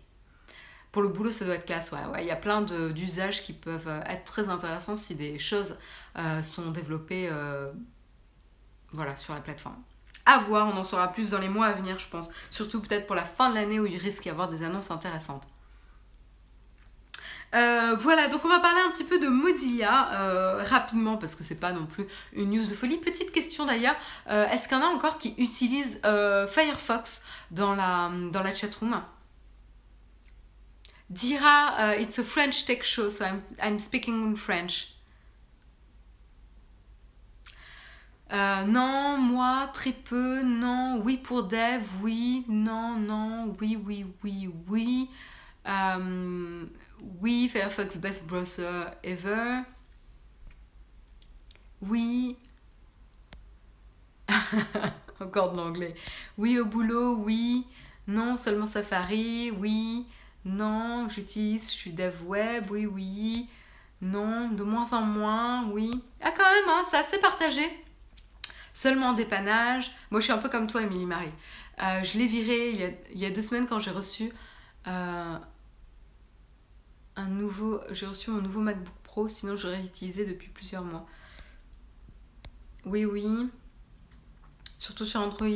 Pour 0.93 1.01
le 1.01 1.09
boulot, 1.09 1.33
ça 1.33 1.47
doit 1.47 1.55
être 1.55 1.65
classe, 1.65 1.91
ouais. 1.91 2.05
ouais. 2.13 2.23
Il 2.23 2.29
y 2.29 2.31
a 2.31 2.37
plein 2.37 2.61
d'usages 2.61 3.43
qui 3.43 3.55
peuvent 3.55 3.89
être 4.07 4.25
très 4.25 4.51
intéressants 4.51 4.95
si 4.95 5.17
des 5.17 5.41
choses 5.41 5.77
sont 6.43 6.71
développées 6.71 7.29
voilà, 8.95 9.17
sur 9.17 9.35
la 9.35 9.41
plateforme. 9.41 9.83
À 10.25 10.39
voir, 10.39 10.69
on 10.69 10.79
en 10.79 10.85
saura 10.85 11.13
plus 11.13 11.29
dans 11.29 11.39
les 11.39 11.51
mois 11.51 11.67
à 11.67 11.73
venir, 11.73 11.99
je 11.99 12.09
pense. 12.09 12.31
Surtout 12.51 12.81
peut-être 12.81 13.07
pour 13.07 13.17
la 13.17 13.25
fin 13.25 13.51
de 13.51 13.55
l'année 13.57 13.79
où 13.79 13.87
il 13.87 13.99
risque 13.99 14.23
d'y 14.23 14.31
avoir 14.31 14.49
des 14.49 14.63
annonces 14.63 14.91
intéressantes. 14.91 15.43
Euh, 17.55 17.95
voilà, 17.95 18.27
donc 18.29 18.45
on 18.45 18.49
va 18.49 18.59
parler 18.59 18.81
un 18.81 18.91
petit 18.91 19.05
peu 19.05 19.21
de 19.21 19.29
Mozilla 19.29 20.13
euh, 20.13 20.65
rapidement 20.65 21.17
parce 21.17 21.37
que 21.37 21.45
c'est 21.45 21.55
pas 21.55 21.73
non 21.73 21.87
plus 21.87 22.07
une 22.33 22.51
news 22.51 22.65
de 22.65 22.75
folie. 22.75 22.97
Petite 22.97 23.31
question 23.31 23.65
d'ailleurs, 23.65 23.95
euh, 24.29 24.49
est-ce 24.49 24.67
qu'il 24.67 24.77
y 24.77 24.81
en 24.81 24.85
a 24.85 24.89
encore 24.89 25.19
qui 25.19 25.35
utilisent 25.39 26.01
Firefox 26.03 27.23
dans 27.51 27.75
la, 27.75 28.11
dans 28.33 28.43
la 28.43 28.55
chatroom? 28.55 29.03
Dira, 31.11 31.97
it's 31.99 32.19
a 32.19 32.25
French 32.25 32.65
tech 32.65 32.83
show, 32.83 33.11
so 33.11 33.25
I'm, 33.25 33.43
I'm 33.63 33.79
speaking 33.79 34.33
in 34.33 34.37
French. 34.37 34.94
Euh, 38.35 38.65
non, 38.65 39.17
moi, 39.17 39.71
très 39.73 39.93
peu, 39.93 40.43
non, 40.43 41.01
oui 41.05 41.19
pour 41.19 41.45
Dev, 41.45 41.83
oui, 42.03 42.45
non, 42.49 42.99
non, 42.99 43.55
oui, 43.61 43.79
oui, 43.87 44.07
oui, 44.25 44.51
oui. 44.69 45.09
Euh, 45.69 46.65
oui, 47.21 47.49
Firefox 47.49 47.99
best 47.99 48.27
browser 48.27 48.87
ever. 49.05 49.63
Oui. 51.81 52.37
Encore 55.21 55.53
de 55.53 55.57
l'anglais. 55.59 55.95
Oui 56.37 56.59
au 56.59 56.65
boulot, 56.65 57.15
oui. 57.17 57.65
Non, 58.09 58.37
seulement 58.37 58.67
Safari, 58.67 59.53
oui. 59.53 60.07
Non, 60.45 61.09
j'utilise, 61.09 61.71
je 61.71 61.77
suis 61.77 61.93
dev 61.93 62.21
web, 62.27 62.67
oui, 62.71 62.87
oui. 62.87 63.49
Non, 64.03 64.49
de 64.49 64.65
moins 64.65 64.93
en 64.93 65.03
moins, 65.03 65.67
oui. 65.69 65.91
Ah, 66.21 66.33
quand 66.37 66.43
même, 66.43 66.69
hein, 66.69 66.83
c'est 66.83 67.21
partagé. 67.21 67.84
Seulement 68.75 69.11
en 69.11 69.13
dépannage. 69.15 69.93
Moi, 70.11 70.21
je 70.21 70.25
suis 70.25 70.33
un 70.33 70.39
peu 70.39 70.49
comme 70.49 70.67
toi, 70.67 70.83
Émilie 70.83 71.07
Marie. 71.07 71.33
Euh, 71.81 72.03
je 72.03 72.19
l'ai 72.19 72.27
viré 72.27 72.71
il 72.71 73.21
y, 73.21 73.25
a, 73.25 73.31
deux 73.31 73.43
semaines 73.43 73.67
quand 73.67 73.79
j'ai 73.79 73.93
reçu 73.93 74.33
euh, 74.89 75.39
un 77.17 77.27
nouveau. 77.29 77.81
J'ai 77.91 78.07
reçu 78.07 78.31
mon 78.31 78.43
nouveau 78.43 78.61
MacBook 78.61 78.95
Pro, 79.05 79.29
sinon 79.29 79.55
j'aurais 79.57 79.81
utilisé 79.85 80.27
depuis 80.27 80.49
plusieurs 80.49 80.83
mois. 80.83 81.07
Oui, 82.85 83.05
oui. 83.05 83.49
Surtout 84.79 85.05
sur 85.05 85.21
Android. 85.21 85.49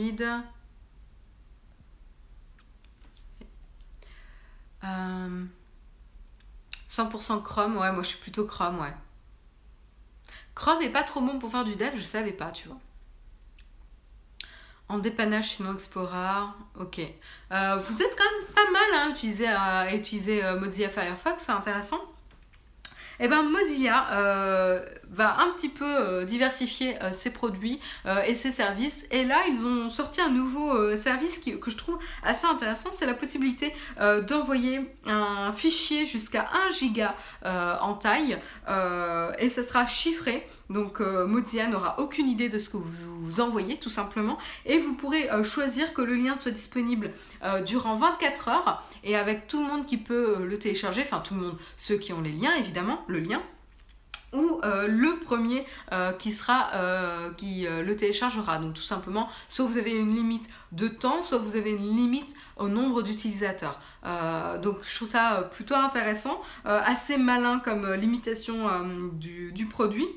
Euh, 4.85 5.45
100% 6.89 7.43
Chrome, 7.43 7.77
ouais, 7.77 7.93
moi 7.93 8.03
je 8.03 8.09
suis 8.09 8.19
plutôt 8.19 8.47
Chrome, 8.47 8.79
ouais. 8.81 8.95
Chrome 10.55 10.81
est 10.83 10.91
pas 10.91 11.03
trop 11.05 11.21
bon 11.21 11.39
pour 11.39 11.51
faire 11.51 11.65
du 11.65 11.75
dev, 11.77 11.95
je 11.97 12.05
savais 12.05 12.33
pas, 12.33 12.51
tu 12.53 12.69
vois. 12.69 12.79
En 14.89 14.99
dépannage, 14.99 15.51
sinon 15.51 15.75
Explorer, 15.75 16.47
ok. 16.81 17.01
Euh, 17.53 17.77
vous 17.77 18.03
êtes 18.03 18.17
quand 18.17 18.25
même 18.25 18.55
pas 18.55 18.71
mal 18.71 18.83
hein, 18.95 19.07
à 19.07 19.11
utiliser, 19.11 19.47
à 19.47 19.95
utiliser 19.95 20.43
euh, 20.43 20.59
Mozilla 20.59 20.89
Firefox, 20.89 21.43
c'est 21.43 21.53
intéressant. 21.53 22.01
Et 23.21 23.29
ben 23.29 23.43
Mozilla, 23.43 24.13
euh, 24.13 24.87
va 25.11 25.41
un 25.41 25.51
petit 25.53 25.69
peu 25.69 26.25
diversifier 26.25 26.97
ses 27.13 27.31
produits 27.31 27.79
et 28.27 28.35
ses 28.35 28.51
services. 28.51 29.05
Et 29.11 29.25
là, 29.25 29.39
ils 29.49 29.65
ont 29.65 29.89
sorti 29.89 30.21
un 30.21 30.31
nouveau 30.31 30.97
service 30.97 31.39
que 31.39 31.71
je 31.71 31.77
trouve 31.77 31.99
assez 32.23 32.47
intéressant. 32.47 32.91
C'est 32.91 33.07
la 33.07 33.15
possibilité 33.15 33.73
d'envoyer 34.27 34.81
un 35.07 35.53
fichier 35.53 36.07
jusqu'à 36.07 36.49
1 36.69 36.71
giga 36.73 37.15
en 37.45 37.95
taille 37.95 38.39
et 39.39 39.49
ça 39.49 39.63
sera 39.63 39.87
chiffré. 39.87 40.47
Donc 40.71 41.01
euh, 41.01 41.27
Mozilla 41.27 41.67
n'aura 41.67 41.99
aucune 41.99 42.29
idée 42.29 42.49
de 42.49 42.59
ce 42.59 42.69
que 42.69 42.77
vous, 42.77 43.41
envoyez 43.41 43.79
tout 43.79 43.91
simplement 43.91 44.39
et 44.67 44.79
vous 44.79 44.95
pourrez 44.95 45.31
euh, 45.31 45.43
choisir 45.43 45.95
que 45.95 46.03
le 46.03 46.15
lien 46.15 46.37
soit 46.37 46.51
disponible 46.51 47.13
euh, 47.43 47.63
durant 47.63 47.97
24 47.97 48.49
heures 48.49 48.83
et 49.05 49.17
avec 49.17 49.47
tout 49.47 49.61
le 49.61 49.67
monde 49.67 49.87
qui 49.87 49.97
peut 49.97 50.45
le 50.45 50.59
télécharger, 50.59 51.03
enfin 51.03 51.21
tout 51.21 51.35
le 51.35 51.41
monde, 51.41 51.59
ceux 51.77 51.97
qui 51.97 52.13
ont 52.13 52.21
les 52.21 52.33
liens 52.33 52.55
évidemment, 52.59 53.03
le 53.07 53.21
lien 53.21 53.43
ou 54.33 54.61
le 54.63 55.19
premier 55.21 55.65
qui 56.19 56.33
sera 56.33 56.71
qui 57.37 57.67
le 57.69 57.97
téléchargera. 57.97 58.59
Donc 58.59 58.75
tout 58.75 58.83
simplement, 58.83 59.29
soit 59.49 59.67
vous 59.67 59.79
avez 59.79 59.93
une 59.93 60.15
limite 60.15 60.49
de 60.73 60.89
temps, 60.89 61.23
soit 61.23 61.39
vous 61.39 61.57
avez 61.57 61.71
une 61.73 61.97
limite 61.97 62.35
au 62.57 62.69
nombre 62.69 63.03
d'utilisateurs. 63.03 63.81
donc 64.63 64.79
je 64.83 64.97
trouve 64.97 65.09
ça 65.09 65.49
plutôt 65.51 65.75
intéressant, 65.75 66.41
assez 66.65 67.17
malin 67.17 67.59
comme 67.59 67.93
limitation 67.95 68.67
du, 69.13 69.67
produit. 69.71 70.09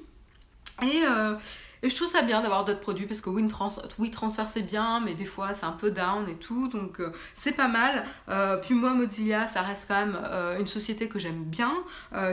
Euh, 0.84 1.36
et, 1.84 1.89
je 1.89 1.95
trouve 1.95 2.07
ça 2.07 2.21
bien 2.21 2.41
d'avoir 2.41 2.63
d'autres 2.63 2.79
produits 2.79 3.07
parce 3.07 3.21
que 3.21 3.29
WeTransfer 3.29 4.45
c'est 4.47 4.61
bien, 4.61 4.99
mais 4.99 5.15
des 5.15 5.25
fois 5.25 5.53
c'est 5.53 5.65
un 5.65 5.71
peu 5.71 5.89
down 5.91 6.27
et 6.29 6.36
tout, 6.36 6.67
donc 6.67 6.99
euh, 6.99 7.11
c'est 7.36 7.53
pas 7.53 7.67
mal. 7.67 8.03
Euh, 8.29 8.57
puis 8.57 8.75
moi, 8.75 8.93
Mozilla, 8.93 9.47
ça 9.47 9.61
reste 9.61 9.86
quand 9.88 10.05
même 10.05 10.19
une 10.59 10.67
société 10.67 11.07
que 11.07 11.17
j'aime 11.19 11.43
bien, 11.43 11.73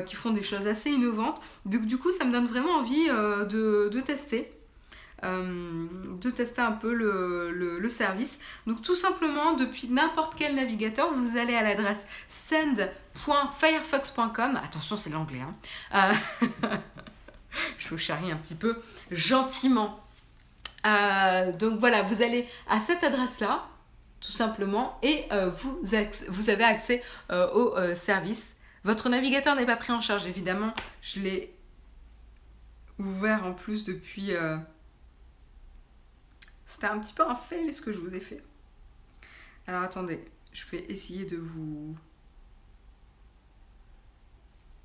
qui 0.07 0.17
font 0.17 0.31
des 0.31 0.43
choses 0.43 0.67
assez 0.67 0.91
innovantes. 0.91 1.41
Donc 1.65 1.87
du 1.87 1.99
coup, 1.99 2.13
ça 2.13 2.25
me 2.25 2.33
donne 2.33 2.47
vraiment 2.47 2.73
envie 2.73 3.09
de, 3.09 4.01
tester. 4.01 4.53
de 5.23 6.31
tester 6.31 6.61
un 6.61 6.73
peu 6.73 6.93
le, 6.93 7.51
le, 7.51 7.89
service. 7.89 8.39
Donc 8.67 8.83
tout 8.83 8.97
simplement, 8.97 9.55
depuis 9.55 9.89
n'importe 9.89 10.35
quel 10.37 10.57
navigateur, 10.57 11.11
vous 11.13 11.39
allez 11.39 11.55
à 11.55 11.63
l'adresse 11.63 12.05
send.firefox.com. 12.29 14.61
Attention, 14.63 14.99
c'est 14.99 15.11
l'anglais. 15.11 15.41
Hein. 15.93 16.13
je 17.79 17.89
vous 17.89 17.99
charrie 17.99 18.31
un 18.31 18.37
petit 18.37 18.55
peu 18.55 18.81
gentiment. 19.11 20.05
Euh, 20.87 21.53
donc 21.53 21.79
voilà, 21.79 22.03
vous 22.03 22.23
allez 22.23 22.47
à 22.69 22.81
cette 22.81 23.05
adresse-là, 23.05 23.69
tout 24.21 24.33
simplement, 24.33 24.99
et 25.03 25.25
euh, 25.33 25.51
vous, 25.51 26.51
avez 26.51 26.65
accès 26.65 27.03
euh, 27.31 27.51
au 27.53 27.95
service. 27.95 28.57
Votre 28.85 29.09
navigateur 29.09 29.57
n'est 29.57 29.67
pas 29.67 29.77
pris 29.77 29.93
en 29.93 30.01
charge, 30.01 30.27
évidemment. 30.27 30.73
Je 31.03 31.21
l'ai 31.21 31.55
ouvert 32.99 33.45
en 33.45 33.53
plus 33.53 33.85
depuis... 33.85 34.33
C'était 36.65 36.87
un 36.87 36.99
petit 36.99 37.15
peu 37.15 37.25
un 37.29 37.35
fail 37.35 37.73
ce 37.73 37.81
que 37.81 37.93
je 37.93 37.99
vous 37.99 38.15
ai 38.15 38.21
fait. 38.21 38.43
Alors 39.67 39.83
attendez, 39.83 40.25
je 40.53 40.65
vais 40.71 40.85
essayer 40.89 41.25
de 41.25 41.37
vous 41.37 41.97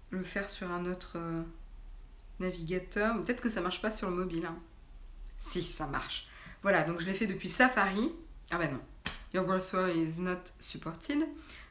le 0.09 0.23
faire 0.23 0.49
sur 0.49 0.71
un 0.71 0.85
autre 0.85 1.17
navigateur. 2.39 3.21
Peut-être 3.21 3.41
que 3.41 3.49
ça 3.49 3.61
marche 3.61 3.81
pas 3.81 3.91
sur 3.91 4.09
le 4.09 4.15
mobile. 4.15 4.45
Hein. 4.45 4.57
Si, 5.37 5.61
ça 5.61 5.87
marche. 5.87 6.27
Voilà, 6.61 6.83
donc 6.83 6.99
je 6.99 7.05
l'ai 7.05 7.13
fait 7.13 7.27
depuis 7.27 7.49
Safari. 7.49 8.11
Ah 8.51 8.57
ben 8.57 8.71
non. 8.71 8.81
Your 9.33 9.45
browser 9.45 9.91
is 9.95 10.19
not 10.19 10.39
supported. 10.59 11.27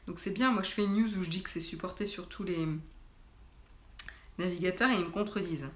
Donc 0.07 0.19
c'est 0.19 0.31
bien, 0.31 0.51
moi 0.51 0.63
je 0.63 0.71
fais 0.71 0.83
une 0.83 0.95
news 0.95 1.17
où 1.17 1.23
je 1.23 1.29
dis 1.29 1.41
que 1.41 1.49
c'est 1.49 1.61
supporté 1.61 2.05
sur 2.05 2.27
tous 2.27 2.43
les 2.43 2.67
navigateurs 4.37 4.89
et 4.89 4.95
ils 4.95 5.05
me 5.05 5.11
contredisent. 5.11 5.69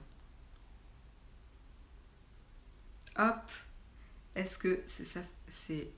Hop. 3.17 3.51
Est-ce 4.35 4.57
que 4.57 4.83
c'est 4.85 5.05
ça 5.05 5.21
C'est. 5.47 5.89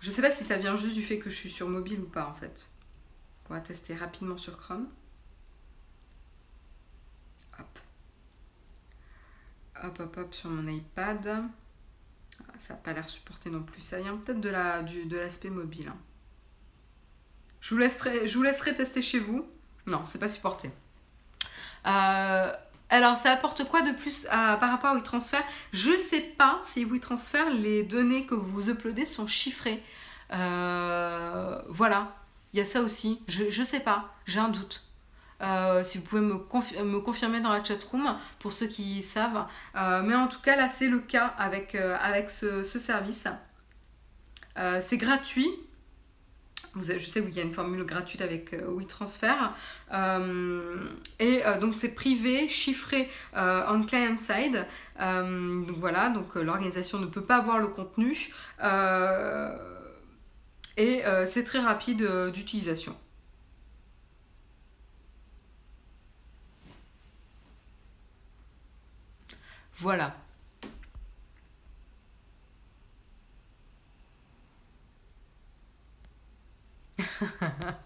Je 0.00 0.10
sais 0.10 0.22
pas 0.22 0.30
si 0.30 0.44
ça 0.44 0.56
vient 0.56 0.76
juste 0.76 0.94
du 0.94 1.02
fait 1.02 1.18
que 1.18 1.28
je 1.28 1.34
suis 1.34 1.50
sur 1.50 1.68
mobile 1.68 2.00
ou 2.00 2.08
pas 2.08 2.26
en 2.26 2.34
fait. 2.34 2.70
On 3.50 3.54
va 3.54 3.60
tester 3.60 3.94
rapidement 3.94 4.36
sur 4.36 4.56
Chrome. 4.58 4.88
Hop 9.84 10.00
hop 10.00 10.16
hop 10.16 10.34
sur 10.34 10.50
mon 10.50 10.68
iPad. 10.68 11.44
Ça 12.58 12.74
n'a 12.74 12.80
pas 12.80 12.92
l'air 12.92 13.08
supporté 13.08 13.50
non 13.50 13.62
plus. 13.62 13.82
Ça 13.82 14.00
vient 14.00 14.16
peut-être 14.16 14.40
de, 14.40 14.48
la, 14.48 14.82
de 14.82 15.16
l'aspect 15.16 15.50
mobile. 15.50 15.88
Hein. 15.88 15.96
Je, 17.60 17.74
vous 17.74 18.42
laisserai, 18.42 18.74
tester 18.74 19.02
chez 19.02 19.18
vous. 19.18 19.46
Non, 19.86 20.04
c'est 20.04 20.18
pas 20.18 20.28
supporté. 20.28 20.70
Euh, 21.86 22.52
alors, 22.90 23.16
ça 23.16 23.32
apporte 23.32 23.68
quoi 23.68 23.82
de 23.82 23.92
plus 23.92 24.24
par 24.24 24.70
rapport 24.70 24.90
à 24.90 24.94
WeTransfer? 24.94 25.40
Je 25.72 25.96
sais 25.96 26.20
pas 26.20 26.60
si 26.62 26.84
WeTransfer, 26.84 27.50
les 27.50 27.82
données 27.82 28.26
que 28.26 28.34
vous 28.34 28.70
uploadez 28.70 29.04
sont 29.04 29.26
chiffrées. 29.26 29.82
Euh, 30.32 31.60
voilà, 31.68 32.16
il 32.52 32.58
y 32.58 32.62
a 32.62 32.64
ça 32.64 32.80
aussi. 32.82 33.22
Je, 33.28 33.50
je 33.50 33.62
sais 33.62 33.80
pas, 33.80 34.14
j'ai 34.26 34.38
un 34.38 34.48
doute. 34.48 34.87
Euh, 35.40 35.84
si 35.84 35.98
vous 35.98 36.04
pouvez 36.04 36.20
me, 36.20 36.34
me, 36.34 36.98
confirmer 36.98 37.40
dans 37.40 37.52
la 37.52 37.62
chat 37.62 37.82
room 37.84 38.16
pour 38.38 38.52
ceux 38.52 38.66
qui 38.66 39.02
savent. 39.02 39.46
Euh, 39.76 40.02
mais 40.02 40.14
en 40.14 40.26
tout 40.26 40.40
cas, 40.40 40.56
là, 40.56 40.68
c'est 40.68 40.88
le 40.88 40.98
cas 40.98 41.34
avec, 41.38 41.74
euh, 41.74 41.96
avec 42.02 42.28
ce, 42.30 42.64
service. 42.64 43.26
c'est 44.80 44.96
gratuit. 44.96 45.48
Vous 46.74 46.84
je 46.84 46.98
sais 46.98 47.22
qu'il 47.24 47.34
y 47.34 47.40
a 47.40 47.42
une 47.42 47.54
formule 47.54 47.82
gratuite 47.84 48.20
avec 48.20 48.52
WeTransfer. 48.52 49.34
et 51.18 51.42
donc, 51.60 51.76
c'est 51.76 51.94
privé, 51.94 52.48
chiffré 52.48 53.08
on 53.34 53.82
client 53.84 54.18
side. 54.18 54.66
donc 54.98 55.76
voilà, 55.76 56.10
donc 56.10 56.34
l'organisation 56.34 56.98
ne 56.98 57.06
peut 57.06 57.24
pas 57.24 57.40
voir 57.40 57.58
le 57.58 57.68
contenu. 57.68 58.32
et 60.76 61.02
c'est 61.26 61.44
très 61.44 61.60
rapide 61.60 62.06
d'utilisation. 62.32 62.96
Voilà. 69.78 70.14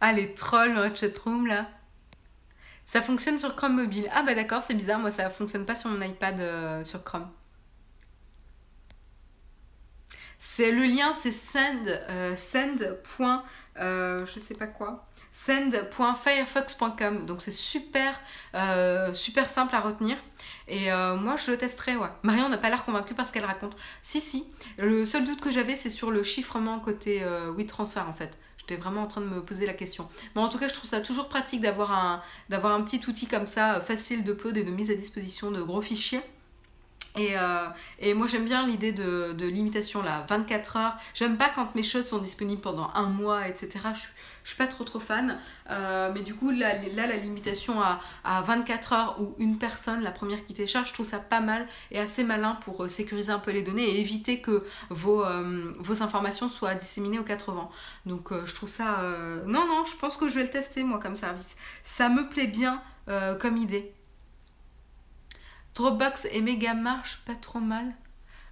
ah, 0.00 0.12
les 0.12 0.34
trolls 0.34 0.74
dans 0.74 0.80
la 0.82 0.94
chatroom 0.94 1.46
là. 1.46 1.68
Ça 2.86 3.02
fonctionne 3.02 3.38
sur 3.38 3.56
Chrome 3.56 3.76
mobile. 3.76 4.08
Ah 4.12 4.22
bah 4.22 4.34
d'accord, 4.34 4.62
c'est 4.62 4.74
bizarre, 4.74 4.98
moi 5.00 5.10
ça 5.10 5.30
fonctionne 5.30 5.64
pas 5.66 5.74
sur 5.74 5.90
mon 5.90 6.00
iPad 6.02 6.40
euh, 6.40 6.84
sur 6.84 7.02
Chrome. 7.04 7.28
C'est 10.38 10.70
le 10.70 10.84
lien, 10.84 11.12
c'est 11.12 11.32
send, 11.32 11.86
euh, 11.88 12.36
send. 12.36 12.76
Euh, 13.78 14.26
je 14.26 14.38
sais 14.38 14.54
pas 14.54 14.66
quoi 14.66 15.06
send.firefox.com. 15.34 17.26
Donc 17.26 17.42
c'est 17.42 17.50
super, 17.50 18.18
euh, 18.54 19.12
super 19.12 19.50
simple 19.50 19.74
à 19.74 19.80
retenir. 19.80 20.16
Et 20.68 20.92
euh, 20.92 21.16
moi 21.16 21.34
je 21.36 21.50
le 21.50 21.58
testerai, 21.58 21.96
ouais. 21.96 22.08
Marion 22.22 22.48
n'a 22.48 22.56
pas 22.56 22.70
l'air 22.70 22.84
convaincue 22.84 23.14
parce 23.14 23.32
qu'elle 23.32 23.44
raconte. 23.44 23.76
Si, 24.02 24.20
si. 24.20 24.46
Le 24.78 25.04
seul 25.04 25.24
doute 25.24 25.40
que 25.40 25.50
j'avais, 25.50 25.74
c'est 25.74 25.90
sur 25.90 26.12
le 26.12 26.22
chiffrement 26.22 26.78
côté 26.78 27.22
euh, 27.24 27.50
WeTransfer 27.50 28.04
en 28.08 28.14
fait. 28.14 28.38
J'étais 28.58 28.76
vraiment 28.76 29.02
en 29.02 29.06
train 29.08 29.20
de 29.20 29.26
me 29.26 29.42
poser 29.42 29.66
la 29.66 29.74
question. 29.74 30.08
Mais 30.34 30.40
en 30.40 30.48
tout 30.48 30.58
cas, 30.58 30.68
je 30.68 30.74
trouve 30.74 30.88
ça 30.88 31.00
toujours 31.00 31.28
pratique 31.28 31.60
d'avoir 31.60 31.92
un, 31.92 32.22
petit 32.82 33.02
outil 33.06 33.26
comme 33.26 33.46
ça, 33.46 33.80
facile 33.80 34.22
d'upload 34.22 34.56
et 34.56 34.62
de 34.62 34.70
mise 34.70 34.90
à 34.90 34.94
disposition 34.94 35.50
de 35.50 35.60
gros 35.60 35.82
fichiers. 35.82 36.22
Et, 37.16 37.38
euh, 37.38 37.68
et, 38.00 38.12
moi 38.12 38.26
j'aime 38.26 38.44
bien 38.44 38.66
l'idée 38.66 38.90
de, 38.90 39.34
de, 39.34 39.46
limitation 39.46 40.02
là, 40.02 40.24
24 40.28 40.76
heures. 40.76 40.96
J'aime 41.14 41.36
pas 41.36 41.48
quand 41.48 41.72
mes 41.76 41.84
choses 41.84 42.08
sont 42.08 42.18
disponibles 42.18 42.60
pendant 42.60 42.90
un 42.94 43.08
mois, 43.08 43.46
etc. 43.46 43.70
Je, 43.94 44.08
je 44.42 44.48
suis 44.48 44.58
pas 44.58 44.66
trop 44.66 44.82
trop 44.82 44.98
fan. 44.98 45.38
Euh, 45.70 46.10
mais 46.12 46.22
du 46.22 46.34
coup 46.34 46.50
là, 46.50 46.74
là 46.74 47.06
la 47.06 47.16
limitation 47.16 47.80
à, 47.80 48.00
à, 48.24 48.42
24 48.42 48.92
heures 48.92 49.20
ou 49.20 49.36
une 49.38 49.58
personne, 49.58 50.02
la 50.02 50.10
première 50.10 50.44
qui 50.44 50.54
télécharge, 50.54 50.88
je 50.88 50.94
trouve 50.94 51.06
ça 51.06 51.20
pas 51.20 51.40
mal 51.40 51.68
et 51.92 52.00
assez 52.00 52.24
malin 52.24 52.58
pour 52.62 52.82
euh, 52.82 52.88
sécuriser 52.88 53.30
un 53.30 53.38
peu 53.38 53.52
les 53.52 53.62
données 53.62 53.84
et 53.84 54.00
éviter 54.00 54.40
que 54.40 54.64
vos, 54.90 55.24
vos 55.78 56.02
informations 56.02 56.48
soient 56.48 56.74
disséminées 56.74 57.20
aux 57.20 57.24
80. 57.24 57.68
Donc 58.06 58.30
je 58.44 58.54
trouve 58.54 58.68
ça... 58.68 59.02
Non, 59.46 59.66
non, 59.68 59.84
je 59.84 59.96
pense 59.96 60.16
que 60.16 60.26
je 60.26 60.34
vais 60.34 60.42
le 60.42 60.50
tester 60.50 60.82
moi 60.82 60.98
comme 60.98 61.14
service. 61.14 61.54
Ça 61.84 62.08
me 62.08 62.28
plaît 62.28 62.48
bien 62.48 62.82
comme 63.38 63.56
idée. 63.56 63.93
Dropbox 65.74 66.26
et 66.30 66.40
Megamarch, 66.40 67.18
pas 67.26 67.34
trop 67.34 67.60
mal. 67.60 67.94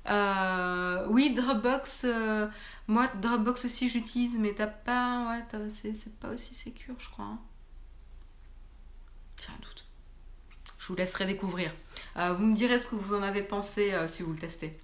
Euh, 0.09 1.07
oui, 1.09 1.33
Dropbox, 1.35 2.03
euh, 2.05 2.49
moi 2.89 3.07
Dropbox 3.21 3.65
aussi 3.65 3.89
j'utilise, 3.89 4.39
mais 4.39 4.53
t'as 4.53 4.67
pas, 4.67 5.29
ouais, 5.31 5.69
c'est 5.69 6.19
pas 6.19 6.31
aussi 6.31 6.55
sécure, 6.55 6.97
je 6.99 7.09
crois. 7.09 7.27
Hein. 7.27 7.39
J'ai 9.41 9.53
un 9.53 9.61
doute. 9.63 9.87
Je 10.79 10.89
vous 10.89 10.97
laisserai 10.97 11.27
découvrir. 11.27 11.73
Euh, 12.17 12.33
vous 12.33 12.45
me 12.45 12.57
direz 12.57 12.79
ce 12.79 12.89
que 12.89 12.97
vous 12.97 13.15
en 13.15 13.23
avez 13.23 13.43
pensé 13.43 13.95
si 14.09 14.23
vous 14.23 14.33
le 14.33 14.39
testez. 14.39 14.77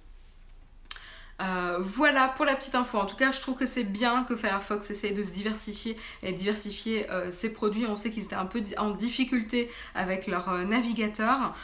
Euh, 1.41 1.77
voilà 1.79 2.27
pour 2.29 2.45
la 2.45 2.55
petite 2.55 2.75
info. 2.75 2.97
En 2.97 3.05
tout 3.05 3.15
cas, 3.15 3.31
je 3.31 3.39
trouve 3.39 3.55
que 3.55 3.65
c'est 3.65 3.83
bien 3.83 4.23
que 4.23 4.35
Firefox 4.35 4.89
essaye 4.89 5.13
de 5.13 5.23
se 5.23 5.29
diversifier 5.29 5.97
et 6.21 6.33
diversifier 6.33 7.09
euh, 7.11 7.31
ses 7.31 7.53
produits. 7.53 7.85
On 7.85 7.95
sait 7.95 8.11
qu'ils 8.11 8.23
étaient 8.23 8.35
un 8.35 8.45
peu 8.45 8.61
en 8.77 8.91
difficulté 8.91 9.71
avec 9.95 10.27
leur 10.27 10.49
euh, 10.49 10.63
navigateur. 10.65 11.55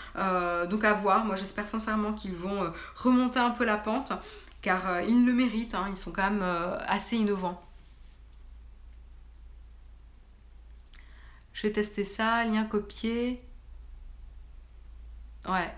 donc 0.70 0.84
à 0.84 0.94
voir. 0.94 1.26
Moi, 1.26 1.36
j'espère 1.36 1.68
sincèrement 1.68 2.14
qu'ils 2.14 2.36
vont 2.36 2.72
remonter 2.96 3.40
un 3.40 3.52
peu 3.52 3.66
la 3.66 3.78
pente 3.78 4.14
car 4.62 5.02
ils 5.02 5.26
le 5.26 5.34
méritent. 5.34 5.76
Hein. 5.76 5.88
Ils 5.90 5.98
sont 5.98 6.12
quand 6.12 6.30
même 6.30 6.44
assez 6.88 7.18
innovants. 7.18 7.62
Je 11.54 11.64
vais 11.64 11.74
tester 11.74 12.06
ça. 12.06 12.44
Lien 12.46 12.66
copié. 12.66 13.42
Ouais. 15.48 15.74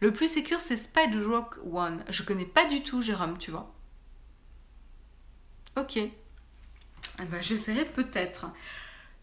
Le 0.00 0.12
plus 0.12 0.28
sécur, 0.28 0.60
c'est 0.60 0.78
Rock 1.24 1.56
One. 1.70 2.04
Je 2.08 2.22
connais 2.22 2.46
pas 2.46 2.66
du 2.66 2.82
tout, 2.82 3.02
Jérôme, 3.02 3.36
tu 3.36 3.50
vois. 3.50 3.72
Ok. 5.76 5.96
Eh 5.96 6.10
ben, 7.18 7.42
J'essaierai 7.42 7.84
peut-être. 7.84 8.46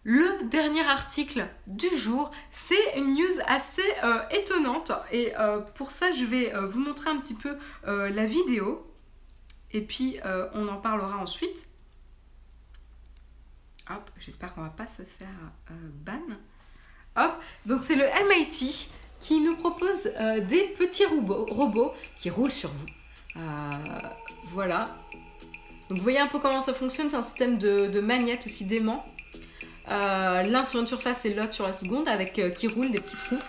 Le 0.04 0.48
dernier 0.48 0.88
article 0.88 1.48
du 1.66 1.90
jour, 1.98 2.32
c'est 2.52 2.96
une 2.96 3.14
news 3.14 3.42
assez 3.46 3.82
euh, 4.04 4.22
étonnante. 4.30 4.92
Et 5.12 5.36
euh, 5.38 5.60
pour 5.60 5.92
ça, 5.92 6.12
je 6.12 6.24
vais 6.24 6.54
euh, 6.54 6.68
vous 6.68 6.80
montrer 6.80 7.10
un 7.10 7.18
petit 7.18 7.34
peu 7.34 7.58
la 7.84 8.26
vidéo. 8.26 8.90
Et 9.72 9.82
puis, 9.82 10.18
on 10.54 10.68
en 10.68 10.78
parlera 10.78 11.18
ensuite. 11.18 11.66
Hop, 13.90 14.10
j'espère 14.18 14.54
qu'on 14.54 14.62
va 14.62 14.70
pas 14.70 14.88
se 14.88 15.02
faire 15.02 15.28
ban. 16.06 16.22
Hop, 17.16 17.42
donc 17.66 17.84
c'est 17.84 17.96
le 17.96 18.06
MIT 18.30 18.90
qui 19.20 19.40
nous 19.40 19.56
propose 19.56 20.12
euh, 20.20 20.42
des 20.42 20.64
petits 20.64 21.06
robots, 21.06 21.94
qui 22.18 22.30
roulent 22.30 22.52
sur 22.52 22.70
vous. 22.70 22.86
Euh, 23.38 23.40
voilà. 24.46 24.96
Donc 25.90 25.98
vous 25.98 26.04
voyez 26.04 26.20
un 26.20 26.28
peu 26.28 26.40
comment 26.40 26.62
ça 26.62 26.74
fonctionne, 26.74 27.10
c'est 27.10 27.16
un 27.16 27.22
système 27.22 27.58
de, 27.58 27.88
de 27.88 28.46
aussi 28.46 28.66
d'aimants. 28.66 29.06
Euh, 29.90 30.44
l'un 30.44 30.66
sur 30.66 30.80
une 30.82 30.88
surface 30.88 31.24
et 31.26 31.34
l'autre 31.34 31.54
sur 31.54 31.66
la 31.66 31.74
seconde, 31.74 32.08
avec 32.10 32.40
qui 32.56 32.68
roulent 32.68 32.92
des 32.92 33.00
petits 33.00 33.18
trous. 33.18 33.40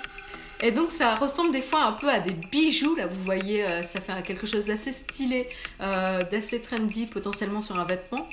Et 0.60 0.70
donc 0.70 0.90
ça 0.90 1.14
ressemble 1.16 1.52
des 1.52 1.62
fois 1.62 1.84
un 1.84 1.92
peu 1.92 2.08
à 2.08 2.20
des 2.20 2.32
bijoux, 2.32 2.96
là 2.96 3.06
vous 3.06 3.22
voyez, 3.22 3.64
ça 3.84 4.00
fait 4.00 4.22
quelque 4.22 4.46
chose 4.46 4.66
d'assez 4.66 4.92
stylé, 4.92 5.48
d'assez 5.78 6.60
trendy 6.60 7.06
potentiellement 7.06 7.60
sur 7.60 7.78
un 7.78 7.84
vêtement. 7.84 8.28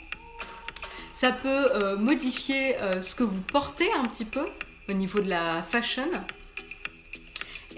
Ça 1.14 1.32
peut 1.32 1.96
modifier 1.98 2.76
ce 3.02 3.14
que 3.14 3.24
vous 3.24 3.42
portez 3.42 3.92
un 3.94 4.06
petit 4.06 4.26
peu 4.26 4.46
au 4.90 4.94
niveau 4.94 5.20
de 5.20 5.30
la 5.30 5.62
fashion. 5.64 6.10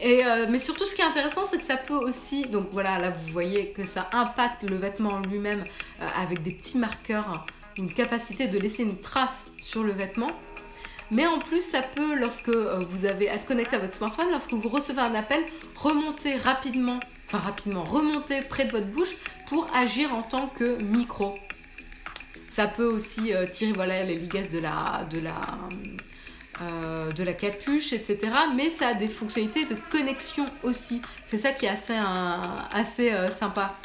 Euh, 0.03 0.45
mais 0.49 0.59
surtout, 0.59 0.85
ce 0.85 0.95
qui 0.95 1.01
est 1.01 1.05
intéressant, 1.05 1.45
c'est 1.45 1.57
que 1.57 1.63
ça 1.63 1.77
peut 1.77 1.95
aussi. 1.95 2.43
Donc 2.43 2.67
voilà, 2.71 2.97
là 2.97 3.09
vous 3.09 3.31
voyez 3.31 3.71
que 3.71 3.85
ça 3.85 4.09
impacte 4.11 4.63
le 4.63 4.77
vêtement 4.77 5.19
lui-même 5.19 5.63
euh, 6.01 6.07
avec 6.21 6.43
des 6.43 6.51
petits 6.51 6.77
marqueurs, 6.77 7.45
une 7.77 7.91
capacité 7.91 8.47
de 8.47 8.59
laisser 8.59 8.83
une 8.83 8.99
trace 8.99 9.45
sur 9.59 9.83
le 9.83 9.91
vêtement. 9.91 10.31
Mais 11.09 11.25
en 11.25 11.39
plus, 11.39 11.61
ça 11.61 11.81
peut, 11.81 12.15
lorsque 12.19 12.49
euh, 12.49 12.79
vous 12.79 13.05
avez 13.05 13.25
être 13.27 13.45
connecté 13.45 13.77
à 13.77 13.79
votre 13.79 13.93
smartphone, 13.93 14.29
lorsque 14.29 14.53
vous 14.53 14.69
recevez 14.69 15.01
un 15.01 15.15
appel, 15.15 15.41
remonter 15.75 16.35
rapidement, 16.35 16.99
enfin 17.27 17.39
rapidement, 17.39 17.83
remonter 17.83 18.41
près 18.41 18.65
de 18.65 18.71
votre 18.71 18.87
bouche 18.87 19.15
pour 19.47 19.67
agir 19.73 20.13
en 20.13 20.21
tant 20.21 20.47
que 20.47 20.81
micro. 20.81 21.35
Ça 22.49 22.67
peut 22.67 22.85
aussi 22.85 23.31
tirer 23.53 23.71
voilà, 23.71 24.01
les 24.01 24.15
ligasses 24.15 24.49
de 24.49 24.59
la, 24.59 25.07
de 25.11 25.19
la, 25.19 25.39
euh, 26.61 27.11
de 27.11 27.23
la 27.23 27.33
capuche, 27.33 27.93
etc. 27.93 28.17
Mais 28.55 28.69
ça 28.69 28.89
a 28.89 28.93
des 28.93 29.07
fonctionnalités 29.07 29.65
de 29.65 29.75
connexion 29.89 30.45
aussi. 30.63 31.01
C'est 31.25 31.37
ça 31.37 31.51
qui 31.51 31.65
est 31.65 31.69
assez, 31.69 31.97
assez 32.71 33.13
euh, 33.13 33.31
sympa. 33.31 33.75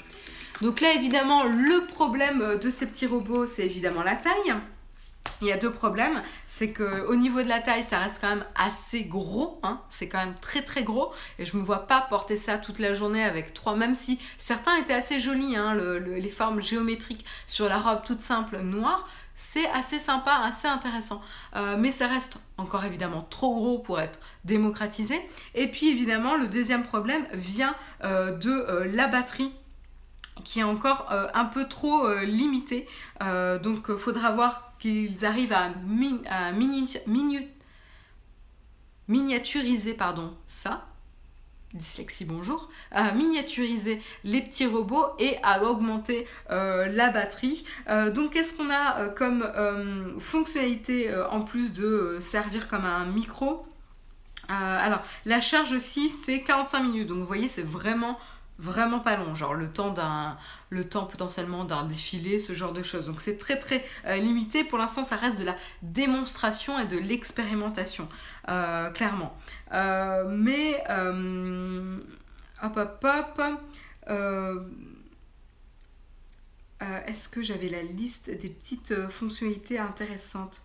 Donc 0.60 0.80
là, 0.80 0.92
évidemment, 0.94 1.44
le 1.44 1.86
problème 1.86 2.58
de 2.62 2.70
ces 2.70 2.86
petits 2.86 3.06
robots, 3.06 3.46
c'est 3.46 3.64
évidemment 3.66 4.02
la 4.02 4.16
taille. 4.16 4.54
Il 5.40 5.48
y 5.48 5.52
a 5.52 5.56
deux 5.56 5.72
problèmes, 5.72 6.22
c'est 6.46 6.70
que 6.70 7.04
au 7.06 7.16
niveau 7.16 7.42
de 7.42 7.48
la 7.48 7.58
taille, 7.58 7.82
ça 7.82 7.98
reste 7.98 8.18
quand 8.20 8.28
même 8.28 8.44
assez 8.54 9.04
gros, 9.04 9.58
hein. 9.64 9.80
c'est 9.90 10.08
quand 10.08 10.18
même 10.18 10.36
très 10.40 10.62
très 10.62 10.84
gros, 10.84 11.12
et 11.38 11.44
je 11.44 11.56
me 11.56 11.62
vois 11.62 11.88
pas 11.88 12.00
porter 12.00 12.36
ça 12.36 12.58
toute 12.58 12.78
la 12.78 12.94
journée 12.94 13.24
avec 13.24 13.52
trois, 13.52 13.74
même 13.74 13.96
si 13.96 14.20
certains 14.38 14.76
étaient 14.76 14.94
assez 14.94 15.18
jolis, 15.18 15.56
hein, 15.56 15.74
les 15.74 16.30
formes 16.30 16.62
géométriques 16.62 17.24
sur 17.48 17.68
la 17.68 17.78
robe 17.78 18.04
toute 18.04 18.20
simple 18.20 18.60
noire, 18.60 19.08
c'est 19.34 19.68
assez 19.70 19.98
sympa, 19.98 20.40
assez 20.44 20.68
intéressant. 20.68 21.20
Euh, 21.56 21.76
mais 21.78 21.90
ça 21.90 22.06
reste 22.06 22.38
encore 22.58 22.84
évidemment 22.84 23.26
trop 23.30 23.54
gros 23.54 23.78
pour 23.78 24.00
être 24.00 24.20
démocratisé. 24.44 25.20
Et 25.54 25.68
puis 25.68 25.88
évidemment, 25.88 26.36
le 26.36 26.48
deuxième 26.48 26.82
problème 26.82 27.26
vient 27.32 27.74
euh, 28.04 28.36
de 28.36 28.50
euh, 28.50 28.90
la 28.92 29.08
batterie 29.08 29.52
qui 30.44 30.60
est 30.60 30.64
encore 30.64 31.10
un 31.10 31.44
peu 31.44 31.68
trop 31.68 32.08
limitée. 32.20 32.88
donc 33.20 33.86
il 33.88 33.98
faudra 33.98 34.30
voir 34.30 34.72
qu'ils 34.78 35.24
arrivent 35.24 35.52
à, 35.52 35.70
miniaturiser 39.08 39.94
pardon, 39.94 40.34
ça 40.46 40.86
dyslexie 41.74 42.24
bonjour, 42.24 42.68
à 42.90 43.12
miniaturiser 43.12 44.02
les 44.24 44.42
petits 44.42 44.66
robots 44.66 45.06
et 45.18 45.36
à 45.42 45.62
augmenter 45.62 46.26
euh, 46.50 46.86
la 46.88 47.10
batterie. 47.10 47.64
Euh, 47.88 48.10
donc 48.10 48.32
qu'est-ce 48.32 48.54
qu'on 48.54 48.70
a 48.70 48.98
euh, 48.98 49.08
comme 49.08 49.50
fonctionnalité 50.18 51.10
en 51.30 51.40
plus 51.40 51.72
de 51.72 52.18
servir 52.20 52.68
comme 52.68 52.84
un 52.84 53.06
micro? 53.06 53.66
Alors, 54.48 55.00
la 55.24 55.40
charge 55.40 55.72
aussi, 55.72 56.10
c'est 56.10 56.42
45 56.42 56.82
minutes. 56.82 57.06
Donc, 57.06 57.18
vous 57.18 57.26
voyez, 57.26 57.48
c'est 57.48 57.62
vraiment 57.62 58.18
vraiment 58.58 59.00
pas 59.00 59.16
long, 59.16 59.34
genre 59.34 59.54
le 59.54 59.72
temps 59.72 59.90
d'un 59.90 60.36
le 60.70 60.88
temps 60.88 61.04
potentiellement 61.04 61.64
d'un 61.64 61.84
défilé, 61.84 62.38
ce 62.38 62.52
genre 62.52 62.72
de 62.72 62.82
choses. 62.82 63.06
Donc 63.06 63.20
c'est 63.20 63.36
très 63.36 63.58
très 63.58 63.84
euh, 64.06 64.16
limité. 64.16 64.64
Pour 64.64 64.78
l'instant, 64.78 65.02
ça 65.02 65.16
reste 65.16 65.38
de 65.38 65.44
la 65.44 65.56
démonstration 65.82 66.78
et 66.78 66.86
de 66.86 66.96
l'expérimentation, 66.96 68.08
euh, 68.48 68.90
clairement. 68.90 69.36
Euh, 69.72 70.24
mais 70.28 70.82
hop 72.62 72.76
hop 72.76 73.04
hop. 73.04 73.42
Est-ce 77.06 77.28
que 77.28 77.42
j'avais 77.42 77.68
la 77.68 77.82
liste 77.82 78.30
des 78.30 78.48
petites 78.48 79.08
fonctionnalités 79.08 79.78
intéressantes? 79.78 80.62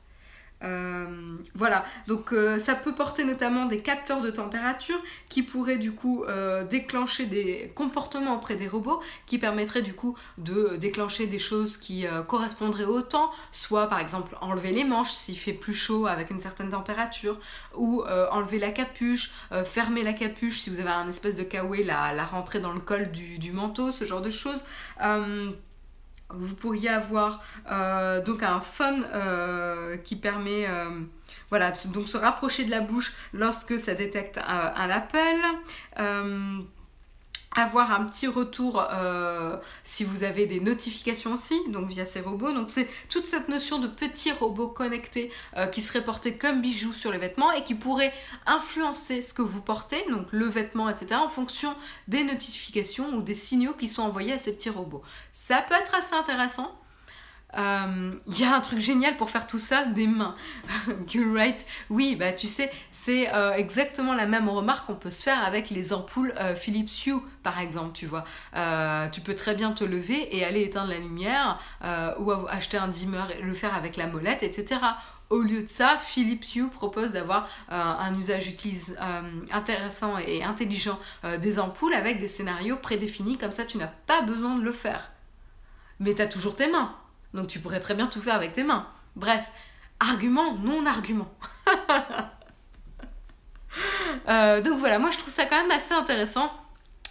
Euh, 0.63 1.37
voilà, 1.53 1.85
donc 2.07 2.33
euh, 2.33 2.57
ça 2.57 2.73
peut 2.73 2.95
porter 2.95 3.23
notamment 3.23 3.65
des 3.67 3.79
capteurs 3.79 4.21
de 4.21 4.31
température 4.31 4.99
qui 5.29 5.43
pourraient 5.43 5.77
du 5.77 5.91
coup 5.91 6.23
euh, 6.23 6.63
déclencher 6.63 7.27
des 7.27 7.71
comportements 7.75 8.35
auprès 8.35 8.55
des 8.55 8.67
robots 8.67 8.99
qui 9.27 9.37
permettraient 9.37 9.83
du 9.83 9.93
coup 9.93 10.17
de 10.39 10.75
déclencher 10.77 11.27
des 11.27 11.37
choses 11.37 11.77
qui 11.77 12.05
correspondraient 12.27 12.85
au 12.85 13.01
temps, 13.01 13.31
soit 13.51 13.87
par 13.87 13.99
exemple 13.99 14.35
enlever 14.41 14.71
les 14.71 14.83
manches 14.83 15.11
s'il 15.11 15.37
fait 15.37 15.53
plus 15.53 15.75
chaud 15.75 16.07
avec 16.07 16.31
une 16.31 16.39
certaine 16.39 16.69
température, 16.69 17.39
ou 17.75 18.03
enlever 18.31 18.59
la 18.59 18.71
capuche, 18.71 19.31
fermer 19.65 20.03
la 20.03 20.13
capuche 20.13 20.59
si 20.59 20.69
vous 20.69 20.79
avez 20.79 20.89
un 20.89 21.07
espèce 21.07 21.35
de 21.35 21.43
kawé, 21.43 21.83
la, 21.83 22.13
la 22.13 22.25
rentrer 22.25 22.59
dans 22.59 22.73
le 22.73 22.79
col 22.79 23.11
du 23.11 23.51
manteau, 23.51 23.91
ce 23.91 24.05
genre 24.05 24.21
de 24.21 24.29
choses 24.29 24.63
vous 26.29 26.55
pourriez 26.55 26.89
avoir 26.89 27.43
euh, 27.71 28.21
donc 28.21 28.43
un 28.43 28.59
phone 28.59 29.05
euh, 29.13 29.97
qui 29.97 30.15
permet 30.15 30.67
euh, 30.67 30.89
voilà 31.49 31.73
donc 31.93 32.07
se 32.07 32.17
rapprocher 32.17 32.65
de 32.65 32.71
la 32.71 32.81
bouche 32.81 33.13
lorsque 33.33 33.79
ça 33.79 33.93
détecte 33.93 34.37
un 34.37 34.89
appel 34.89 35.37
avoir 37.57 37.91
un 37.91 38.05
petit 38.05 38.27
retour 38.27 38.85
euh, 38.93 39.57
si 39.83 40.03
vous 40.03 40.23
avez 40.23 40.45
des 40.45 40.59
notifications 40.59 41.33
aussi, 41.33 41.59
donc 41.69 41.87
via 41.87 42.05
ces 42.05 42.21
robots. 42.21 42.53
Donc 42.53 42.69
c'est 42.69 42.87
toute 43.09 43.25
cette 43.25 43.49
notion 43.49 43.79
de 43.79 43.87
petits 43.87 44.31
robots 44.31 44.67
connectés 44.67 45.31
euh, 45.57 45.65
qui 45.65 45.81
seraient 45.81 46.03
portés 46.03 46.37
comme 46.37 46.61
bijoux 46.61 46.93
sur 46.93 47.11
les 47.11 47.17
vêtements 47.17 47.51
et 47.51 47.63
qui 47.63 47.73
pourraient 47.73 48.13
influencer 48.45 49.23
ce 49.23 49.33
que 49.33 49.41
vous 49.41 49.61
portez, 49.61 50.05
donc 50.09 50.27
le 50.31 50.45
vêtement, 50.45 50.87
etc., 50.87 51.19
en 51.19 51.29
fonction 51.29 51.75
des 52.07 52.23
notifications 52.23 53.15
ou 53.15 53.21
des 53.23 53.35
signaux 53.35 53.73
qui 53.73 53.87
sont 53.87 54.03
envoyés 54.03 54.33
à 54.33 54.39
ces 54.39 54.53
petits 54.53 54.69
robots. 54.69 55.01
Ça 55.33 55.63
peut 55.67 55.75
être 55.75 55.95
assez 55.95 56.13
intéressant. 56.13 56.79
Il 57.57 57.63
euh, 57.63 58.11
y 58.27 58.43
a 58.43 58.55
un 58.55 58.61
truc 58.61 58.79
génial 58.79 59.17
pour 59.17 59.31
faire 59.31 59.47
tout 59.47 59.57
ça 59.57 59.85
des 59.85 60.05
mains. 60.05 60.35
Oui, 61.89 62.15
bah 62.15 62.31
tu 62.31 62.47
sais, 62.47 62.71
c'est 62.91 63.33
euh, 63.33 63.53
exactement 63.53 64.13
la 64.13 64.27
même 64.27 64.47
remarque 64.47 64.85
qu'on 64.85 64.95
peut 64.95 65.09
se 65.09 65.23
faire 65.23 65.43
avec 65.43 65.71
les 65.71 65.91
ampoules 65.91 66.33
euh, 66.39 66.55
Philips 66.55 66.91
Hue, 67.07 67.15
par 67.41 67.59
exemple, 67.59 67.93
tu 67.93 68.05
vois. 68.05 68.25
tu 69.11 69.21
peux 69.21 69.33
très 69.33 69.55
bien 69.55 69.71
te 69.71 69.83
lever 69.83 70.35
et 70.35 70.45
aller 70.45 70.61
éteindre 70.61 70.89
la 70.89 70.99
lumière 70.99 71.59
ou 72.19 72.31
acheter 72.47 72.77
un 72.77 72.89
dimmer 72.89 73.23
et 73.39 73.41
le 73.41 73.53
faire 73.53 73.73
avec 73.73 73.97
la 73.97 74.05
molette, 74.05 74.43
etc. 74.43 74.81
Au 75.29 75.41
lieu 75.41 75.63
de 75.63 75.67
ça, 75.67 75.97
Philips 75.97 76.55
Hue 76.55 76.69
propose 76.69 77.11
d'avoir 77.11 77.49
un 77.69 78.15
usage 78.17 78.53
intéressant 79.51 80.17
et 80.17 80.43
intelligent 80.43 80.99
des 81.39 81.59
ampoules 81.59 81.93
avec 81.93 82.19
des 82.19 82.27
scénarios 82.27 82.77
prédéfinis, 82.77 83.37
comme 83.37 83.51
ça 83.51 83.65
tu 83.65 83.77
n'as 83.77 83.91
pas 84.05 84.21
besoin 84.21 84.55
de 84.55 84.61
le 84.61 84.71
faire. 84.71 85.11
Mais 85.99 86.13
tu 86.13 86.21
as 86.21 86.27
toujours 86.27 86.55
tes 86.55 86.69
mains. 86.69 86.93
Donc 87.33 87.47
tu 87.47 87.59
pourrais 87.59 87.79
très 87.79 87.93
bien 87.93 88.07
tout 88.07 88.21
faire 88.21 88.35
avec 88.35 88.53
tes 88.53 88.63
mains. 88.63 88.87
Bref, 89.15 89.51
argument, 89.99 90.55
non-argument. 90.55 91.31
Euh, 94.27 94.59
donc 94.59 94.79
voilà, 94.79 94.97
moi 94.97 95.11
je 95.11 95.19
trouve 95.19 95.31
ça 95.31 95.45
quand 95.45 95.55
même 95.55 95.69
assez 95.69 95.93
intéressant. 95.93 96.51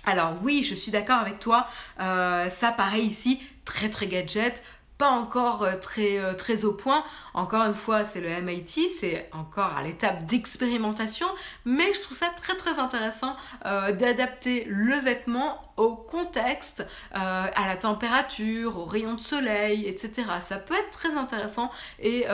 Alors 0.04 0.34
oui, 0.42 0.64
je 0.64 0.74
suis 0.74 0.90
d'accord 0.90 1.18
avec 1.18 1.38
toi, 1.38 1.68
ça 1.96 2.72
pareil 2.76 3.06
ici, 3.06 3.40
très 3.64 3.88
très 3.88 4.08
gadget, 4.08 4.64
pas 4.98 5.10
encore 5.10 5.62
euh, 5.62 5.76
très, 5.76 6.18
euh, 6.18 6.34
très 6.34 6.64
au 6.64 6.72
point. 6.72 7.04
Encore 7.34 7.62
une 7.62 7.74
fois, 7.74 8.04
c'est 8.04 8.20
le 8.20 8.28
MIT, 8.40 8.88
c'est 8.88 9.28
encore 9.32 9.76
à 9.76 9.82
l'étape 9.82 10.24
d'expérimentation, 10.24 11.26
mais 11.64 11.92
je 11.92 12.00
trouve 12.00 12.16
ça 12.16 12.28
très 12.36 12.56
très 12.56 12.78
intéressant 12.78 13.36
euh, 13.66 13.92
d'adapter 13.92 14.64
le 14.68 14.94
vêtement 14.94 15.60
au 15.76 15.94
contexte, 15.94 16.86
à 17.12 17.66
la 17.66 17.76
température, 17.76 18.78
au 18.78 18.86
rayon 18.86 19.12
de 19.12 19.20
soleil, 19.20 19.86
etc. 19.86 20.24
Ça 20.40 20.56
peut 20.56 20.72
être 20.72 20.90
très 20.90 21.18
intéressant 21.18 21.70
et, 22.00 22.24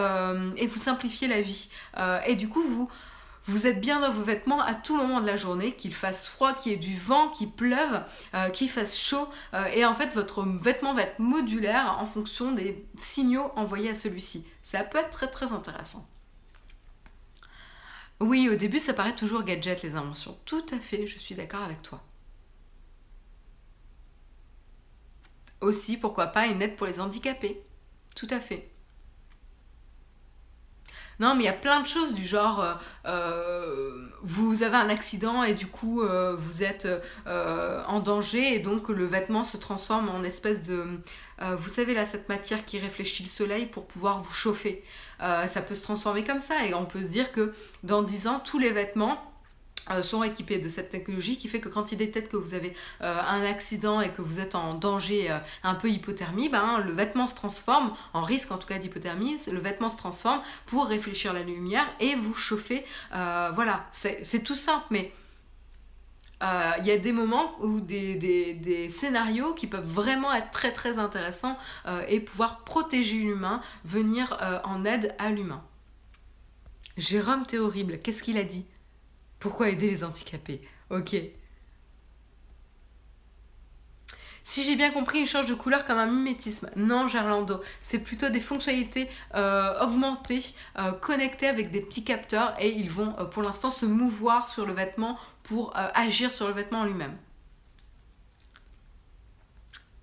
et 0.57 0.67
vous 0.69 0.79
simplifier 0.79 1.27
la 1.27 1.41
vie. 1.41 1.69
et 2.25 2.37
du 2.37 2.49
coup, 2.49 2.63
vous 2.63 2.89
vous 3.47 3.67
êtes 3.67 3.81
bien 3.81 4.01
dans 4.01 4.13
vos 4.13 4.23
vêtements 4.23 4.61
à 4.61 4.75
tout 4.75 4.97
moment 4.97 5.21
de 5.21 5.27
la 5.27 5.37
journée, 5.37 5.73
qu'il 5.73 5.95
fasse 5.95 6.27
froid, 6.27 6.55
qu'il 6.55 6.73
y 6.73 6.75
ait 6.75 6.79
du 6.79 6.97
vent, 6.97 7.29
qu'il 7.31 7.51
pleuve, 7.51 8.03
euh, 8.35 8.51
qu'il 8.51 8.71
fasse 8.71 8.99
chaud. 8.99 9.29
Euh, 9.55 9.67
et 9.67 9.85
en 9.85 9.95
fait, 9.95 10.15
votre 10.15 10.43
vêtement 10.43 10.95
va 10.95 11.03
être 11.03 11.19
modulaire 11.19 11.97
en 11.99 12.07
fonction 12.07 12.53
des 12.53 12.87
signaux 12.99 13.51
envoyés 13.57 13.91
à 13.91 13.95
celui-ci. 13.95 14.47
Ça 14.63 14.85
peut 14.85 14.99
être 14.99 15.11
très 15.11 15.29
très 15.29 15.53
intéressant. 15.53 16.09
Oui, 18.21 18.49
au 18.49 18.55
début, 18.55 18.79
ça 18.79 18.95
paraît 18.95 19.17
toujours 19.17 19.43
gadget 19.43 19.83
les 19.83 19.97
inventions. 19.97 20.39
Tout 20.45 20.65
à 20.71 20.79
fait, 20.79 21.07
je 21.09 21.19
suis 21.19 21.35
d'accord 21.35 21.63
avec 21.63 21.83
toi. 21.83 22.01
Aussi, 25.61 25.97
pourquoi 25.97 26.29
pas 26.29 26.47
une 26.47 26.63
aide 26.63 26.77
pour 26.77 26.87
les 26.87 27.01
handicapés. 27.01 27.63
Tout 28.15 28.29
à 28.31 28.39
fait. 28.39 28.72
Non, 31.21 31.35
mais 31.35 31.45
il 31.45 31.47
y 31.47 31.51
a 31.51 31.53
plein 31.53 31.81
de 31.81 31.87
choses 31.87 32.15
du 32.15 32.25
genre, 32.25 32.61
euh, 32.61 32.75
euh, 33.07 34.07
vous 34.23 34.63
avez 34.63 34.77
un 34.77 34.89
accident 34.89 35.43
et 35.45 35.55
du 35.55 35.67
coup 35.67 36.03
euh, 36.03 36.35
vous 36.37 36.63
êtes 36.63 36.89
en 37.27 38.01
danger 38.01 38.55
et 38.55 38.59
donc 38.59 38.89
le 38.89 39.05
vêtement 39.05 39.45
se 39.45 39.57
transforme 39.57 40.09
en 40.09 40.23
espèce 40.23 40.67
de... 40.67 40.87
vous 41.41 41.69
savez 41.69 41.95
là, 41.95 42.07
cette 42.07 42.29
matière 42.29 42.65
qui 42.65 42.79
réfléchit 42.79 43.23
le 43.23 43.29
soleil 43.29 43.67
pour 43.67 43.87
pouvoir 43.87 44.21
vous 44.21 44.33
chauffer. 44.33 44.85
ça 45.21 45.63
peut 45.67 45.75
se 45.75 45.83
transformer 45.83 46.25
comme 46.25 46.41
ça 46.41 46.67
et 46.67 46.75
on 46.75 46.85
peut 46.85 47.03
se 47.03 47.09
dire 47.09 47.33
que 47.33 47.53
dans 47.83 48.03
10 48.03 48.27
ans, 48.29 48.41
tous 48.41 48.59
les 48.59 48.71
vêtements 48.71 49.32
sont 50.03 50.23
équipés 50.23 50.59
de 50.59 50.69
cette 50.69 50.91
technologie 50.91 51.39
qui 51.39 51.49
fait 51.49 51.61
que 51.61 51.69
quand 51.69 51.93
il 51.93 51.99
détecte 51.99 52.31
que 52.31 52.37
vous 52.37 52.55
avez 52.55 52.75
euh, 53.03 53.21
un 53.21 53.45
accident 53.45 54.01
et 54.01 54.11
que 54.11 54.23
vous 54.23 54.41
êtes 54.41 54.55
en 54.55 54.75
danger 54.75 55.31
euh, 55.31 55.39
un 55.63 55.75
peu 55.75 55.89
hypothermie, 55.89 56.49
ben, 56.49 56.79
le 56.79 56.93
vêtement 56.93 57.27
se 57.27 57.35
transforme, 57.35 57.93
en 58.13 58.23
risque 58.23 58.53
en 58.53 58.59
tout 58.59 58.67
cas 58.67 58.79
d'hypothermie, 58.79 59.37
le 59.51 59.59
vêtement 59.59 59.89
se 59.89 59.97
transforme 59.97 60.41
pour 60.67 60.87
réfléchir 60.87 61.33
la 61.33 61.43
lumière 61.43 61.87
et 62.01 62.15
vous 62.15 62.35
chauffer. 62.35 62.85
voilà, 63.11 63.87
c'est 63.93 64.43
tout 64.45 64.55
simple, 64.55 64.87
mais 64.91 65.13
il 66.43 66.87
y 66.87 66.91
a 66.91 66.99
des 66.99 67.13
moments 67.13 67.55
ou 67.61 67.81
des, 67.81 68.15
des, 68.15 68.89
scénarios 68.89 69.55
qui 69.55 69.67
peuvent 69.67 69.89
vraiment 69.89 70.33
être 70.33 70.51
très 70.51 70.73
très 70.73 70.99
intéressants 70.99 71.57
et 72.09 72.21
pouvoir 72.21 72.65
protéger 72.65 73.19
l'humain, 73.19 73.61
venir 73.85 74.37
en 74.65 74.85
aide 74.85 75.15
à 75.19 75.31
l'humain. 75.31 75.63
Jérôme, 76.97 77.47
t'es 77.47 77.59
horrible, 77.59 77.99
qu'est-ce 78.01 78.23
qu'il 78.23 78.39
a 78.39 78.45
dit? 78.45 78.67
Pourquoi 79.43 79.71
aider 79.71 79.91
les 79.91 80.05
handicapés? 80.05 80.63
Ok. 80.91 81.17
Si 84.45 84.63
j'ai 84.63 84.77
bien 84.77 84.93
compris, 84.93 85.19
il 85.19 85.27
change 85.27 85.47
de 85.47 85.55
couleur 85.55 85.85
comme 85.85 85.99
un 85.99 86.07
mimétisme. 86.07 86.71
Non, 86.77 87.09
Gerlando, 87.09 87.61
c'est 87.81 87.99
plutôt 87.99 88.29
des 88.29 88.39
fonctionnalités 88.39 89.09
euh, 89.35 89.83
augmentées, 89.83 90.45
euh, 90.79 90.93
connectées 90.93 91.49
avec 91.49 91.73
des 91.73 91.81
petits 91.81 92.05
capteurs 92.05 92.55
et 92.61 92.71
ils 92.71 92.91
vont 92.91 93.17
euh, 93.19 93.25
pour 93.25 93.43
l'instant 93.43 93.73
se 93.73 93.85
mouvoir 93.85 94.49
sur 94.49 94.65
le 94.65 94.75
vêtement 94.75 95.19
pour 95.43 95.73
agir 95.75 96.31
sur 96.31 96.47
le 96.47 96.55
vêtement 96.55 96.81
en 96.81 96.85
lui-même. 96.85 97.17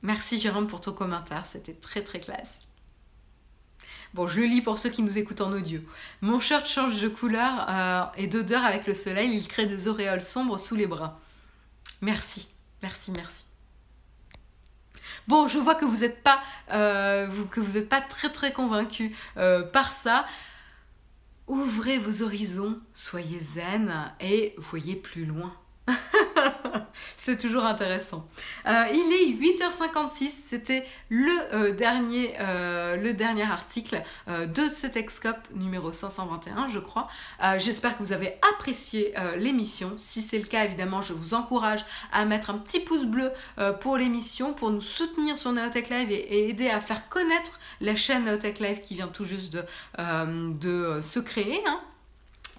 Merci 0.02 0.38
Jérôme 0.38 0.68
pour 0.68 0.82
ton 0.82 0.92
commentaire, 0.92 1.46
c'était 1.46 1.74
très 1.74 2.04
très 2.04 2.20
classe. 2.20 2.69
Bon, 4.16 4.26
je 4.26 4.39
le 4.39 4.47
lis 4.47 4.62
pour 4.62 4.80
ceux 4.80 4.89
qui 4.89 5.03
nous 5.03 5.18
écoutent 5.20 5.41
en 5.41 5.51
audio. 5.51 5.82
Mon 6.22 6.39
shirt 6.39 6.66
change 6.68 6.99
de 6.99 7.10
couleur 7.10 7.66
euh, 7.70 8.03
et 8.18 8.28
d'odeur 8.28 8.66
avec 8.66 8.88
le 8.88 8.95
soleil. 8.95 9.36
Il 9.36 9.47
crée 9.47 9.68
des 9.68 9.88
auréoles 9.88 10.22
sombres 10.22 10.60
sous 10.60 10.76
les 10.76 10.88
bras. 10.88 11.20
Merci, 12.01 12.47
merci, 12.82 13.12
merci. 13.16 13.45
Bon, 15.28 15.47
je 15.47 15.60
vois 15.60 15.76
que 15.76 15.86
vous 15.86 15.97
n'êtes 15.97 16.24
pas, 16.24 16.41
euh, 16.72 17.28
que 17.51 17.60
vous 17.60 17.82
pas 17.84 18.01
très 18.01 18.32
très 18.32 18.51
convaincu 18.51 19.16
euh, 19.38 19.62
par 19.62 19.93
ça. 19.93 20.26
Ouvrez 21.47 21.99
vos 21.99 22.24
horizons, 22.24 22.80
soyez 22.95 23.39
zen 23.39 24.12
et 24.20 24.55
voyez 24.57 24.95
plus 24.95 25.26
loin. 25.26 25.53
c'est 27.16 27.38
toujours 27.38 27.66
intéressant. 27.66 28.28
Euh, 28.66 28.84
il 28.94 29.14
est 29.14 29.58
8h56, 29.58 30.30
c'était 30.48 30.86
le, 31.10 31.32
euh, 31.54 31.74
dernier, 31.74 32.36
euh, 32.40 32.96
le 32.96 33.14
dernier 33.14 33.44
article 33.44 34.02
de 34.28 34.70
ce 34.70 34.88
Texcope 34.88 35.48
numéro 35.54 35.92
521, 35.92 36.70
je 36.70 36.80
crois. 36.80 37.08
J'espère 37.58 37.98
que 37.98 38.04
vous 38.04 38.12
avez 38.12 38.36
apprécié 38.54 39.14
l'émission. 39.38 39.94
Si 39.98 40.22
c'est 40.22 40.38
le 40.38 40.46
cas, 40.46 40.66
évidemment, 40.66 41.02
je 41.02 41.14
vous 41.14 41.34
encourage 41.34 41.86
à 42.12 42.26
mettre 42.26 42.50
un 42.50 42.58
petit 42.58 42.80
pouce 42.80 43.06
bleu 43.06 43.32
pour 43.82 43.98
l'émission, 43.98 44.54
pour 44.54 44.72
nous 44.72 44.82
soutenir 44.82 45.38
sur 45.38 45.52
Neotech 45.52 45.90
Live 45.90 46.12
et, 46.12 46.50
aider 46.50 46.70
à 46.70 46.80
faire 46.80 47.10
connaître 47.10 47.60
la 47.82 47.96
chaîne 47.96 48.26
Neotech 48.26 48.60
Live 48.60 48.82
qui 48.82 48.96
vient 48.96 49.08
tout 49.08 49.26
juste 49.26 49.54
de, 49.54 49.64
de 50.54 51.02
se 51.02 51.20
créer. 51.20 51.62
Hein. 51.68 51.80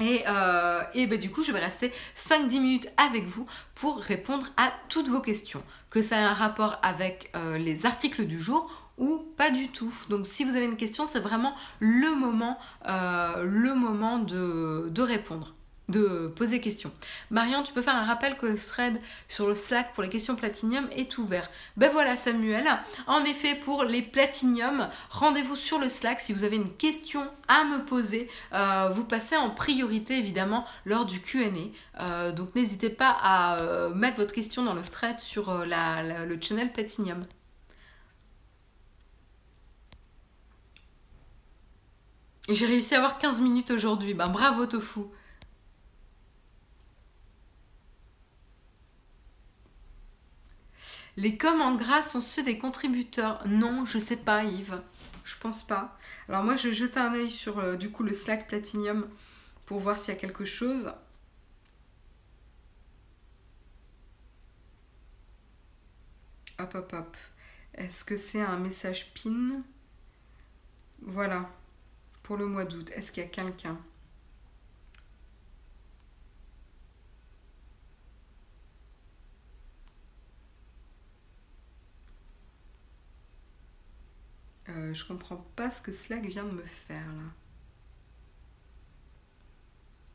Et, 0.01 0.23
euh, 0.27 0.83
bah, 1.09 1.17
du 1.17 1.31
coup, 1.31 1.43
je 1.43 1.53
vais 1.53 1.61
rester 1.61 1.93
5-10 2.17 2.61
minutes 2.61 2.89
avec 2.97 3.25
vous 3.25 3.47
pour 3.75 3.99
répondre 3.99 4.47
à 4.57 4.73
toutes 4.89 5.09
vos 5.09 5.21
questions. 5.21 5.63
Que 5.91 6.03
ça 6.03 6.17
ait 6.17 6.25
un 6.25 6.33
rapport 6.33 6.79
avec 6.83 7.31
euh, 7.37 7.59
les 7.59 7.87
articles 7.87 8.25
du 8.27 8.39
jour 8.39 8.71
ou 8.97 9.19
pas 9.37 9.51
du 9.51 9.69
tout. 9.69 9.93
Donc 10.09 10.27
si 10.27 10.45
vous 10.45 10.57
avez 10.57 10.67
une 10.67 10.77
question, 10.77 11.07
c'est 11.07 11.21
vraiment 11.21 11.55
le 11.79 12.15
moment, 12.15 12.59
euh, 12.87 13.45
le 13.45 13.75
moment 13.75 14.19
de 14.19 15.03
répondre 15.03 15.55
de 15.91 16.33
poser 16.35 16.61
question. 16.61 16.93
Marion, 17.31 17.63
tu 17.63 17.73
peux 17.73 17.83
faire 17.83 17.97
un 17.97 18.05
rappel 18.05 18.37
que 18.37 18.47
le 18.47 18.57
thread 18.57 19.01
sur 19.29 19.47
le 19.47 19.55
Slack 19.55 19.93
pour 19.95 20.03
les 20.03 20.09
questions 20.09 20.37
platinium 20.37 20.89
est 20.93 21.19
ouvert. 21.19 21.51
Ben 21.77 21.91
voilà 21.93 22.17
Samuel. 22.17 22.67
En 23.07 23.25
effet, 23.25 23.55
pour 23.55 23.85
les 23.85 24.03
platinium, 24.03 24.89
rendez-vous 25.11 25.57
sur 25.57 25.79
le 25.79 25.89
Slack 25.89 26.21
si 26.21 26.33
vous 26.33 26.45
avez 26.45 26.57
une 26.57 26.73
question 26.77 27.27
à 27.49 27.65
me 27.65 27.85
poser. 27.85 28.29
Euh, 28.53 28.91
vous 28.95 29.05
passez 29.05 29.37
en 29.37 29.51
priorité 29.51 30.19
évidemment 30.19 30.65
lors 30.85 31.07
du 31.07 31.21
Q&A. 31.21 32.03
Euh, 32.03 32.33
donc 32.33 32.55
n'hésitez 32.55 32.91
pas 32.91 33.17
à 33.21 33.59
euh, 33.59 33.91
mettre 33.95 34.17
votre 34.17 34.33
question 34.33 34.63
dans 34.63 34.75
le 34.75 34.83
thread 34.83 35.21
sur 35.21 35.53
le 35.53 36.41
channel 36.41 36.73
platinium. 36.73 37.25
J'ai 42.49 42.67
réussi 42.67 42.95
à 42.95 42.99
avoir 42.99 43.19
15 43.19 43.41
minutes 43.43 43.71
aujourd'hui. 43.71 44.15
Ben 44.15 44.27
bravo 44.27 44.67
Tofu. 44.67 45.01
Les 51.21 51.37
coms 51.37 51.61
en 51.61 51.75
gras 51.75 52.03
sont 52.03 52.23
ceux 52.23 52.43
des 52.43 52.57
contributeurs. 52.57 53.47
Non, 53.47 53.85
je 53.85 53.99
sais 53.99 54.17
pas, 54.17 54.43
Yves. 54.45 54.81
Je 55.23 55.37
pense 55.37 55.63
pas. 55.63 55.99
Alors 56.31 56.43
moi, 56.43 56.57
je 56.57 56.69
vais 56.69 56.75
jeter 56.75 56.99
un 56.99 57.13
œil 57.13 57.31
sur 57.31 57.59
euh, 57.59 57.77
du 57.77 57.91
coup 57.91 58.03
le 58.05 58.15
Slack 58.15 58.49
Platinum 58.49 59.07
pour 59.67 59.81
voir 59.81 59.99
s'il 59.99 60.15
y 60.15 60.17
a 60.17 60.21
quelque 60.21 60.47
chose. 60.47 60.91
Hop, 66.59 66.75
hop, 66.75 66.93
hop. 66.95 67.17
Est-ce 67.75 68.03
que 68.03 68.17
c'est 68.17 68.41
un 68.41 68.57
message 68.57 69.13
PIN? 69.13 69.63
Voilà. 71.03 71.51
Pour 72.23 72.39
le 72.39 72.47
mois 72.47 72.65
d'août. 72.65 72.91
Est-ce 72.95 73.13
qu'il 73.13 73.23
y 73.23 73.27
a 73.27 73.29
quelqu'un? 73.29 73.79
Euh, 84.81 84.95
je 84.95 85.05
comprends 85.05 85.45
pas 85.57 85.71
ce 85.71 85.83
que 85.83 85.93
Slack 85.93 86.25
vient 86.27 86.45
de 86.45 86.53
me 86.53 86.65
faire 86.65 87.07
là. 87.07 87.23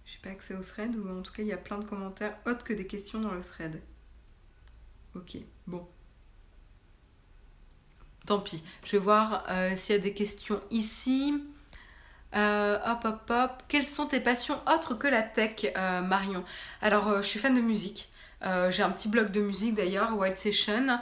J'ai 0.05 0.19
pas 0.19 0.29
accès 0.29 0.53
au 0.53 0.61
thread 0.61 0.95
ou 0.95 1.09
en 1.09 1.21
tout 1.21 1.33
cas 1.33 1.41
il 1.41 1.47
y 1.47 1.53
a 1.53 1.57
plein 1.57 1.77
de 1.77 1.85
commentaires 1.85 2.37
autres 2.45 2.63
que 2.63 2.73
des 2.73 2.87
questions 2.87 3.19
dans 3.19 3.33
le 3.33 3.41
thread. 3.41 3.81
Ok, 5.15 5.37
bon. 5.67 5.87
Tant 8.25 8.39
pis. 8.39 8.63
Je 8.83 8.93
vais 8.93 8.97
voir 8.97 9.45
euh, 9.49 9.75
s'il 9.75 9.95
y 9.95 9.99
a 9.99 10.01
des 10.01 10.13
questions 10.13 10.61
ici. 10.71 11.33
Euh, 12.35 12.77
hop, 12.85 13.05
hop, 13.05 13.29
hop. 13.29 13.63
Quelles 13.67 13.85
sont 13.85 14.07
tes 14.07 14.19
passions 14.19 14.59
autres 14.67 14.95
que 14.95 15.07
la 15.07 15.21
tech, 15.21 15.71
Marion? 15.75 16.43
Alors, 16.81 17.21
je 17.21 17.27
suis 17.27 17.39
fan 17.39 17.55
de 17.55 17.61
musique. 17.61 18.09
j'ai 18.41 18.83
un 18.83 18.89
petit 18.89 19.07
blog 19.07 19.31
de 19.31 19.39
musique 19.39 19.75
d'ailleurs, 19.75 20.17
Wild 20.17 20.37
Session, 20.37 20.99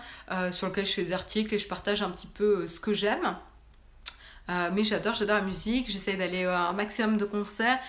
sur 0.51 0.68
lequel 0.68 0.86
je 0.86 0.93
fais 0.93 1.03
des 1.05 1.14
articles 1.14 1.55
et 1.55 1.57
je 1.57 1.68
partage 1.68 2.03
un 2.03 2.11
petit 2.11 2.28
peu 2.28 2.68
ce 2.68 2.80
que 2.80 2.93
j'aime. 2.93 3.36
Euh, 4.50 4.70
mais 4.74 4.84
j'adore, 4.84 5.14
j'adore 5.14 5.38
la 5.38 5.44
musique, 5.44 5.89
j'essaie 5.89 6.16
d'aller 6.16 6.46
à 6.46 6.68
un 6.68 6.74
maximum 6.74 7.18
de 7.18 7.26
concerts. 7.26 7.80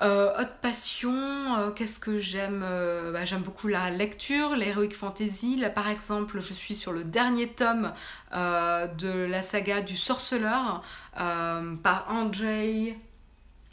Euh, 0.00 0.30
autre 0.40 0.54
passion, 0.62 1.12
euh, 1.58 1.70
qu'est-ce 1.72 1.98
que 1.98 2.20
j'aime 2.20 2.62
euh, 2.64 3.12
bah, 3.12 3.24
J'aime 3.24 3.42
beaucoup 3.42 3.66
la 3.66 3.90
lecture, 3.90 4.54
l'heroic 4.54 4.90
fantasy. 4.90 5.56
Là, 5.56 5.70
par 5.70 5.88
exemple, 5.88 6.38
je 6.38 6.52
suis 6.52 6.76
sur 6.76 6.92
le 6.92 7.02
dernier 7.02 7.48
tome 7.48 7.92
de 8.32 9.26
la 9.26 9.42
saga 9.42 9.80
du 9.80 9.96
sorceleur 9.96 10.82
par 11.14 12.06
Andrzej. 12.08 12.96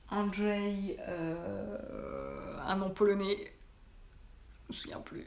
Andrzej. 0.09 0.97
un 2.67 2.75
nom 2.75 2.89
polonais. 2.89 3.53
Je 4.67 4.73
me 4.73 4.79
souviens 4.79 4.99
plus. 5.01 5.25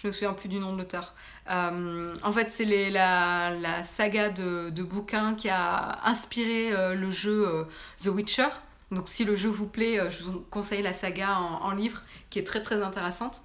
Je 0.00 0.06
me 0.06 0.12
souviens 0.12 0.32
plus 0.32 0.48
du 0.48 0.58
nom 0.60 0.72
de 0.72 0.78
l'auteur. 0.78 1.14
en 1.48 2.32
fait, 2.32 2.50
c'est 2.50 2.90
la, 2.90 3.82
saga 3.82 4.30
de, 4.30 4.82
bouquins 4.82 5.34
qui 5.34 5.48
a 5.48 6.06
inspiré 6.06 6.70
le 6.94 7.10
jeu 7.10 7.66
The 8.00 8.06
Witcher. 8.06 8.48
Donc 8.90 9.08
si 9.08 9.24
le 9.24 9.36
jeu 9.36 9.48
vous 9.48 9.66
plaît, 9.66 10.00
euh, 10.00 10.10
je 10.10 10.22
vous 10.22 10.40
conseille 10.50 10.82
la 10.82 10.92
saga 10.92 11.36
en, 11.38 11.70
livre 11.72 12.02
qui 12.30 12.38
est 12.38 12.44
très 12.44 12.62
très 12.62 12.82
intéressante. 12.82 13.42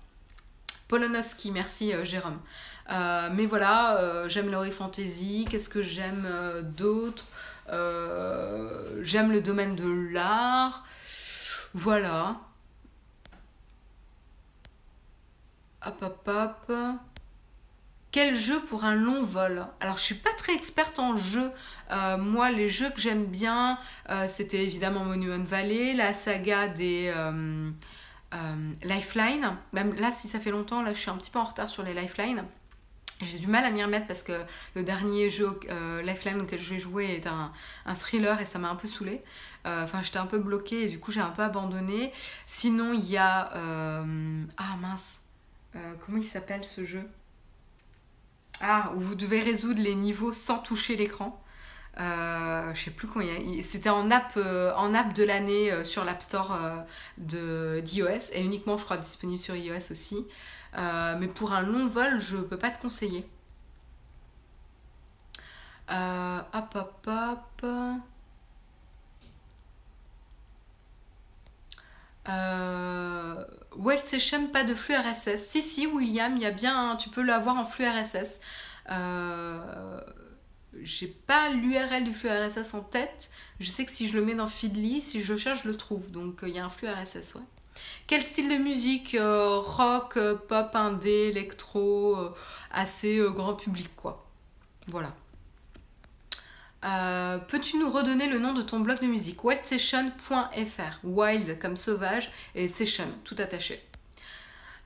Polonoski, 0.88 1.52
merci 1.52 1.94
euh, 1.94 2.06
Jérôme. 2.06 2.40
Euh, 2.90 3.30
mais 3.34 3.46
voilà, 3.46 4.28
j'aime 4.28 4.52
l'horror 4.52 4.72
fantasy. 4.74 5.46
Qu'est-ce 5.50 5.70
que 5.70 5.82
j'aime 5.82 6.28
d'autre? 6.76 7.24
J'aime 7.70 9.32
le 9.32 9.42
domaine 9.42 9.76
de 9.76 10.12
l'art. 10.12 10.86
Voilà. 11.74 12.38
Hop 15.86 16.02
hop 16.02 16.28
hop. 16.28 16.74
Quel 18.14 18.36
jeu 18.36 18.60
pour 18.60 18.86
un 18.86 18.94
long 18.94 19.24
vol? 19.24 19.66
Alors, 19.80 19.98
je 19.98 20.04
suis 20.04 20.16
pas 20.16 20.32
très 20.38 20.54
experte 20.54 21.00
en 21.00 21.18
jeu. 21.18 21.50
Euh, 21.90 22.16
moi, 22.16 22.52
les 22.52 22.70
jeux 22.70 22.92
que 22.92 23.02
j'aime 23.02 23.26
bien, 23.26 23.80
euh, 24.12 24.28
c'était 24.28 24.64
évidemment 24.64 25.04
Monument 25.04 25.44
Valley, 25.44 25.96
la 25.96 26.14
saga 26.14 26.68
des 26.68 27.12
euh, 27.16 27.72
Lifeline. 28.84 29.58
Même 29.72 29.96
là, 29.96 30.12
si 30.12 30.28
ça 30.28 30.40
fait 30.40 30.52
longtemps, 30.52 30.84
là, 30.84 30.94
je 30.94 31.00
suis 31.00 31.10
un 31.10 31.18
petit 31.18 31.32
peu 31.32 31.40
en 31.40 31.44
retard 31.44 31.70
sur 31.70 31.82
les 31.82 31.96
Lifeline. 31.96 32.44
J'ai 33.20 33.40
du 33.40 33.48
mal 33.48 33.66
à 33.66 33.72
m'y 33.72 33.84
remettre 33.84 34.06
parce 34.06 34.22
que 34.22 34.44
le 34.76 34.84
dernier 34.84 35.32
jeu 35.32 35.60
Lifeline 36.04 36.42
auquel 36.42 36.60
j'ai 36.60 36.80
joué 36.80 37.16
est 37.16 37.26
un, 37.26 37.52
un, 37.86 37.96
thriller 37.96 38.40
et 38.42 38.46
ça 38.46 38.60
m'a 38.60 38.70
un 38.70 38.76
peu 38.76 38.88
saoulé. 38.88 39.24
Enfin, 39.66 40.04
j'étais 40.04 40.18
un 40.20 40.26
peu 40.28 40.40
bloquée 40.40 40.84
et 40.84 40.88
du 40.88 41.00
coup, 41.00 41.12
j'ai 41.12 41.22
un 41.22 41.30
peu 41.30 41.42
abandonné. 41.42 42.12
Sinon, 42.46 42.94
il 42.94 43.10
y 43.10 43.18
a. 43.18 43.50
Ah 44.58 44.76
mince, 44.82 45.23
comment 46.06 46.18
il 46.18 46.28
s'appelle 46.28 46.64
ce 46.64 46.84
jeu? 46.84 47.08
Ah, 48.62 48.92
où 48.96 49.00
vous 49.00 49.16
devez 49.16 49.42
résoudre 49.42 49.82
les 49.82 49.96
niveaux 49.96 50.34
sans 50.34 50.60
toucher 50.60 50.96
l'écran. 50.96 51.44
Euh, 52.00 52.74
je 52.74 52.86
sais 52.86 52.92
plus 52.92 53.08
a. 53.08 53.62
C'était 53.62 53.90
en 53.90 54.10
app, 54.10 54.34
euh, 54.38 54.74
en 54.76 54.94
app 54.94 55.14
de 55.14 55.24
l'année 55.24 55.72
euh, 55.72 55.84
sur 55.84 56.04
l'App 56.06 56.22
Store 56.22 56.58
de 57.18 57.82
d'iOS 57.82 58.32
et 58.34 58.42
uniquement, 58.44 58.78
je 58.78 58.86
crois, 58.86 58.98
disponible 58.98 59.40
sur 59.40 59.56
iOS 59.56 59.92
aussi. 59.92 60.26
mais 60.76 61.28
pour 61.28 61.54
un 61.54 61.62
long 61.62 61.88
vol, 61.88 62.20
je 62.20 62.38
peux 62.38 62.58
pas 62.58 62.72
te 62.72 62.82
conseiller. 62.82 63.28
hop, 65.90 66.76
hop, 66.76 67.08
hop. 67.08 67.66
Euh, 72.30 73.44
Session, 74.06 74.48
pas 74.48 74.64
de 74.64 74.76
flux 74.76 74.96
RSS. 74.96 75.38
Si, 75.38 75.62
si, 75.62 75.88
William, 75.88 76.36
il 76.36 76.44
y 76.44 76.46
a 76.46 76.52
bien, 76.52 76.96
tu 76.98 77.10
peux 77.10 77.22
l'avoir 77.22 77.58
en 77.58 77.66
flux 77.66 77.88
RSS. 77.88 78.40
Euh, 78.92 80.02
j'ai 80.82 81.08
pas 81.08 81.50
l'URL 81.50 82.04
du 82.04 82.14
flux 82.14 82.30
RSS 82.30 82.74
en 82.74 82.82
tête. 82.82 83.30
Je 83.60 83.70
sais 83.70 83.86
que 83.86 83.92
si 83.92 84.08
je 84.08 84.16
le 84.16 84.24
mets 84.24 84.36
dans 84.36 84.48
Feedly, 84.48 85.02
si 85.02 85.22
je 85.22 85.36
cherche, 85.36 85.64
je 85.64 85.68
le 85.68 85.78
trouve. 85.78 86.12
Donc 86.12 86.44
euh, 86.44 86.50
il 86.50 86.56
y 86.56 86.60
a 86.60 86.66
un 86.66 86.70
flux 86.70 86.88
RSS, 86.90 87.36
ouais. 87.36 87.42
Quel 88.08 88.22
style 88.22 88.50
de 88.50 88.64
musique 88.64 89.16
euh, 89.16 89.58
Rock, 89.58 90.20
pop, 90.48 90.76
indé, 90.76 91.30
électro, 91.32 92.18
assez 92.72 93.20
grand 93.34 93.56
public, 93.56 93.90
quoi. 93.96 94.28
Voilà. 94.88 95.14
Euh, 96.84 97.38
peux-tu 97.38 97.78
nous 97.78 97.90
redonner 97.90 98.28
le 98.28 98.40
nom 98.40 98.54
de 98.54 98.62
ton 98.62 98.80
blog 98.80 99.00
de 99.00 99.08
musique? 99.08 99.44
wildsession.fr 99.44 101.00
Wild 101.04 101.60
comme 101.60 101.78
sauvage 101.78 102.32
et 102.56 102.68
session, 102.68 103.08
tout 103.24 103.36
attaché. 103.38 103.82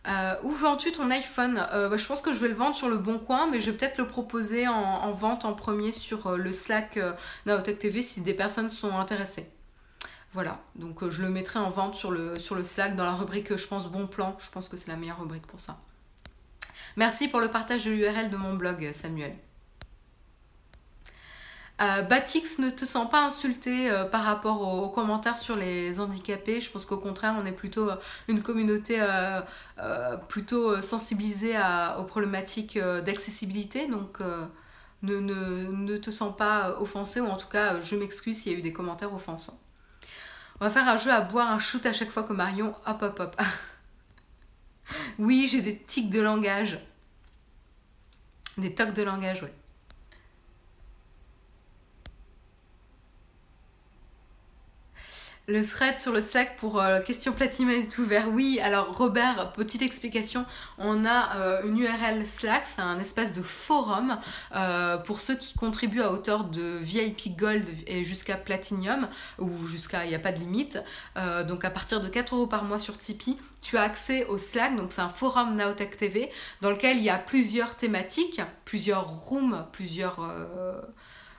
Euh, 0.08 0.36
où 0.44 0.52
vends-tu 0.52 0.92
ton 0.92 1.10
iPhone? 1.10 1.66
Euh, 1.74 1.90
bah, 1.90 1.98
Je 1.98 2.06
pense 2.06 2.22
que 2.22 2.32
je 2.32 2.40
vais 2.40 2.48
le 2.48 2.54
vendre 2.54 2.76
sur 2.76 2.88
le 2.88 2.98
bon 2.98 3.20
coin, 3.20 3.48
mais 3.50 3.60
je 3.60 3.72
vais 3.72 3.78
peut-être 3.78 3.98
le 3.98 4.08
proposer 4.08 4.68
en, 4.68 5.12
vente 5.12 5.44
en 5.44 5.54
premier 5.54 5.92
sur 5.92 6.38
le 6.38 6.54
Slack 6.54 7.00
Naotech 7.46 7.80
TV 7.80 8.02
si 8.02 8.22
des 8.22 8.34
personnes 8.34 8.72
sont 8.72 8.96
intéressées. 8.96 9.50
Voilà, 10.34 10.62
donc 10.76 11.10
je 11.10 11.22
le 11.22 11.30
mettrai 11.30 11.58
en 11.58 11.70
vente 11.70 11.96
sur 11.96 12.12
le, 12.12 12.38
sur 12.38 12.54
le 12.54 12.64
Slack 12.64 12.96
dans 12.96 13.06
la 13.06 13.14
rubrique, 13.14 13.56
je 13.56 13.68
pense, 13.68 13.88
bon 13.88 14.08
plan. 14.08 14.38
Je 14.40 14.52
pense 14.52 14.70
que 14.70 14.78
c'est 14.78 14.90
la 14.90 14.98
meilleure 14.98 15.20
rubrique 15.20 15.48
pour 15.48 15.60
ça. 15.60 15.80
Merci 16.96 17.28
pour 17.28 17.40
le 17.40 17.50
partage 17.50 17.86
de 17.86 17.92
l'URL 17.92 18.30
de 18.30 18.38
mon 18.38 18.54
blog, 18.54 18.92
Samuel. 18.94 19.36
Euh, 21.80 22.02
Batix 22.02 22.58
ne 22.58 22.72
te 22.72 22.86
sent 22.86 23.08
pas 23.12 23.24
insulté 23.24 23.92
euh, 23.92 24.04
par 24.06 24.24
rapport 24.24 24.62
aux, 24.62 24.90
commentaires 24.90 25.38
sur 25.38 25.56
les 25.56 26.00
handicapés. 26.00 26.60
Je 26.60 26.72
pense 26.72 26.86
qu'au 26.86 26.98
contraire, 26.98 27.36
on 27.40 27.46
est 27.46 27.52
plutôt 27.52 27.92
euh, 27.92 27.96
une 28.28 28.42
communauté 28.42 29.00
plutôt 30.28 30.82
sensibilisée 30.82 31.56
aux 32.00 32.04
problématiques 32.04 32.80
d'accessibilité. 32.80 33.88
Donc 33.88 34.20
ne, 35.04 35.20
ne, 35.20 35.98
te 35.98 36.10
sens 36.10 36.36
pas 36.36 36.80
offensé, 36.80 37.20
ou 37.22 37.28
en 37.28 37.38
tout 37.38 37.48
cas, 37.48 37.82
je 37.82 37.96
m'excuse 37.96 38.42
s'il 38.42 38.52
y 38.54 38.56
a 38.56 38.58
eu 38.58 38.62
des 38.62 38.74
commentaires 38.74 39.14
offensants. 39.14 39.60
On 40.60 40.66
va 40.66 40.72
faire 40.72 40.88
un 40.88 40.98
jeu 40.98 41.12
à 41.12 41.22
boire 41.22 41.52
un 41.52 41.60
shoot 41.60 41.86
à 41.86 41.94
chaque 41.94 42.10
fois 42.10 42.24
que 42.24 42.34
Marion 42.34 42.74
hop 42.88 43.02
hop 43.04 43.20
hop. 43.20 43.42
oui, 45.20 45.48
j'ai 45.48 45.62
des 45.62 45.78
tics 45.78 46.10
de 46.10 46.22
langage. 46.22 46.80
Des 48.58 48.74
tocs 48.74 48.94
de 48.94 49.04
langage, 49.04 49.44
ouais. 49.44 49.54
Le 55.50 55.66
thread 55.66 55.98
sur 55.98 56.12
le 56.12 56.22
Slack 56.22 56.58
pour 56.58 56.82
euh, 56.82 57.00
question 57.00 57.32
platinum 57.32 57.72
est 57.72 57.98
ouvert. 58.00 58.28
Oui, 58.28 58.60
alors 58.62 58.98
Robert, 58.98 59.54
petite 59.54 59.82
explication, 59.82 60.46
on 60.78 61.06
a 61.06 61.38
euh, 61.38 61.62
une 61.64 61.80
URL 61.80 62.26
Slack, 62.28 62.64
c'est 62.68 62.82
un 62.82 63.00
espace 63.00 63.32
de 63.32 63.42
forum 63.42 64.20
euh, 64.54 64.98
pour 64.98 65.22
ceux 65.22 65.38
qui 65.38 65.54
contribuent 65.56 66.02
à 66.02 66.12
hauteur 66.12 66.44
de 66.44 66.78
VIP 66.82 67.38
Gold 67.38 67.66
et 67.88 68.04
jusqu'à 68.04 68.36
Platinum, 68.36 69.08
ou 69.40 69.66
jusqu'à, 69.68 70.04
il 70.04 70.10
n'y 70.10 70.16
a 70.16 70.20
pas 70.20 70.34
de 70.34 70.40
limite. 70.40 70.80
donc 71.48 71.64
à 71.64 71.70
partir 71.70 72.02
de 72.02 72.10
4 72.10 72.36
euros 72.36 72.48
par 72.48 72.66
mois 72.66 72.80
sur 72.80 72.98
Tipeee, 72.98 73.38
tu 73.62 73.78
as 73.78 73.82
accès 73.82 74.26
au 74.26 74.38
Slack, 74.38 74.76
donc 74.76 74.92
c'est 74.92 75.02
un 75.02 75.10
forum 75.10 75.56
Naotech 75.56 75.98
TV, 75.98 76.30
dans 76.62 76.72
lequel 76.72 76.98
il 76.98 77.04
y 77.04 77.10
a 77.10 77.18
plusieurs 77.18 77.76
thématiques, 77.76 78.42
plusieurs 78.66 79.08
rooms, 79.08 79.66
plusieurs 79.72 80.22
euh, 80.22 80.80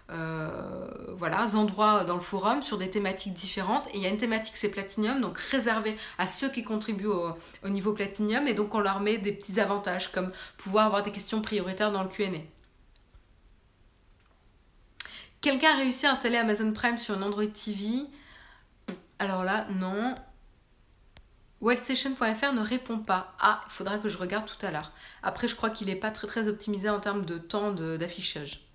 voilà, 0.09 1.45
endroits 1.55 2.05
dans 2.05 2.15
le 2.15 2.21
forum 2.21 2.63
sur 2.63 2.79
des 2.79 2.91
thématiques 2.91 3.35
différentes. 3.35 3.87
Et 3.89 3.97
il 3.97 4.03
y 4.03 4.07
a 4.07 4.09
une 4.09 4.17
thématique, 4.17 4.57
c'est 4.57 4.69
Platinum, 4.69 5.21
donc 5.21 5.39
réservé 5.39 5.97
à 6.17 6.27
ceux 6.27 6.49
qui 6.49 6.65
contribuent 6.65 7.07
au, 7.07 7.69
niveau 7.69 7.93
Platinum. 7.93 8.47
Et 8.47 8.55
donc 8.55 8.75
on 8.75 8.81
leur 8.81 9.01
met 9.01 9.19
des 9.19 9.33
petits 9.33 9.61
avantages 9.61 10.11
comme 10.13 10.33
pouvoir 10.57 10.87
avoir 10.87 11.03
des 11.03 11.13
questions 11.13 11.43
prioritaires 11.43 11.93
dans 11.93 12.03
le 12.03 12.09
QA. 12.09 12.27
Quelqu'un 15.41 15.73
a 15.73 15.77
réussi 15.77 16.07
à 16.07 16.13
installer 16.13 16.37
Amazon 16.37 16.73
Prime 16.73 16.99
sur 16.99 17.15
une 17.15 17.23
Android 17.23 17.47
TV 17.47 18.07
Alors 19.19 19.45
là, 19.45 19.67
non. 19.71 20.15
WorldStation.fr 21.61 22.53
ne 22.53 22.61
répond 22.61 22.99
pas. 22.99 23.35
Ah, 23.41 23.61
il 23.67 23.73
faudra 23.73 23.99
que 23.99 24.09
je 24.09 24.17
regarde 24.17 24.47
tout 24.47 24.65
à 24.65 24.71
l'heure. 24.71 24.93
Après, 25.23 25.49
je 25.49 25.57
crois 25.57 25.71
qu'il 25.71 25.89
n'est 25.89 25.97
pas 25.97 26.11
très 26.11 26.49
optimisé 26.49 26.89
en 26.89 27.01
termes 27.01 27.25
de 27.25 27.39
temps 27.39 27.73
d'affichage. 27.73 28.68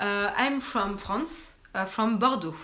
Uh, 0.00 0.30
I'm 0.36 0.60
from 0.60 0.98
France, 0.98 1.58
uh, 1.74 1.86
from 1.86 2.18
Bordeaux. 2.18 2.56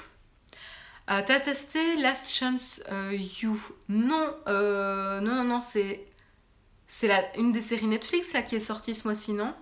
Uh, 1.09 1.23
T'as 1.25 1.41
testé 1.41 1.97
Last 1.97 2.35
Chance 2.35 2.83
You? 3.13 3.61
Non, 3.89 4.35
euh, 4.49 5.21
non, 5.21 5.45
non, 5.45 5.61
c'est 5.61 6.07
une 7.37 7.53
des 7.53 7.61
séries 7.61 7.87
Netflix 7.87 8.35
qui 8.49 8.57
est 8.57 8.61
sortie 8.61 8.95
ce 8.95 9.07
mois-ci, 9.07 9.33
non? 9.33 9.55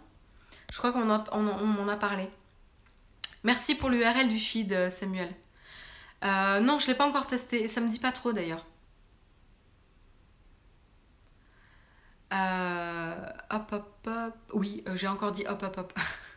Je 0.72 0.78
crois 0.78 0.92
qu'on 0.92 1.04
m'en 1.04 1.88
a 1.88 1.96
parlé. 1.96 2.28
Merci 3.44 3.74
pour 3.74 3.88
l'URL 3.90 4.28
du 4.28 4.38
feed, 4.38 4.72
euh, 4.72 4.90
Samuel. 4.90 5.32
Euh, 6.24 6.60
non, 6.60 6.78
je 6.78 6.86
l'ai 6.86 6.94
pas 6.94 7.06
encore 7.06 7.26
testé 7.26 7.62
et 7.62 7.68
ça 7.68 7.80
me 7.80 7.88
dit 7.88 7.98
pas 7.98 8.12
trop 8.12 8.32
d'ailleurs. 8.32 8.66
hop, 13.50 13.72
hop, 13.72 14.06
hop. 14.06 14.34
Oui, 14.52 14.84
j'ai 14.94 15.08
encore 15.08 15.32
dit 15.32 15.44
hop, 15.46 15.62
hop, 15.62 15.78
hop. 15.78 15.92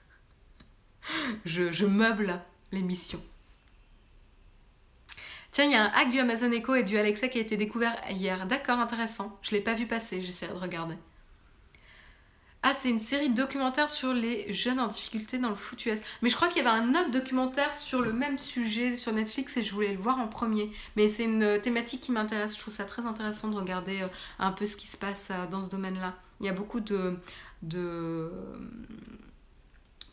je, 1.46 1.86
meuble 1.86 2.42
l'émission. 2.72 3.22
Tiens, 5.52 5.66
il 5.66 5.72
y 5.72 5.76
a 5.76 5.84
un 5.84 5.92
hack 5.94 6.10
du 6.10 6.20
Amazon 6.20 6.52
Echo 6.52 6.76
et 6.76 6.84
du 6.84 6.98
Alexa 6.98 7.28
qui 7.28 7.38
a 7.38 7.42
été 7.42 7.58
découvert 7.58 7.96
hier. 8.10 8.46
D'accord, 8.48 8.80
intéressant. 8.80 9.38
Je 9.42 9.52
ne 9.52 9.58
l'ai 9.58 9.64
pas 9.64 9.74
vu 9.74 9.86
passer, 9.86 10.22
j'essaierai 10.22 10.54
de 10.54 10.60
regarder. 10.60 10.96
Ah, 12.64 12.74
c'est 12.76 12.90
une 12.90 13.00
série 13.00 13.30
de 13.30 13.36
documentaires 13.36 13.90
sur 13.90 14.14
les 14.14 14.54
jeunes 14.54 14.80
en 14.80 14.86
difficulté 14.86 15.40
dans 15.40 15.50
le 15.50 15.56
foot 15.56 15.84
US. 15.88 16.00
Mais 16.22 16.30
je 16.30 16.36
crois 16.36 16.48
qu'il 16.48 16.64
y 16.64 16.68
avait 16.68 16.78
un 16.78 16.92
autre 16.92 17.10
documentaire 17.10 17.74
sur 17.74 18.02
le 18.02 18.14
même 18.14 18.38
sujet 18.38 18.96
sur 18.96 19.14
Netflix 19.14 19.58
et 19.58 19.64
je 19.64 19.74
voulais 19.74 19.92
le 19.92 19.98
voir 19.98 20.20
en 20.20 20.28
premier. 20.28 20.72
Mais 20.96 21.10
c'est 21.10 21.24
une 21.24 21.60
thématique 21.60 22.02
qui 22.02 22.12
m'intéresse. 22.12 22.56
Je 22.56 22.62
trouve 22.62 22.74
ça 22.74 22.86
très 22.86 23.08
intéressant 23.08 23.48
de 23.48 23.56
regarder 23.56 24.04
euh, 24.04 24.08
un 24.38 24.52
peu 24.52 24.68
ce 24.68 24.78
qui 24.78 24.86
se 24.86 24.98
passe 24.98 25.30
euh, 25.32 25.48
dans 25.48 25.64
ce 25.64 25.72
domaine-là. 25.72 26.16
Il 26.40 26.46
y 26.46 26.50
a 26.50 26.54
beaucoup 26.54 26.82
de, 26.82 27.18
de 27.64 28.32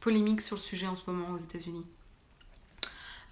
polémiques 0.00 0.42
sur 0.42 0.56
le 0.56 0.60
sujet 0.62 0.86
en 0.86 0.96
ce 0.96 1.02
moment 1.10 1.30
aux 1.30 1.38
États-Unis. 1.38 1.86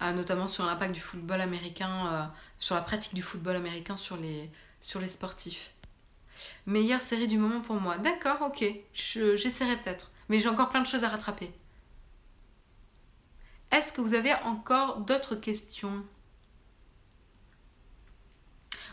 notamment 0.01 0.47
sur 0.47 0.65
l'impact 0.65 0.93
du 0.93 0.99
football 0.99 1.41
américain, 1.41 2.31
sur 2.57 2.75
la 2.75 2.81
pratique 2.81 3.13
du 3.13 3.21
football 3.21 3.55
américain 3.55 3.97
sur 3.97 4.17
les, 4.17 4.49
sur 4.79 4.99
les 4.99 5.09
sportifs. 5.09 5.73
Meilleure 6.65 7.01
série 7.01 7.27
du 7.27 7.37
moment 7.37 7.61
pour 7.61 7.75
moi. 7.75 7.97
D'accord, 7.97 8.41
ok. 8.41 8.65
J'essaierai 8.93 9.77
peut-être. 9.77 10.11
Mais 10.29 10.39
j'ai 10.39 10.49
encore 10.49 10.69
plein 10.69 10.81
de 10.81 10.87
choses 10.87 11.03
à 11.03 11.09
rattraper. 11.09 11.51
Est-ce 13.71 13.91
que 13.91 14.01
vous 14.01 14.13
avez 14.13 14.33
encore 14.35 14.97
d'autres 14.97 15.35
questions? 15.35 16.05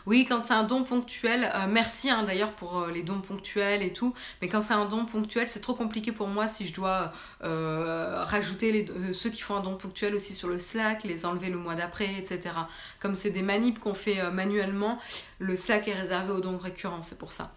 Oui, 0.05 0.25
quand 0.29 0.45
c'est 0.45 0.53
un 0.53 0.63
don 0.63 0.83
ponctuel, 0.83 1.49
euh, 1.53 1.65
merci 1.67 2.09
hein, 2.11 2.23
d'ailleurs 2.23 2.51
pour 2.51 2.79
euh, 2.79 2.91
les 2.91 3.01
dons 3.01 3.21
ponctuels 3.21 3.81
et 3.81 3.91
tout, 3.91 4.13
mais 4.41 4.47
quand 4.47 4.61
c'est 4.61 4.73
un 4.73 4.85
don 4.85 5.05
ponctuel, 5.05 5.47
c'est 5.47 5.61
trop 5.61 5.73
compliqué 5.73 6.11
pour 6.11 6.27
moi 6.27 6.47
si 6.47 6.67
je 6.67 6.73
dois 6.73 7.11
euh, 7.43 8.23
rajouter 8.23 8.85
ceux 9.13 9.31
qui 9.31 9.41
font 9.41 9.55
un 9.55 9.61
don 9.61 9.75
ponctuel 9.75 10.13
aussi 10.13 10.35
sur 10.35 10.47
le 10.47 10.59
Slack, 10.59 11.03
les 11.03 11.25
enlever 11.25 11.49
le 11.49 11.57
mois 11.57 11.75
d'après, 11.75 12.13
etc. 12.15 12.55
Comme 12.99 13.15
c'est 13.15 13.31
des 13.31 13.41
manips 13.41 13.79
qu'on 13.79 13.95
fait 13.95 14.29
manuellement, 14.31 14.99
le 15.39 15.57
Slack 15.57 15.87
est 15.87 15.93
réservé 15.93 16.33
aux 16.33 16.41
dons 16.41 16.57
récurrents, 16.57 17.03
c'est 17.03 17.17
pour 17.17 17.31
ça. 17.31 17.55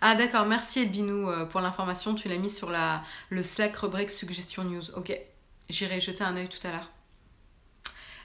Ah 0.00 0.14
d'accord, 0.14 0.46
merci 0.46 0.80
Edbinou 0.80 1.30
pour 1.50 1.60
l'information, 1.60 2.14
tu 2.14 2.28
l'as 2.28 2.36
mis 2.36 2.50
sur 2.50 2.72
le 3.30 3.42
Slack 3.42 3.76
rubrique 3.76 4.10
Suggestion 4.10 4.64
News. 4.64 4.90
Ok, 4.96 5.16
j'irai 5.68 6.00
jeter 6.00 6.24
un 6.24 6.36
œil 6.36 6.48
tout 6.48 6.64
à 6.66 6.72
l'heure. 6.72 6.90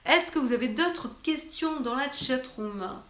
Est-ce 0.06 0.32
que 0.32 0.40
vous 0.40 0.52
avez 0.52 0.68
d'autres 0.68 1.22
questions 1.22 1.80
dans 1.82 1.96
la 1.96 2.12
chatroom 2.12 3.02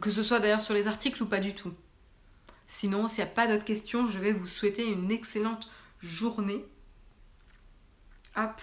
Que 0.00 0.10
ce 0.10 0.22
soit 0.22 0.40
d'ailleurs 0.40 0.60
sur 0.60 0.74
les 0.74 0.86
articles 0.86 1.22
ou 1.22 1.26
pas 1.26 1.40
du 1.40 1.54
tout. 1.54 1.74
Sinon, 2.66 3.08
s'il 3.08 3.24
n'y 3.24 3.30
a 3.30 3.34
pas 3.34 3.46
d'autres 3.46 3.64
questions, 3.64 4.06
je 4.06 4.18
vais 4.18 4.32
vous 4.32 4.46
souhaiter 4.46 4.86
une 4.86 5.10
excellente 5.10 5.68
journée. 6.00 6.64
Hop. 8.36 8.60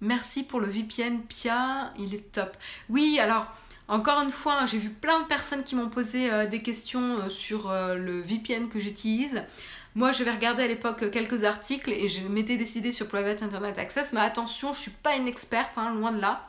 Merci 0.00 0.42
pour 0.42 0.60
le 0.60 0.66
VPN, 0.66 1.22
Pia, 1.22 1.92
il 1.98 2.14
est 2.14 2.32
top. 2.32 2.56
Oui, 2.88 3.18
alors, 3.20 3.46
encore 3.88 4.20
une 4.20 4.30
fois, 4.30 4.66
j'ai 4.66 4.78
vu 4.78 4.90
plein 4.90 5.20
de 5.20 5.26
personnes 5.26 5.64
qui 5.64 5.74
m'ont 5.74 5.88
posé 5.88 6.30
euh, 6.30 6.46
des 6.46 6.62
questions 6.62 7.18
euh, 7.18 7.28
sur 7.30 7.70
euh, 7.70 7.94
le 7.94 8.20
VPN 8.20 8.68
que 8.68 8.78
j'utilise. 8.78 9.42
Moi, 9.98 10.12
j'avais 10.12 10.30
regardé 10.30 10.62
à 10.62 10.68
l'époque 10.68 11.10
quelques 11.10 11.42
articles 11.42 11.90
et 11.90 12.06
je 12.06 12.24
m'étais 12.28 12.56
décidée 12.56 12.92
sur 12.92 13.08
Private 13.08 13.42
Internet 13.42 13.80
Access, 13.80 14.12
mais 14.12 14.20
attention, 14.20 14.72
je 14.72 14.78
suis 14.78 14.92
pas 14.92 15.16
une 15.16 15.26
experte, 15.26 15.76
hein, 15.76 15.92
loin 15.92 16.12
de 16.12 16.20
là. 16.20 16.46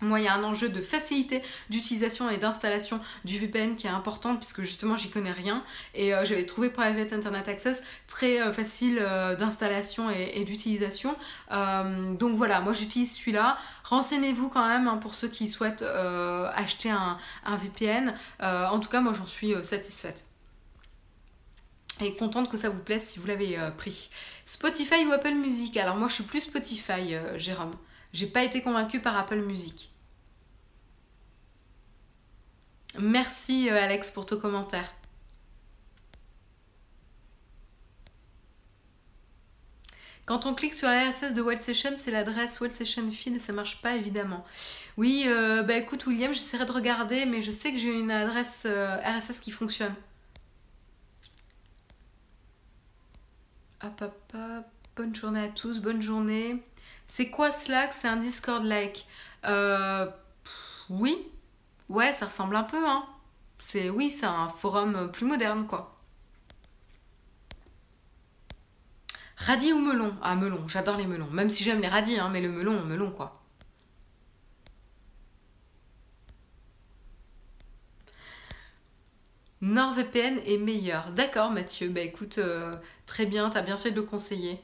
Moi, 0.00 0.20
il 0.20 0.24
y 0.24 0.26
a 0.26 0.32
un 0.32 0.42
enjeu 0.42 0.70
de 0.70 0.80
facilité 0.80 1.42
d'utilisation 1.68 2.30
et 2.30 2.38
d'installation 2.38 2.98
du 3.26 3.36
VPN 3.36 3.76
qui 3.76 3.86
est 3.86 3.90
important 3.90 4.36
puisque 4.36 4.62
justement, 4.62 4.96
j'y 4.96 5.10
connais 5.10 5.32
rien. 5.32 5.62
Et 5.94 6.14
euh, 6.14 6.24
j'avais 6.24 6.46
trouvé 6.46 6.70
Private 6.70 7.12
Internet 7.12 7.46
Access 7.46 7.82
très 8.06 8.40
euh, 8.40 8.52
facile 8.52 8.96
euh, 9.02 9.36
d'installation 9.36 10.08
et, 10.08 10.42
d'utilisation. 10.44 11.14
donc 11.50 12.36
voilà, 12.36 12.62
moi 12.62 12.72
j'utilise 12.72 13.14
celui-là. 13.16 13.58
Renseignez-vous 13.84 14.48
quand 14.48 14.66
même 14.66 14.88
hein, 14.88 14.96
pour 14.96 15.14
ceux 15.14 15.28
qui 15.28 15.46
souhaitent 15.46 15.84
acheter 16.54 16.88
un 16.88 17.18
VPN. 17.56 18.14
en 18.40 18.80
tout 18.80 18.88
cas, 18.88 19.02
moi 19.02 19.12
j'en 19.12 19.26
suis 19.26 19.52
satisfaite 19.62 20.24
et 22.00 22.14
contente 22.14 22.50
que 22.50 22.56
ça 22.56 22.68
vous 22.68 22.78
plaise 22.78 23.02
si 23.02 23.18
vous 23.18 23.26
l'avez 23.26 23.58
euh, 23.58 23.70
pris. 23.70 24.10
Spotify 24.44 25.04
ou 25.06 25.12
Apple 25.12 25.34
Music? 25.34 25.76
Alors 25.76 25.96
moi 25.96 26.08
je 26.08 26.14
suis 26.14 26.24
plus 26.24 26.40
Spotify, 26.40 27.14
euh, 27.14 27.38
Jérôme. 27.38 27.72
J'ai 28.12 28.26
pas 28.26 28.44
été 28.44 28.62
convaincue 28.62 29.00
par 29.00 29.16
Apple 29.16 29.40
Music. 29.40 29.90
Merci 32.98 33.68
euh, 33.68 33.82
Alex 33.82 34.10
pour 34.10 34.26
ton 34.26 34.38
commentaire. 34.38 34.94
Quand 40.24 40.44
on 40.44 40.54
clique 40.54 40.74
sur 40.74 40.88
la 40.88 41.08
RSS 41.08 41.32
de 41.32 41.40
Wild 41.40 41.62
Session, 41.62 41.92
c'est 41.96 42.10
l'adresse 42.10 42.60
Wild 42.60 42.74
Session 42.74 43.10
Feed 43.10 43.36
et 43.36 43.38
ça 43.38 43.54
marche 43.54 43.80
pas 43.80 43.96
évidemment. 43.96 44.44
Oui, 44.98 45.26
bah 45.26 45.74
écoute 45.78 46.04
William, 46.04 46.34
j'essaierai 46.34 46.66
de 46.66 46.72
regarder, 46.72 47.24
mais 47.24 47.40
je 47.40 47.50
sais 47.50 47.72
que 47.72 47.78
j'ai 47.78 47.98
une 47.98 48.10
adresse 48.10 48.66
RSS 48.66 49.40
qui 49.40 49.52
fonctionne. 49.52 49.94
Hop, 53.82 54.02
hop, 54.02 54.32
hop. 54.34 54.64
Bonne 54.96 55.14
journée 55.14 55.44
à 55.44 55.48
tous, 55.48 55.78
bonne 55.78 56.02
journée. 56.02 56.64
C'est 57.06 57.30
quoi 57.30 57.52
Slack? 57.52 57.92
C'est 57.94 58.08
un 58.08 58.16
Discord-like 58.16 59.06
euh, 59.46 60.10
Oui. 60.90 61.16
Ouais, 61.88 62.12
ça 62.12 62.26
ressemble 62.26 62.56
un 62.56 62.64
peu, 62.64 62.88
hein. 62.88 63.04
C'est, 63.60 63.88
oui, 63.88 64.10
c'est 64.10 64.26
un 64.26 64.48
forum 64.48 65.10
plus 65.12 65.26
moderne, 65.26 65.66
quoi. 65.66 65.96
Radis 69.36 69.72
ou 69.72 69.78
melon? 69.78 70.16
Ah, 70.22 70.34
melon, 70.34 70.66
j'adore 70.66 70.96
les 70.96 71.06
melons. 71.06 71.30
Même 71.30 71.48
si 71.48 71.62
j'aime 71.62 71.80
les 71.80 71.88
radis, 71.88 72.18
hein, 72.18 72.28
mais 72.30 72.40
le 72.40 72.50
melon, 72.50 72.84
melon, 72.84 73.12
quoi. 73.12 73.37
NordVPN 79.62 80.40
est 80.46 80.58
meilleur. 80.58 81.10
D'accord, 81.12 81.50
Mathieu. 81.50 81.88
Bah 81.88 82.00
écoute, 82.00 82.38
euh, 82.38 82.74
très 83.06 83.26
bien, 83.26 83.50
t'as 83.50 83.62
bien 83.62 83.76
fait 83.76 83.90
de 83.90 83.96
le 83.96 84.02
conseiller. 84.02 84.60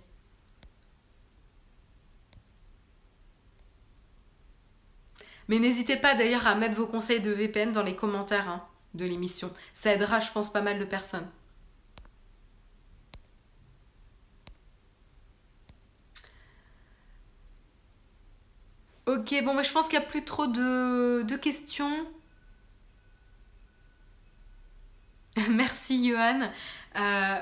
Mais 5.49 5.59
n'hésitez 5.59 5.97
pas 5.97 6.15
d'ailleurs 6.15 6.47
à 6.47 6.55
mettre 6.55 6.75
vos 6.75 6.87
conseils 6.87 7.21
de 7.21 7.31
VPN 7.31 7.73
dans 7.73 7.83
les 7.83 7.97
commentaires 7.97 8.49
hein, 8.49 8.63
de 8.95 9.05
l'émission. 9.07 9.51
Ça 9.73 9.93
aidera, 9.93 10.21
je 10.21 10.31
pense, 10.31 10.51
pas 10.53 10.61
mal 10.63 10.79
de 10.79 10.85
personnes. 10.85 11.27
Ok, 19.07 19.35
bon, 19.45 19.63
je 19.63 19.73
pense 19.73 19.89
qu'il 19.89 19.99
n'y 19.99 20.05
a 20.05 20.09
plus 20.09 20.25
trop 20.25 20.47
de 20.47 21.37
questions. 21.37 22.07
Merci 25.51 26.09
Johan. 26.09 26.51
Euh, 26.97 27.39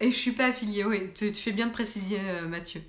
et 0.00 0.10
je 0.10 0.16
suis 0.16 0.32
pas 0.32 0.46
affiliée, 0.46 0.84
oui, 0.84 1.10
tu, 1.14 1.32
fais 1.34 1.52
bien 1.52 1.66
de 1.66 1.72
préciser 1.72 2.18
euh, 2.20 2.46
Mathieu. 2.46 2.82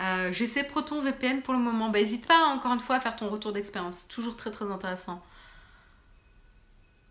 Euh, 0.00 0.32
J'essaie 0.32 0.64
Proton 0.64 1.00
VPN 1.00 1.42
pour 1.42 1.52
le 1.52 1.60
moment. 1.60 1.90
Bah, 1.90 1.98
n'hésite 1.98 2.26
pas 2.26 2.46
encore 2.46 2.72
une 2.72 2.80
fois 2.80 2.96
à 2.96 3.00
faire 3.00 3.14
ton 3.14 3.28
retour 3.28 3.52
d'expérience. 3.52 4.08
Toujours 4.08 4.36
très 4.36 4.50
très 4.50 4.64
intéressant. 4.64 5.22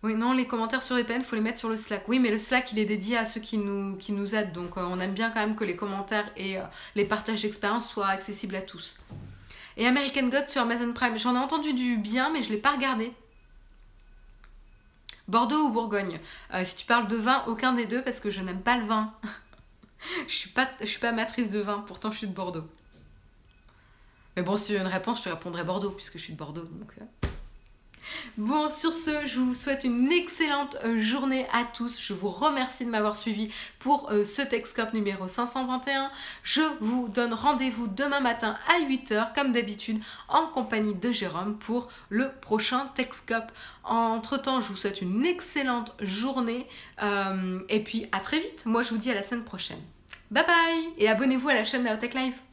Oui, 0.03 0.15
non, 0.15 0.34
les 0.34 0.47
commentaires 0.47 0.82
sur 0.82 0.95
VPN, 0.95 1.21
faut 1.21 1.36
les 1.36 1.43
mettre 1.43 1.59
sur 1.59 1.69
le 1.69 1.77
Slack. 1.77 2.07
Oui, 2.07 2.17
mais 2.17 2.32
le 2.32 2.39
Slack, 2.39 2.71
il 2.71 2.79
est 2.79 2.86
dédié 2.86 3.17
à 3.17 3.25
ceux 3.25 3.39
qui 3.39 3.59
nous, 3.59 3.95
qui 3.97 4.13
nous 4.13 4.34
aident. 4.34 4.51
Donc, 4.51 4.77
on 4.77 4.99
aime 4.99 5.13
bien 5.13 5.29
quand 5.29 5.41
même 5.41 5.55
que 5.55 5.63
les 5.63 5.75
commentaires 5.75 6.27
et 6.36 6.57
les 6.95 7.05
partages 7.05 7.43
d'expérience 7.43 7.88
soient 7.88 8.07
accessibles 8.07 8.55
à 8.55 8.63
tous. 8.63 8.97
Et 9.77 9.86
American 9.86 10.27
God 10.29 10.47
sur 10.47 10.63
Amazon 10.63 10.91
Prime, 10.91 11.19
j'en 11.19 11.36
ai 11.36 11.38
entendu 11.38 11.73
du 11.73 11.97
bien, 11.97 12.32
mais 12.34 12.41
je 12.41 12.49
l'ai 12.49 12.57
pas 12.57 12.71
regardé. 12.71 13.13
Bordeaux 15.28 15.67
ou 15.67 15.72
Bourgogne 15.72 16.19
euh, 16.53 16.63
Si 16.63 16.76
tu 16.78 16.86
parles 16.86 17.07
de 17.07 17.15
vin, 17.15 17.43
aucun 17.47 17.74
des 17.74 17.86
deux 17.86 18.03
parce 18.03 18.19
que 18.19 18.30
je 18.30 18.41
n'aime 18.41 18.61
pas 18.61 18.78
le 18.78 18.86
vin. 18.86 19.13
je 20.28 20.34
suis 20.34 20.49
pas, 20.49 20.67
suis 20.84 20.99
pas 20.99 21.11
matrice 21.11 21.49
de 21.49 21.59
vin, 21.59 21.84
pourtant 21.88 22.11
je 22.11 22.17
suis 22.17 22.28
de 22.28 22.34
Bordeaux. 22.34 22.67
Mais 24.36 24.43
bon, 24.43 24.57
si 24.57 24.74
tu 24.74 24.80
une 24.80 24.88
réponse, 24.88 25.19
je 25.19 25.26
te 25.26 25.30
répondrai 25.30 25.63
Bordeaux 25.63 25.91
puisque 25.91 26.17
je 26.17 26.24
suis 26.24 26.34
de 26.34 26.38
Bordeaux. 26.38 26.63
Donc, 26.63 26.91
euh. 26.99 27.28
Bon, 28.37 28.69
sur 28.69 28.93
ce, 28.93 29.25
je 29.25 29.39
vous 29.39 29.53
souhaite 29.53 29.83
une 29.83 30.11
excellente 30.11 30.77
euh, 30.83 30.99
journée 30.99 31.45
à 31.53 31.63
tous. 31.63 32.01
Je 32.01 32.13
vous 32.13 32.29
remercie 32.29 32.85
de 32.85 32.89
m'avoir 32.89 33.15
suivi 33.15 33.51
pour 33.79 34.09
euh, 34.11 34.25
ce 34.25 34.41
Texcop 34.41 34.93
numéro 34.93 35.27
521. 35.27 36.11
Je 36.43 36.61
vous 36.79 37.09
donne 37.09 37.33
rendez-vous 37.33 37.87
demain 37.87 38.19
matin 38.19 38.55
à 38.69 38.82
8h, 38.82 39.33
comme 39.33 39.51
d'habitude, 39.51 40.01
en 40.28 40.47
compagnie 40.47 40.95
de 40.95 41.11
Jérôme 41.11 41.57
pour 41.57 41.89
le 42.09 42.32
prochain 42.41 42.89
Texcop. 42.95 43.51
Entre-temps, 43.83 44.61
je 44.61 44.69
vous 44.69 44.75
souhaite 44.75 45.01
une 45.01 45.25
excellente 45.25 45.95
journée 46.01 46.67
euh, 47.01 47.59
et 47.69 47.83
puis 47.83 48.07
à 48.11 48.19
très 48.19 48.39
vite. 48.39 48.65
Moi, 48.65 48.82
je 48.82 48.89
vous 48.89 48.97
dis 48.97 49.11
à 49.11 49.15
la 49.15 49.23
semaine 49.23 49.43
prochaine. 49.43 49.82
Bye 50.29 50.45
bye 50.45 50.93
et 50.97 51.09
abonnez-vous 51.09 51.49
à 51.49 51.53
la 51.53 51.63
chaîne 51.63 51.83
Naotech 51.83 52.13
Live. 52.13 52.50